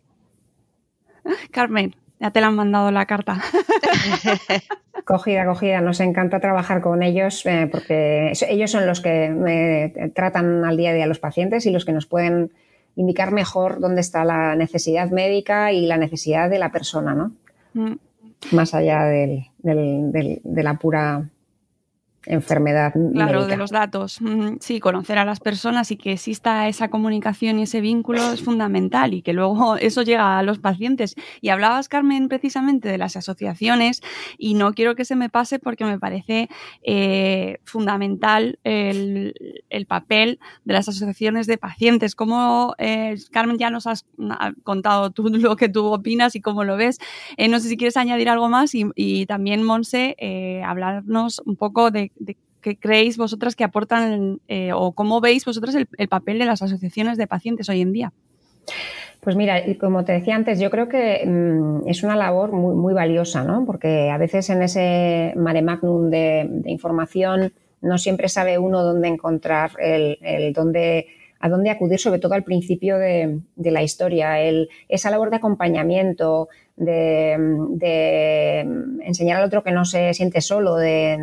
Carmen, 1.51 1.95
ya 2.19 2.31
te 2.31 2.41
la 2.41 2.47
han 2.47 2.55
mandado 2.55 2.91
la 2.91 3.05
carta. 3.05 3.41
Cogida, 5.03 5.45
cogida. 5.45 5.81
Nos 5.81 5.99
encanta 5.99 6.39
trabajar 6.39 6.81
con 6.81 7.03
ellos 7.03 7.45
eh, 7.45 7.67
porque 7.71 8.33
ellos 8.49 8.71
son 8.71 8.87
los 8.87 9.01
que 9.01 9.25
eh, 9.25 10.11
tratan 10.15 10.65
al 10.65 10.77
día 10.77 10.91
a 10.91 10.93
día 10.93 11.03
a 11.03 11.07
los 11.07 11.19
pacientes 11.19 11.67
y 11.67 11.71
los 11.71 11.85
que 11.85 11.91
nos 11.91 12.07
pueden 12.07 12.51
indicar 12.95 13.31
mejor 13.31 13.79
dónde 13.79 14.01
está 14.01 14.25
la 14.25 14.55
necesidad 14.55 15.11
médica 15.11 15.71
y 15.71 15.85
la 15.85 15.97
necesidad 15.97 16.49
de 16.49 16.57
la 16.57 16.71
persona, 16.71 17.13
¿no? 17.13 17.33
Mm. 17.73 17.97
Más 18.51 18.73
allá 18.73 19.03
de 19.03 19.51
la 20.43 20.73
pura 20.75 21.29
enfermedad. 22.25 22.93
Claro, 23.13 23.45
de 23.45 23.57
los 23.57 23.71
datos. 23.71 24.19
Sí, 24.59 24.79
conocer 24.79 25.17
a 25.17 25.25
las 25.25 25.39
personas 25.39 25.91
y 25.91 25.97
que 25.97 26.13
exista 26.13 26.67
esa 26.67 26.89
comunicación 26.89 27.59
y 27.59 27.63
ese 27.63 27.81
vínculo 27.81 28.33
es 28.33 28.41
fundamental 28.41 29.13
y 29.13 29.21
que 29.21 29.33
luego 29.33 29.77
eso 29.77 30.01
llega 30.03 30.37
a 30.37 30.43
los 30.43 30.59
pacientes. 30.59 31.15
Y 31.41 31.49
hablabas, 31.49 31.89
Carmen, 31.89 32.27
precisamente 32.27 32.89
de 32.89 32.97
las 32.97 33.15
asociaciones 33.15 34.01
y 34.37 34.53
no 34.55 34.73
quiero 34.73 34.95
que 34.95 35.05
se 35.05 35.15
me 35.15 35.29
pase 35.29 35.59
porque 35.59 35.85
me 35.85 35.99
parece 35.99 36.49
eh, 36.83 37.59
fundamental 37.63 38.59
el, 38.63 39.33
papel 39.87 40.39
de 40.63 40.73
las 40.73 40.89
asociaciones 40.89 41.45
de 41.47 41.57
pacientes. 41.57 42.15
Como, 42.15 42.73
eh, 42.79 43.15
Carmen, 43.31 43.57
ya 43.57 43.69
nos 43.69 43.85
has 43.85 44.05
contado 44.63 45.11
tú 45.11 45.29
lo 45.29 45.55
que 45.55 45.69
tú 45.69 45.85
opinas 45.85 46.35
y 46.35 46.41
cómo 46.41 46.63
lo 46.63 46.75
ves. 46.77 46.97
Eh, 47.37 47.47
no 47.47 47.59
sé 47.59 47.69
si 47.69 47.77
quieres 47.77 47.97
añadir 47.97 48.29
algo 48.29 48.49
más 48.49 48.73
y, 48.73 48.85
y 48.95 49.25
también, 49.25 49.63
Monse, 49.63 50.15
hablarnos 50.65 51.41
un 51.45 51.55
poco 51.55 51.91
de 51.91 52.11
de 52.15 52.37
qué 52.61 52.77
creéis 52.77 53.17
vosotras 53.17 53.55
que 53.55 53.63
aportan 53.63 54.39
eh, 54.47 54.71
o 54.73 54.93
cómo 54.93 55.21
veis 55.21 55.45
vosotras 55.45 55.75
el, 55.75 56.07
papel 56.07 56.39
de 56.39 56.45
las 56.45 56.61
asociaciones 56.61 57.17
de 57.17 57.27
pacientes 57.27 57.69
hoy 57.69 57.81
en 57.81 57.93
día. 57.93 58.13
Pues 59.21 59.35
mira, 59.35 59.61
como 59.79 60.05
te 60.05 60.13
decía 60.13 60.35
antes, 60.35 60.59
yo 60.59 60.69
creo 60.69 60.87
que 60.87 61.25
mm, 61.25 61.87
es 61.87 62.03
una 62.03 62.15
labor 62.15 62.51
muy, 62.51 62.93
valiosa, 62.93 63.43
¿no? 63.43 63.65
Porque 63.65 64.09
a 64.09 64.17
veces 64.17 64.49
en 64.49 64.61
ese 64.61 65.33
mare 65.35 65.61
magnum 65.61 66.09
de, 66.09 66.63
información 66.65 67.53
no 67.81 67.97
siempre 67.97 68.29
sabe 68.29 68.57
uno 68.57 68.83
dónde 68.83 69.07
encontrar 69.07 69.71
el, 69.79 70.17
el 70.21 70.53
dónde 70.53 71.07
a 71.45 71.49
dónde 71.49 71.69
acudir, 71.69 71.99
sobre 71.99 72.19
todo 72.19 72.33
al 72.33 72.43
principio 72.43 72.97
de, 72.97 73.39
la 73.55 73.83
historia, 73.83 74.41
el, 74.41 74.67
esa 74.89 75.11
labor 75.11 75.29
de 75.29 75.35
acompañamiento, 75.35 76.49
de, 76.75 77.33
enseñar 79.03 79.37
al 79.37 79.45
otro 79.45 79.63
que 79.63 79.71
no 79.71 79.85
se 79.85 80.11
siente 80.15 80.41
solo, 80.41 80.75
de, 80.75 81.19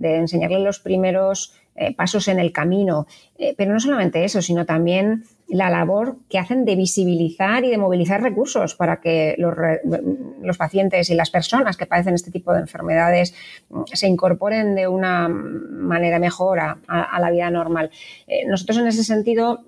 enseñarle 0.00 0.60
los 0.60 0.80
primeros 0.80 1.54
eh, 1.74 1.94
pasos 1.94 2.28
en 2.28 2.38
el 2.38 2.52
camino. 2.52 3.06
Eh, 3.38 3.54
pero 3.56 3.72
no 3.72 3.80
solamente 3.80 4.24
eso, 4.24 4.42
sino 4.42 4.66
también 4.66 5.24
la 5.48 5.70
labor 5.70 6.16
que 6.28 6.38
hacen 6.38 6.66
de 6.66 6.76
visibilizar 6.76 7.64
y 7.64 7.70
de 7.70 7.78
movilizar 7.78 8.22
recursos 8.22 8.74
para 8.74 9.00
que 9.00 9.36
los, 9.38 10.56
pacientes 10.58 11.08
y 11.08 11.14
las 11.14 11.30
personas 11.30 11.78
que 11.78 11.86
padecen 11.86 12.14
este 12.14 12.30
tipo 12.30 12.52
de 12.52 12.60
enfermedades 12.60 13.34
mm, 13.70 13.82
se 13.86 14.06
incorporen 14.06 14.74
de 14.74 14.86
una 14.86 15.28
manera 15.28 16.18
mejor 16.18 16.60
a, 16.60 17.18
la 17.18 17.30
vida 17.30 17.50
normal. 17.50 17.90
Eh, 18.26 18.46
nosotros 18.46 18.76
en 18.76 18.86
ese 18.88 19.02
sentido 19.02 19.64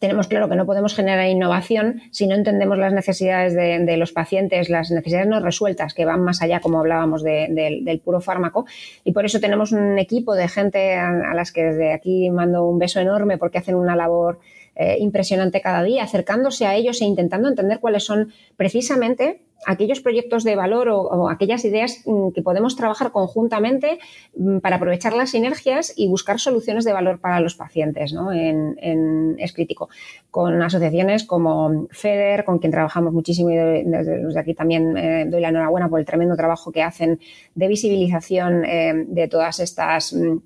tenemos 0.00 0.26
claro 0.26 0.48
que 0.48 0.56
no 0.56 0.66
podemos 0.66 0.94
generar 0.94 1.28
innovación 1.28 2.02
si 2.10 2.26
no 2.26 2.34
entendemos 2.34 2.78
las 2.78 2.92
necesidades 2.92 3.54
de, 3.54 3.96
los 3.96 4.12
pacientes, 4.12 4.68
las 4.68 4.90
necesidades 4.90 5.28
no 5.28 5.40
resueltas 5.40 5.94
que 5.94 6.04
van 6.04 6.22
más 6.22 6.42
allá, 6.42 6.60
como 6.60 6.80
hablábamos, 6.80 7.22
del 7.22 8.00
puro 8.04 8.20
fármaco. 8.20 8.66
Y 9.04 9.12
por 9.12 9.24
eso 9.24 9.40
tenemos 9.40 9.72
un 9.72 9.98
equipo 9.98 10.34
de 10.34 10.48
gente 10.48 10.94
a, 10.94 11.34
las 11.34 11.52
que 11.52 11.64
desde 11.64 11.92
aquí 11.92 12.30
mando 12.30 12.64
un 12.64 12.78
beso 12.78 13.00
enorme 13.00 13.38
porque 13.38 13.58
hacen 13.58 13.76
una 13.76 13.96
labor 13.96 14.40
eh, 14.76 14.96
impresionante 15.00 15.60
cada 15.60 15.82
día, 15.82 16.04
acercándose 16.04 16.66
a 16.66 16.74
ellos 16.74 17.00
e 17.00 17.04
intentando 17.04 17.48
entender 17.48 17.80
cuáles 17.80 18.04
son 18.04 18.32
precisamente 18.56 19.40
aquellos 19.64 20.00
proyectos 20.00 20.44
de 20.44 20.54
valor 20.54 20.88
o, 20.88 21.30
aquellas 21.30 21.64
ideas 21.64 22.02
mm, 22.04 22.30
que 22.30 22.42
podemos 22.42 22.76
trabajar 22.76 23.10
conjuntamente 23.10 23.98
mm, 24.36 24.58
para 24.58 24.76
aprovechar 24.76 25.14
las 25.14 25.30
sinergias 25.30 25.94
y 25.96 26.08
buscar 26.08 26.38
soluciones 26.38 26.84
de 26.84 26.92
valor 26.92 27.20
para 27.20 27.40
los 27.40 27.54
pacientes 27.54 28.12
¿no? 28.12 28.32
en, 28.32 29.36
es 29.38 29.52
crítico. 29.52 29.88
Con 30.30 30.62
asociaciones 30.62 31.24
como 31.24 31.88
FEDER, 31.90 32.44
con 32.44 32.58
quien 32.58 32.72
trabajamos 32.72 33.12
muchísimo 33.12 33.50
y 33.50 33.56
desde, 33.56 34.38
aquí 34.38 34.54
también 34.54 34.96
eh, 34.96 35.26
doy 35.26 35.40
la 35.40 35.48
enhorabuena 35.48 35.88
por 35.88 36.00
el 36.00 36.06
tremendo 36.06 36.36
trabajo 36.36 36.70
que 36.70 36.82
hacen 36.82 37.18
de 37.54 37.68
visibilización 37.68 38.64
eh, 38.64 39.04
de 39.06 39.28
todas 39.28 39.60
estas 39.60 40.12
mm, 40.12 40.36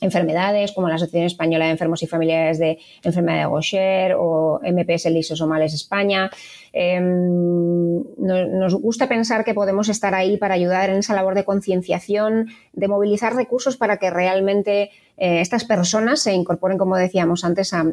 enfermedades 0.00 0.72
como 0.72 0.88
la 0.88 0.94
Asociación 0.94 1.26
Española 1.26 1.66
de 1.66 1.72
Enfermos 1.72 2.02
y 2.02 2.06
Familiares 2.06 2.58
de 2.58 2.78
Enfermedad 3.02 3.38
de 3.38 3.50
Gaucher 3.50 4.14
o 4.18 4.60
MPS 4.62 5.06
Lisosomales 5.10 5.74
España. 5.74 6.30
Em, 6.72 8.02
nos 8.16 8.74
gusta 8.74 9.08
pensar 9.08 9.44
que 9.44 9.54
podemos 9.54 9.88
estar 9.88 10.14
ahí 10.14 10.36
para 10.36 10.54
ayudar 10.54 10.90
en 10.90 10.96
esa 10.96 11.14
labor 11.14 11.34
de 11.34 11.44
concienciación, 11.44 12.48
de 12.72 12.88
movilizar 12.88 13.34
recursos 13.34 13.76
para 13.76 13.98
que 13.98 14.10
realmente 14.10 14.90
eh, 15.20 15.42
estas 15.42 15.64
personas 15.64 16.22
se 16.22 16.32
incorporen, 16.32 16.78
como 16.78 16.96
decíamos 16.96 17.44
antes, 17.44 17.74
a, 17.74 17.84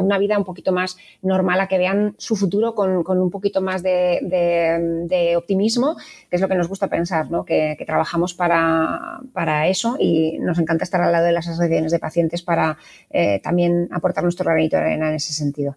una 0.00 0.16
vida 0.16 0.38
un 0.38 0.44
poquito 0.44 0.72
más 0.72 0.96
normal, 1.20 1.60
a 1.60 1.68
que 1.68 1.76
vean 1.76 2.14
su 2.16 2.34
futuro 2.34 2.74
con, 2.74 3.06
un 3.06 3.30
poquito 3.30 3.60
más 3.60 3.82
de, 3.82 5.34
optimismo, 5.36 5.96
que 6.30 6.36
es 6.36 6.40
lo 6.40 6.48
que 6.48 6.54
nos 6.54 6.68
gusta 6.68 6.88
pensar, 6.88 7.30
¿no? 7.30 7.44
que, 7.44 7.76
trabajamos 7.86 8.32
para, 8.32 9.68
eso 9.68 9.96
y 10.00 10.38
nos 10.38 10.58
encanta 10.58 10.84
estar 10.84 11.02
al 11.02 11.12
lado 11.12 11.26
de 11.26 11.32
las 11.32 11.46
asociaciones 11.46 11.92
de 11.92 11.98
pacientes 11.98 12.40
para 12.40 12.78
eh, 13.10 13.38
también 13.42 13.88
aportar 13.92 14.24
nuestro 14.24 14.46
granito 14.46 14.76
de 14.76 14.82
arena 14.82 15.10
en 15.10 15.16
ese 15.16 15.34
sentido. 15.34 15.76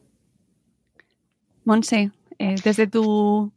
Monse, 1.66 2.12
eh, 2.40 2.56
desde 2.64 2.88
tu 2.88 3.52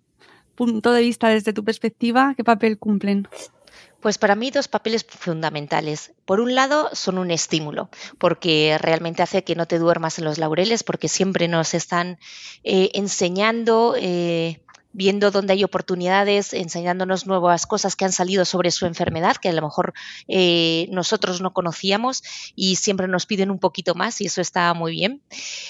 punto 0.57 0.93
de 0.93 1.03
vista, 1.03 1.29
desde 1.29 1.53
tu 1.53 1.63
perspectiva, 1.63 2.35
¿qué 2.37 2.43
papel 2.43 2.79
cumplen? 2.79 3.29
Pues 4.01 4.17
para 4.17 4.37
mí 4.37 4.51
dos 4.51 4.69
papeles 4.69 5.05
fundamentales. 5.05 6.13
Por 6.25 6.41
un 6.41 6.55
lado, 6.55 6.89
son 6.93 7.19
un 7.19 7.31
estímulo, 7.31 7.91
porque 8.19 8.79
realmente 8.81 9.23
hace 9.23 9.43
que 9.43 9.57
no 9.57 9.67
te 9.67 9.79
duermas 9.79 10.19
en 10.19 10.25
los 10.25 10.39
laureles, 10.39 10.85
porque 10.85 11.09
siempre 11.09 11.49
nos 11.49 11.75
están 11.75 12.19
eh, 12.63 12.91
enseñando 12.95 13.95
eh, 13.97 14.61
viendo 14.93 15.31
dónde 15.31 15.53
hay 15.53 15.65
oportunidades, 15.65 16.53
enseñándonos 16.55 17.27
nuevas 17.27 17.67
cosas 17.67 17.95
que 17.95 18.05
han 18.05 18.13
salido 18.13 18.45
sobre 18.45 18.71
su 18.71 18.87
enfermedad, 18.87 19.37
que 19.37 19.49
a 19.49 19.53
lo 19.53 19.63
mejor 19.63 19.93
eh, 20.27 20.89
nosotros 20.91 21.41
no 21.41 21.53
conocíamos 21.53 22.23
y 22.57 22.77
siempre 22.77 23.07
nos 23.07 23.27
piden 23.27 23.51
un 23.51 23.59
poquito 23.59 23.95
más 23.95 24.21
y 24.21 24.27
eso 24.27 24.41
está 24.41 24.73
muy 24.75 24.93
bien. 24.93 25.23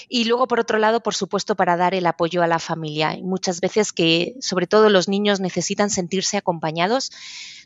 Y 0.07 0.25
luego, 0.25 0.47
por 0.47 0.59
otro 0.59 0.79
lado, 0.79 1.01
por 1.01 1.15
supuesto, 1.15 1.55
para 1.55 1.77
dar 1.77 1.93
el 1.93 2.07
apoyo 2.07 2.41
a 2.41 2.47
la 2.47 2.59
familia. 2.59 3.17
muchas 3.21 3.59
veces 3.59 3.91
que, 3.91 4.35
sobre 4.39 4.67
todo 4.67 4.89
los 4.89 5.07
niños, 5.07 5.39
necesitan 5.39 5.89
sentirse 5.89 6.37
acompañados 6.37 7.11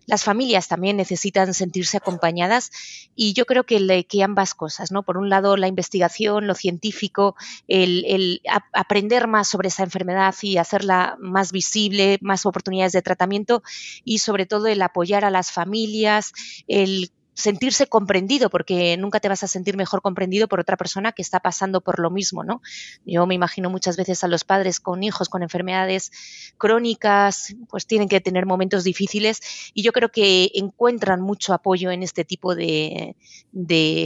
las 0.06 0.24
familias 0.24 0.68
también 0.68 0.98
necesitan 0.98 1.54
sentirse 1.54 1.98
acompañadas 1.98 2.72
y 3.16 3.34
yo 3.34 3.46
creo 3.46 3.64
que, 3.66 4.06
que 4.06 4.24
ambas 4.24 4.54
cosas, 4.54 4.92
¿no? 4.92 5.04
Por 5.04 5.18
un 5.18 5.30
lado, 5.30 5.58
la 5.58 5.68
investigación, 5.68 6.48
lo 6.48 6.56
científico, 6.56 7.36
el, 7.68 8.42
aprender 8.74 9.28
más 9.28 9.48
sobre 9.48 9.70
esa 9.70 9.84
enfermedad 9.84 10.36
y 10.42 10.58
hacerla 10.58 11.16
más 11.20 11.52
visible, 11.52 12.18
más 12.22 12.46
oportunidades 12.46 12.94
de 12.94 13.02
tratamiento 13.02 13.64
y 14.04 14.20
sobre 14.20 14.46
todo 14.46 14.68
el 14.68 14.82
apoyar 14.82 15.26
a 15.26 15.32
las 15.32 15.52
familias, 15.52 16.34
el 16.68 17.12
sentirse 17.34 17.88
comprendido, 17.88 18.50
porque 18.50 18.96
nunca 18.98 19.20
te 19.20 19.28
vas 19.28 19.44
a 19.44 19.48
sentir 19.48 19.76
mejor 19.76 20.02
comprendido 20.02 20.48
por 20.48 20.60
otra 20.60 20.78
persona 20.78 21.12
que 21.12 21.22
está 21.22 21.40
pasando 21.40 21.82
por 21.82 22.00
lo 22.00 22.12
mismo, 22.12 22.44
¿no? 22.44 22.62
Yo 23.06 23.26
me 23.26 23.36
imagino 23.36 23.70
muchas 23.70 23.98
veces 23.98 24.24
a 24.24 24.28
los 24.28 24.44
padres 24.44 24.80
con 24.80 25.04
hijos 25.04 25.30
con 25.30 25.42
enfermedades 25.42 26.12
crónicas, 26.58 27.56
pues 27.70 27.88
tienen 27.88 28.08
que 28.08 28.22
tener 28.22 28.46
momentos 28.46 28.84
difíciles 28.84 29.42
y 29.74 29.82
yo 29.82 29.92
creo 29.92 30.10
que 30.10 30.52
encuentran 30.54 31.22
mucho 31.22 31.54
apoyo 31.54 31.92
en 31.92 32.04
este 32.04 32.24
tipo 32.24 32.56
de, 32.56 33.16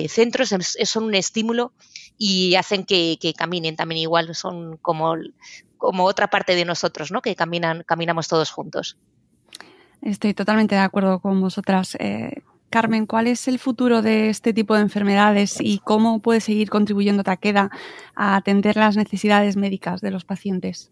centros, 0.10 0.56
son 0.84 1.04
un 1.04 1.16
estímulo 1.16 1.74
y 2.18 2.56
hacen 2.56 2.86
que, 2.86 3.18
caminen 3.38 3.76
también 3.76 4.02
igual, 4.02 4.34
son 4.36 4.78
como, 4.78 5.16
como 5.78 6.06
otra 6.06 6.28
parte 6.28 6.56
de 6.56 6.66
nosotros, 6.66 7.12
¿no? 7.12 7.22
Que 7.22 7.36
caminan, 7.36 7.84
caminamos 7.84 8.28
todos 8.28 8.52
juntos. 8.52 8.98
Estoy 10.02 10.34
totalmente 10.34 10.76
de 10.76 10.82
acuerdo 10.82 11.20
con 11.20 11.42
vosotras. 11.42 11.96
Eh, 12.00 12.44
Carmen, 12.70 13.06
¿cuál 13.06 13.28
es 13.28 13.48
el 13.48 13.60
futuro 13.60 14.02
de 14.02 14.30
este 14.30 14.54
tipo 14.54 14.76
de 14.76 14.82
enfermedades 14.82 15.58
y 15.60 15.80
cómo 15.80 16.20
puede 16.20 16.42
seguir 16.42 16.70
contribuyendo 16.70 17.24
Taqueda 17.24 17.70
a 18.16 18.36
atender 18.36 18.76
las 18.76 18.98
necesidades 18.98 19.56
médicas 19.56 20.02
de 20.02 20.12
los 20.12 20.26
pacientes? 20.26 20.92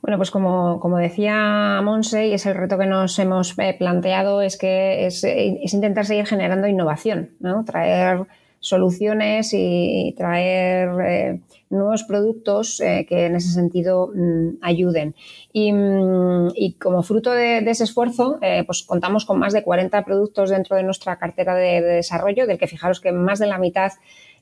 Bueno, 0.00 0.16
pues 0.16 0.30
como, 0.30 0.98
decía 0.98 1.80
Monse, 1.82 2.28
y 2.28 2.32
es 2.32 2.46
el 2.46 2.54
reto 2.54 2.78
que 2.78 2.86
nos 2.86 3.18
hemos 3.18 3.58
eh, 3.58 3.74
planteado, 3.76 4.42
es 4.42 4.56
que 4.56 5.06
es, 5.06 5.24
intentar 5.24 6.06
seguir 6.06 6.26
generando 6.26 6.68
innovación, 6.68 7.32
¿no? 7.40 7.64
traer 7.64 8.26
soluciones 8.60 9.50
y 9.52 10.14
traer 10.16 10.88
eh, 11.00 11.40
nuevos 11.70 12.04
productos 12.04 12.80
eh, 12.80 13.06
que 13.08 13.26
en 13.26 13.36
ese 13.36 13.52
sentido 13.52 14.10
mm, 14.14 14.58
ayuden. 14.62 15.14
Mm, 15.54 16.48
y, 16.54 16.74
como 16.74 17.02
fruto 17.02 17.30
de, 17.32 17.58
ese 17.58 17.84
esfuerzo, 17.84 18.38
eh, 18.42 18.64
pues 18.64 18.82
contamos 18.82 19.24
con 19.24 19.38
más 19.38 19.52
de 19.52 19.62
40 19.62 20.04
productos 20.04 20.50
dentro 20.50 20.76
de 20.76 20.82
nuestra 20.82 21.18
cartera 21.18 21.54
de, 21.54 21.80
desarrollo, 21.80 22.46
del 22.46 22.58
que 22.58 22.66
fijaros 22.66 23.00
que 23.00 23.12
más 23.12 23.38
de 23.38 23.46
la 23.46 23.58
mitad 23.58 23.92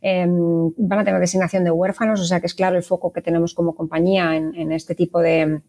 em, 0.01 0.73
van 0.77 1.01
a 1.01 1.05
tener 1.05 1.21
designación 1.21 1.65
de 1.65 1.71
huérfanos, 1.71 2.21
o 2.21 2.25
sea 2.25 2.41
que 2.41 2.47
es 2.47 2.55
claro 2.55 2.77
el 2.77 2.83
foco 2.83 3.13
que 3.13 3.23
tenemos 3.23 3.55
como 3.55 3.75
compañía 3.75 4.37
en, 4.37 4.73
este 4.73 4.95
tipo 4.95 5.21
de, 5.21 5.61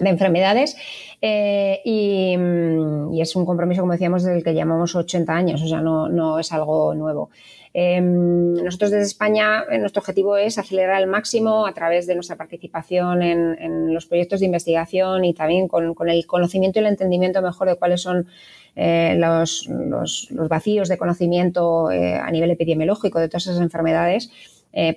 enfermedades 0.00 0.74
y, 1.20 2.36
mm, 2.36 3.12
y, 3.12 3.20
es 3.20 3.36
un 3.36 3.44
compromiso, 3.44 3.82
como 3.82 3.92
decíamos, 3.92 4.24
del 4.24 4.42
que 4.42 4.54
llamamos 4.54 4.94
80 4.94 5.34
años, 5.34 5.62
o 5.62 5.68
sea, 5.68 5.80
no, 5.80 6.08
no 6.08 6.38
es 6.38 6.50
algo 6.52 6.94
nuevo. 6.94 7.30
Em, 7.74 8.52
nosotros 8.52 8.90
desde 8.90 9.06
España, 9.06 9.64
eh, 9.70 9.78
nuestro 9.78 10.00
objetivo 10.00 10.36
es 10.36 10.58
acelerar 10.58 10.96
al 10.96 11.06
máximo 11.06 11.66
a 11.66 11.72
través 11.72 12.06
de 12.06 12.14
nuestra 12.14 12.36
participación 12.36 13.22
en, 13.22 13.94
los 13.94 14.06
proyectos 14.06 14.40
de 14.40 14.46
investigación 14.46 15.24
y 15.24 15.32
también 15.34 15.68
con, 15.68 15.94
el 16.08 16.26
conocimiento 16.26 16.78
y 16.78 16.82
el 16.82 16.88
entendimiento 16.88 17.40
mejor 17.40 17.68
de 17.68 17.76
cuáles 17.76 18.02
son 18.02 18.26
eh, 18.76 19.16
los, 19.16 19.68
vacíos 20.48 20.88
de 20.88 20.98
conocimiento 20.98 21.90
eh, 21.90 22.14
a 22.14 22.30
nivel 22.30 22.50
epidemiológico 22.50 23.18
de 23.18 23.28
todas 23.28 23.46
esas 23.46 23.60
enfermedades. 23.60 24.30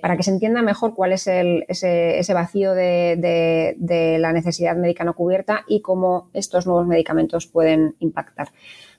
para 0.00 0.16
que 0.16 0.22
se 0.22 0.30
entienda 0.30 0.62
mejor 0.62 0.94
cuál 0.94 1.12
es 1.12 1.26
ese, 1.26 2.34
vacío 2.34 2.72
de, 2.74 4.16
la 4.18 4.32
necesidad 4.32 4.76
médica 4.76 5.04
no 5.04 5.14
cubierta 5.14 5.64
y 5.68 5.80
cómo 5.80 6.30
estos 6.32 6.66
nuevos 6.66 6.86
medicamentos 6.86 7.46
pueden 7.46 7.94
impactar. 8.00 8.48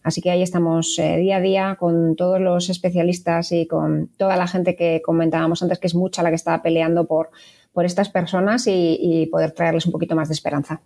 Así 0.04 0.22
que 0.22 0.32
ahí 0.32 0.42
estamos 0.42 0.98
eh, 1.00 1.18
día 1.18 1.38
a 1.38 1.42
día 1.42 1.76
con 1.80 2.16
todos 2.16 2.40
los 2.40 2.70
especialistas 2.70 3.52
y 3.52 3.68
con 3.68 4.10
toda 4.18 4.38
la 4.38 4.48
gente 4.48 4.76
que 4.76 5.02
comentábamos 5.04 5.62
antes, 5.64 5.80
que 5.80 5.88
es 5.88 5.96
mucha 5.96 6.24
la 6.24 6.30
que 6.30 6.36
está 6.36 6.62
peleando 6.62 7.06
por, 7.06 7.30
por 7.74 7.86
estas 7.86 8.10
personas 8.10 8.66
y, 8.68 9.28
poder 9.32 9.52
traerles 9.52 9.86
un 9.86 9.92
poquito 9.92 10.16
más 10.16 10.30
de 10.30 10.34
esperanza. 10.34 10.82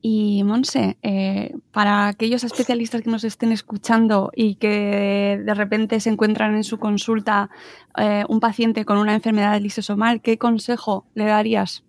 Y 0.00 0.44
Monse, 0.44 0.98
eh, 1.02 1.54
para 1.72 2.08
aquellos 2.08 2.44
especialistas 2.44 3.02
que 3.02 3.10
nos 3.10 3.24
estén 3.24 3.50
escuchando 3.50 4.30
y 4.34 4.54
que 4.54 5.40
de 5.44 5.54
repente 5.54 5.98
se 6.00 6.10
encuentran 6.10 6.54
en 6.54 6.64
su 6.64 6.78
consulta 6.78 7.50
eh, 7.98 8.24
un 8.28 8.40
paciente 8.40 8.84
con 8.84 8.98
una 8.98 9.14
enfermedad 9.14 9.60
lisosomal, 9.60 10.20
¿qué 10.20 10.38
consejo 10.38 11.06
le 11.14 11.24
darías? 11.24 11.82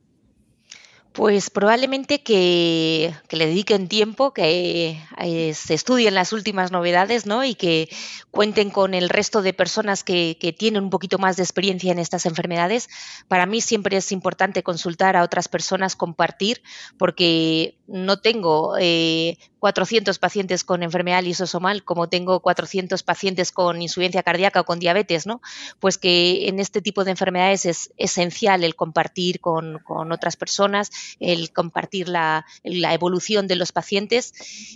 Pues 1.18 1.49
probablemente 1.49 2.22
que, 2.22 3.11
le 3.32 3.47
dediquen 3.47 3.88
tiempo, 3.88 4.36
que 4.36 5.01
eh, 5.18 5.53
se 5.55 5.74
estudien 5.74 6.13
las 6.13 6.32
últimas 6.32 6.72
novedades, 6.72 7.26
¿no? 7.26 7.43
Y 7.43 7.55
que 7.55 7.89
cuenten 8.30 8.70
con 8.70 8.93
el 8.93 9.09
resto 9.09 9.41
de 9.41 9.51
personas 9.51 10.03
que, 10.03 10.38
tienen 10.59 10.84
un 10.84 10.89
poquito 10.91 11.18
más 11.18 11.36
de 11.36 11.41
experiencia 11.41 11.91
en 11.91 11.97
estas 11.97 12.28
enfermedades. 12.28 12.88
Para 13.28 13.47
mí 13.47 13.61
siempre 13.61 13.97
es 13.97 14.11
importante 14.11 14.61
consultar 14.61 15.18
a 15.18 15.24
otras 15.24 15.47
personas, 15.47 15.95
compartir, 15.95 16.61
porque 16.99 17.76
no 17.88 18.19
tengo 18.19 18.75
eh, 18.79 19.38
400 19.59 20.19
pacientes 20.19 20.63
con 20.63 20.83
enfermedad 20.83 21.23
lisosomal, 21.23 21.83
como 21.83 22.09
tengo 22.09 22.41
400 22.41 23.01
pacientes 23.03 23.51
con 23.51 23.81
insuficiencia 23.81 24.23
cardíaca 24.23 24.61
o 24.61 24.65
con 24.65 24.79
diabetes, 24.79 25.25
¿no? 25.25 25.41
Pues 25.79 25.97
que 25.97 26.47
en 26.47 26.59
este 26.59 26.81
tipo 26.81 27.03
de 27.03 27.11
enfermedades 27.11 27.65
es 27.65 27.91
esencial 27.97 28.63
el 28.63 28.75
compartir 28.75 29.39
con, 29.39 29.81
otras 30.11 30.35
personas, 30.35 30.91
el 31.19 31.51
compartir 31.51 32.09
la, 32.09 32.45
evolución 32.63 33.47
de 33.47 33.55
los 33.55 33.71
pacientes 33.71 34.33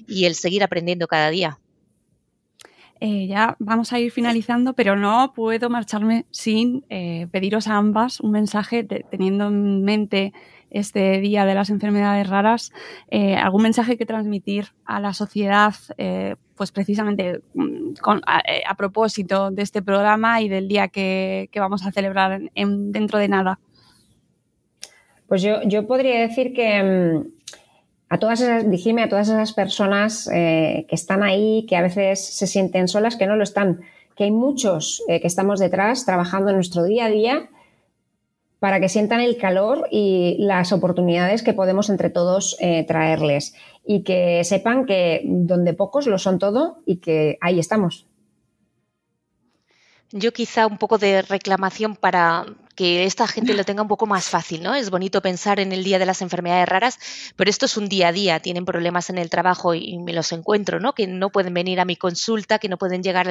y 0.07 0.25
el 0.25 0.35
seguir 0.35 0.63
aprendiendo 0.63 1.07
cada 1.07 1.29
día. 1.29 1.59
Eh, 3.03 3.25
ya 3.25 3.55
vamos 3.57 3.93
a 3.93 3.99
ir 3.99 4.11
finalizando, 4.11 4.73
pero 4.73 4.95
no 4.95 5.33
puedo 5.33 5.71
marcharme 5.71 6.27
sin 6.29 6.85
eh, 6.87 7.25
pediros 7.31 7.67
a 7.67 7.77
ambas 7.77 8.19
un 8.19 8.29
mensaje 8.29 8.83
teniendo 8.83 9.47
en 9.47 9.83
mente 9.83 10.33
este 10.69 11.19
Día 11.19 11.45
de 11.45 11.55
las 11.55 11.71
Enfermedades 11.71 12.29
Raras, 12.29 12.71
eh, 13.09 13.35
algún 13.35 13.63
mensaje 13.63 13.97
que 13.97 14.05
transmitir 14.05 14.67
a 14.85 14.99
la 14.99 15.13
sociedad, 15.13 15.73
pues 16.55 16.71
precisamente 16.71 17.41
mm, 17.55 17.93
a, 18.23 18.75
propósito 18.75 19.49
de 19.49 19.63
este 19.63 19.81
programa 19.81 20.39
y 20.41 20.47
del 20.47 20.67
día 20.67 20.87
que, 20.87 21.49
vamos 21.55 21.83
a 21.87 21.91
celebrar 21.91 22.39
dentro 22.53 23.17
de 23.17 23.27
nada. 23.27 23.59
Pues 25.27 25.41
yo, 25.41 25.63
yo 25.63 25.87
podría 25.87 26.19
decir 26.19 26.53
que 26.53 26.83
mm, 26.83 27.40
a 28.11 28.17
todas 28.17 28.41
esas, 28.41 28.65
a 28.65 29.09
todas 29.09 29.29
esas 29.29 29.53
personas 29.53 30.29
eh, 30.33 30.85
que 30.89 30.95
están 30.95 31.23
ahí, 31.23 31.65
que 31.65 31.77
a 31.77 31.81
veces 31.81 32.19
se 32.19 32.45
sienten 32.45 32.89
solas, 32.89 33.15
que 33.15 33.25
no 33.25 33.37
lo 33.37 33.43
están, 33.43 33.83
que 34.17 34.25
hay 34.25 34.31
muchos 34.31 35.01
eh, 35.07 35.21
que 35.21 35.27
estamos 35.27 35.61
detrás 35.61 36.05
trabajando 36.05 36.49
en 36.49 36.57
nuestro 36.57 36.83
día 36.83 37.05
a 37.05 37.09
día 37.09 37.49
para 38.59 38.81
que 38.81 38.89
sientan 38.89 39.21
el 39.21 39.37
calor 39.37 39.87
y 39.91 40.35
las 40.39 40.73
oportunidades 40.73 41.41
que 41.41 41.53
podemos 41.53 41.89
entre 41.89 42.09
todos 42.09 42.57
eh, 42.59 42.83
traerles 42.85 43.55
y 43.85 44.03
que 44.03 44.43
sepan 44.43 44.85
que 44.85 45.21
donde 45.23 45.73
pocos 45.73 46.05
lo 46.05 46.17
son 46.17 46.37
todo 46.37 46.79
y 46.85 46.97
que 46.97 47.37
ahí 47.39 47.59
estamos. 47.59 48.10
Yo 50.11 50.33
quizá 50.33 50.67
un 50.67 50.77
poco 50.77 50.97
de 50.97 51.21
reclamación 51.21 51.95
para 51.95 52.45
que 52.75 53.05
esta 53.05 53.27
gente 53.27 53.53
lo 53.53 53.63
tenga 53.63 53.81
un 53.81 53.87
poco 53.87 54.07
más 54.07 54.25
fácil, 54.25 54.63
¿no? 54.63 54.75
Es 54.75 54.89
bonito 54.89 55.21
pensar 55.21 55.59
en 55.59 55.71
el 55.71 55.83
día 55.83 55.99
de 55.99 56.05
las 56.05 56.21
enfermedades 56.21 56.67
raras, 56.67 56.99
pero 57.35 57.49
esto 57.49 57.65
es 57.65 57.77
un 57.77 57.87
día 57.87 58.09
a 58.09 58.11
día, 58.11 58.39
tienen 58.39 58.65
problemas 58.65 59.09
en 59.09 59.17
el 59.17 59.29
trabajo 59.29 59.73
y 59.73 59.97
me 59.99 60.13
los 60.13 60.31
encuentro, 60.31 60.79
¿no? 60.79 60.93
Que 60.93 61.07
no 61.07 61.29
pueden 61.29 61.53
venir 61.53 61.79
a 61.79 61.85
mi 61.85 61.95
consulta, 61.95 62.59
que 62.59 62.69
no 62.69 62.77
pueden 62.77 63.03
llegar 63.03 63.27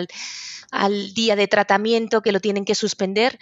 al, 0.71 1.15
día 1.15 1.37
de 1.37 1.49
tratamiento, 1.49 2.23
que 2.23 2.33
lo 2.33 2.41
tienen 2.41 2.65
que 2.65 2.75
suspender, 2.75 3.39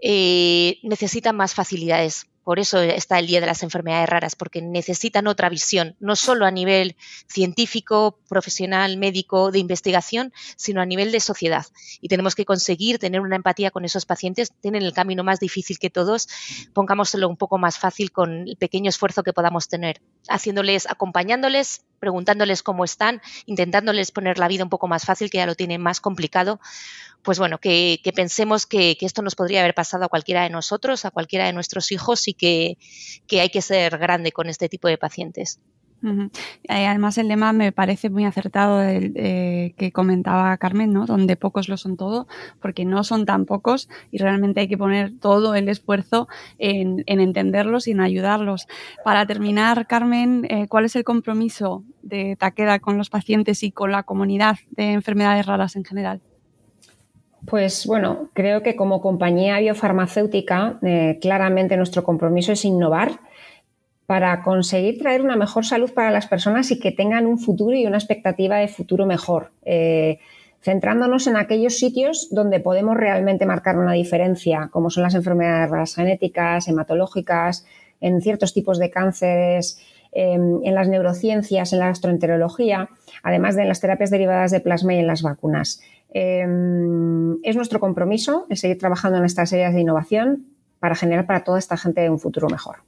eh, 0.00 0.78
necesitan 0.82 1.36
más 1.36 1.54
facilidades. 1.54 2.26
Por 2.44 2.58
eso 2.58 2.80
está 2.80 3.18
el 3.18 3.26
Día 3.26 3.40
de 3.40 3.46
las 3.46 3.62
Enfermedades 3.62 4.08
Raras, 4.08 4.34
porque 4.34 4.60
necesitan 4.60 5.26
otra 5.26 5.48
visión, 5.48 5.96
no 6.00 6.16
solo 6.16 6.44
a 6.44 6.50
nivel 6.50 6.96
científico, 7.28 8.18
profesional, 8.28 8.96
médico, 8.96 9.52
de 9.52 9.60
investigación, 9.60 10.32
sino 10.56 10.80
a 10.80 10.86
nivel 10.86 11.12
de 11.12 11.20
sociedad. 11.20 11.66
Y 12.00 12.08
tenemos 12.08 12.34
que 12.34 12.44
conseguir 12.44 12.98
tener 12.98 13.20
una 13.20 13.36
empatía 13.36 13.70
con 13.70 13.84
esos 13.84 14.06
pacientes. 14.06 14.52
Tienen 14.60 14.82
el 14.82 14.92
camino 14.92 15.22
más 15.22 15.38
difícil 15.38 15.78
que 15.78 15.90
todos. 15.90 16.28
Pongámoslo 16.72 17.28
un 17.28 17.36
poco 17.36 17.58
más 17.58 17.78
fácil 17.78 18.10
con 18.10 18.48
el 18.48 18.56
pequeño 18.56 18.88
esfuerzo 18.88 19.22
que 19.22 19.32
podamos 19.32 19.68
tener, 19.68 20.00
haciéndoles, 20.28 20.88
acompañándoles, 20.90 21.84
preguntándoles 22.00 22.62
cómo 22.62 22.84
están, 22.84 23.22
intentándoles 23.46 24.10
poner 24.10 24.38
la 24.38 24.48
vida 24.48 24.64
un 24.64 24.70
poco 24.70 24.88
más 24.88 25.04
fácil, 25.04 25.30
que 25.30 25.38
ya 25.38 25.46
lo 25.46 25.54
tienen 25.54 25.80
más 25.80 26.00
complicado 26.00 26.58
pues 27.22 27.38
bueno, 27.38 27.58
que, 27.58 28.00
pensemos 28.14 28.66
que, 28.66 28.96
esto 29.00 29.22
nos 29.22 29.34
podría 29.34 29.60
haber 29.60 29.74
pasado 29.74 30.04
a 30.04 30.08
cualquiera 30.08 30.42
de 30.42 30.50
nosotros, 30.50 31.04
a 31.04 31.10
cualquiera 31.10 31.46
de 31.46 31.52
nuestros 31.52 31.92
hijos 31.92 32.20
que, 32.34 32.76
hay 33.30 33.48
que 33.48 33.62
ser 33.62 33.98
grande 33.98 34.32
con 34.32 34.48
este 34.48 34.68
tipo 34.68 34.88
de 34.88 34.98
pacientes. 34.98 35.60
Además, 36.68 37.16
el 37.16 37.28
lema 37.28 37.52
me 37.52 37.70
parece 37.70 38.10
muy 38.10 38.24
acertado 38.24 38.82
el, 38.82 39.12
eh, 39.14 39.72
que 39.76 39.92
comentaba 39.92 40.56
Carmen, 40.56 40.92
¿no? 40.92 41.06
Donde 41.06 41.36
pocos 41.36 41.68
lo 41.68 41.76
son 41.76 41.96
todo, 41.96 42.26
porque 42.60 42.84
no 42.84 43.04
son 43.04 43.24
tan 43.24 43.46
pocos 43.46 43.88
y 44.10 44.18
realmente 44.18 44.60
hay 44.60 44.68
que 44.68 44.76
poner 44.76 45.16
todo 45.20 45.54
el 45.54 45.68
esfuerzo 45.68 46.26
en, 46.58 47.04
entenderlos 47.06 47.86
y 47.86 47.92
en 47.92 48.00
ayudarlos. 48.00 48.66
Para 49.04 49.26
terminar, 49.26 49.86
Carmen, 49.86 50.44
eh, 50.50 50.66
¿cuál 50.66 50.86
es 50.86 50.96
el 50.96 51.04
compromiso 51.04 51.84
de 52.02 52.34
Taqueda 52.36 52.80
con 52.80 52.98
los 52.98 53.08
pacientes 53.08 53.62
y 53.62 53.70
con 53.70 53.92
la 53.92 54.02
comunidad 54.02 54.56
de 54.70 54.92
enfermedades 54.92 55.46
raras 55.46 55.76
en 55.76 55.84
general? 55.84 56.20
Pues 57.46 57.86
bueno, 57.86 58.30
creo 58.34 58.62
que 58.62 58.76
como 58.76 59.00
compañía 59.00 59.58
biofarmacéutica, 59.58 60.78
eh, 60.82 61.18
claramente 61.20 61.76
nuestro 61.76 62.04
compromiso 62.04 62.52
es 62.52 62.64
innovar 62.64 63.20
para 64.06 64.42
conseguir 64.42 64.98
traer 64.98 65.22
una 65.22 65.36
mejor 65.36 65.64
salud 65.64 65.90
para 65.92 66.10
las 66.10 66.26
personas 66.26 66.70
y 66.70 66.78
que 66.78 66.92
tengan 66.92 67.26
un 67.26 67.38
futuro 67.38 67.76
y 67.76 67.86
una 67.86 67.98
expectativa 67.98 68.56
de 68.56 68.68
futuro 68.68 69.06
mejor, 69.06 69.52
eh, 69.64 70.18
centrándonos 70.60 71.26
en 71.26 71.36
aquellos 71.36 71.78
sitios 71.78 72.28
donde 72.30 72.60
podemos 72.60 72.96
realmente 72.96 73.46
marcar 73.46 73.78
una 73.78 73.92
diferencia, 73.92 74.68
como 74.70 74.90
son 74.90 75.02
las 75.02 75.14
enfermedades 75.14 75.94
genéticas, 75.94 76.68
hematológicas, 76.68 77.66
en 78.00 78.20
ciertos 78.20 78.52
tipos 78.52 78.78
de 78.78 78.90
cánceres, 78.90 79.80
em, 80.12 80.60
en 80.62 80.74
las 80.74 80.88
neurociencias, 80.88 81.72
en 81.72 81.78
la 81.78 81.86
gastroenterología, 81.86 82.90
además 83.22 83.56
de 83.56 83.62
en 83.62 83.68
las 83.68 83.80
terapias 83.80 84.10
derivadas 84.10 84.50
de 84.50 84.60
plasma 84.60 84.94
y 84.94 84.98
en 84.98 85.06
las 85.06 85.22
vacunas. 85.22 85.80
Em, 86.14 87.38
es 87.42 87.56
nuestro 87.56 87.80
compromiso 87.80 88.46
el 88.50 88.56
seguir 88.56 88.78
trabajando 88.78 89.18
en 89.18 89.24
estas 89.24 89.52
áreas 89.52 89.74
de 89.74 89.80
innovación 89.80 90.46
para 90.78 90.94
generar 90.94 91.26
para 91.26 91.44
toda 91.44 91.58
esta 91.58 91.76
gente 91.76 92.08
un 92.10 92.18
futuro 92.18 92.48
mejor. 92.48 92.84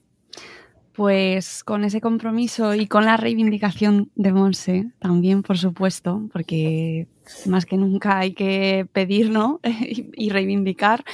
Pues 0.94 1.64
con 1.64 1.82
ese 1.82 2.00
compromiso 2.00 2.74
y 2.74 2.86
con 2.86 3.04
la 3.04 3.16
reivindicación 3.16 4.10
de 4.14 4.32
Monse, 4.32 4.92
también 5.00 5.42
por 5.42 5.58
supuesto, 5.58 6.28
porque 6.32 7.08
más 7.46 7.66
que 7.66 7.76
nunca 7.76 8.18
hay 8.18 8.32
que 8.32 8.86
pedir 8.92 9.32
y 10.16 10.30
reivindicar, 10.30 11.04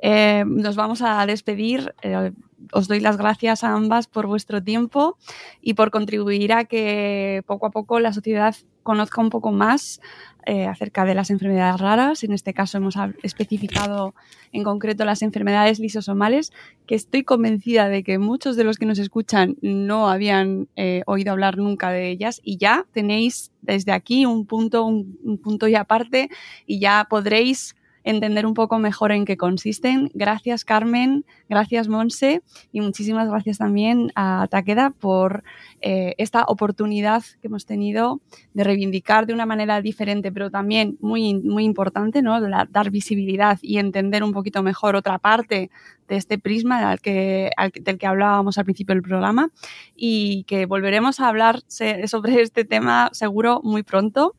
eh, 0.00 0.44
nos 0.46 0.76
vamos 0.76 1.02
a 1.02 1.26
despedir. 1.26 1.94
Eh, 2.02 2.30
os 2.72 2.88
doy 2.88 3.00
las 3.00 3.16
gracias 3.16 3.64
a 3.64 3.72
ambas 3.72 4.06
por 4.06 4.26
vuestro 4.26 4.62
tiempo 4.62 5.18
y 5.60 5.74
por 5.74 5.90
contribuir 5.90 6.52
a 6.52 6.64
que 6.64 7.42
poco 7.46 7.66
a 7.66 7.70
poco 7.70 8.00
la 8.00 8.12
sociedad 8.12 8.54
conozca 8.82 9.20
un 9.20 9.30
poco 9.30 9.50
más 9.50 10.00
eh, 10.46 10.66
acerca 10.66 11.04
de 11.04 11.14
las 11.14 11.30
enfermedades 11.30 11.80
raras. 11.80 12.24
En 12.24 12.32
este 12.32 12.54
caso 12.54 12.78
hemos 12.78 12.96
especificado 13.22 14.14
en 14.52 14.64
concreto 14.64 15.04
las 15.04 15.22
enfermedades 15.22 15.78
lisosomales, 15.78 16.52
que 16.86 16.94
estoy 16.94 17.24
convencida 17.24 17.88
de 17.88 18.02
que 18.02 18.18
muchos 18.18 18.56
de 18.56 18.64
los 18.64 18.78
que 18.78 18.86
nos 18.86 18.98
escuchan 18.98 19.56
no 19.62 20.08
habían 20.08 20.68
eh, 20.76 21.02
oído 21.06 21.32
hablar 21.32 21.56
nunca 21.56 21.90
de 21.90 22.08
ellas 22.08 22.40
y 22.44 22.58
ya 22.58 22.86
tenéis 22.92 23.52
desde 23.62 23.92
aquí 23.92 24.26
un 24.26 24.46
punto, 24.46 24.84
un 24.84 25.38
punto 25.42 25.68
y 25.68 25.74
aparte 25.74 26.28
y 26.66 26.78
ya 26.78 27.06
podréis 27.08 27.74
entender 28.04 28.46
un 28.46 28.54
poco 28.54 28.78
mejor 28.78 29.12
en 29.12 29.24
qué 29.24 29.36
consisten. 29.36 30.10
Gracias 30.14 30.64
Carmen, 30.64 31.24
gracias 31.48 31.88
Monse 31.88 32.42
y 32.70 32.80
muchísimas 32.82 33.28
gracias 33.28 33.58
también 33.58 34.12
a 34.14 34.46
Taqueda 34.50 34.90
por 34.90 35.42
eh, 35.80 36.14
esta 36.18 36.44
oportunidad 36.44 37.22
que 37.40 37.48
hemos 37.48 37.66
tenido 37.66 38.20
de 38.52 38.62
reivindicar 38.62 39.26
de 39.26 39.32
una 39.32 39.46
manera 39.46 39.80
diferente, 39.80 40.30
pero 40.30 40.50
también 40.50 40.98
muy, 41.00 41.34
muy 41.34 41.64
importante, 41.64 42.22
¿no? 42.22 42.40
dar 42.40 42.90
visibilidad 42.90 43.58
y 43.62 43.78
entender 43.78 44.22
un 44.22 44.32
poquito 44.32 44.62
mejor 44.62 44.96
otra 44.96 45.18
parte 45.18 45.70
de 46.08 46.16
este 46.16 46.38
prisma 46.38 46.96
que, 46.98 47.50
del 47.80 47.98
que 47.98 48.06
hablábamos 48.06 48.58
al 48.58 48.64
principio 48.64 48.94
del 48.94 49.02
programa 49.02 49.50
y 49.96 50.44
que 50.44 50.66
volveremos 50.66 51.20
a 51.20 51.28
hablar 51.28 51.60
sobre 51.68 52.42
este 52.42 52.64
tema 52.66 53.08
seguro 53.12 53.60
muy 53.64 53.82
pronto. 53.82 54.34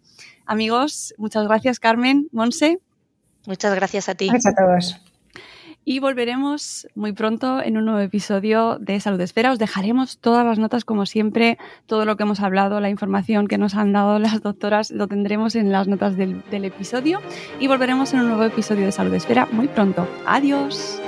Amigos, 0.45 1.16
muchas 1.18 1.47
gracias 1.47 1.80
Carmen, 1.80 2.28
Monse. 2.32 2.85
Muchas 3.46 3.76
gracias 3.76 4.10
a 4.10 4.16
ti. 4.16 4.28
Gracias 4.28 4.54
a 4.54 4.64
todos. 4.64 5.02
Y 5.88 6.00
volveremos 6.00 6.88
muy 6.96 7.14
pronto 7.14 7.62
en 7.62 7.78
un 7.78 7.86
nuevo 7.86 8.00
episodio 8.00 8.80
de 8.80 9.00
Salud 9.00 9.22
Esfera. 9.22 9.52
Os 9.52 9.60
dejaremos 9.60 10.18
todas 10.18 10.43
las 10.43 10.58
notas, 10.58 10.84
como 10.84 11.06
siempre, 11.06 11.60
todo 11.86 12.06
lo 12.06 12.18
que 12.18 12.24
hemos 12.24 12.39
hablado, 12.39 12.80
la 12.80 12.89
información 12.89 13.48
que 13.48 13.60
nos 13.60 13.76
han 13.76 13.93
dado 13.93 14.18
las 14.18 14.41
doctoras, 14.41 14.89
lo 14.89 15.08
tendremos 15.08 15.56
en 15.56 15.72
las 15.72 15.88
notas 15.88 16.18
del, 16.18 16.41
del 16.50 16.66
episodio. 16.66 17.22
Y 17.60 17.68
volveremos 17.68 18.14
en 18.14 18.22
un 18.22 18.30
nuevo 18.30 18.43
episodio 18.46 18.86
de 18.86 18.91
Salud 18.91 19.14
Esfera 19.14 19.48
muy 19.52 19.68
pronto. 19.68 20.08
Adiós. 20.26 21.00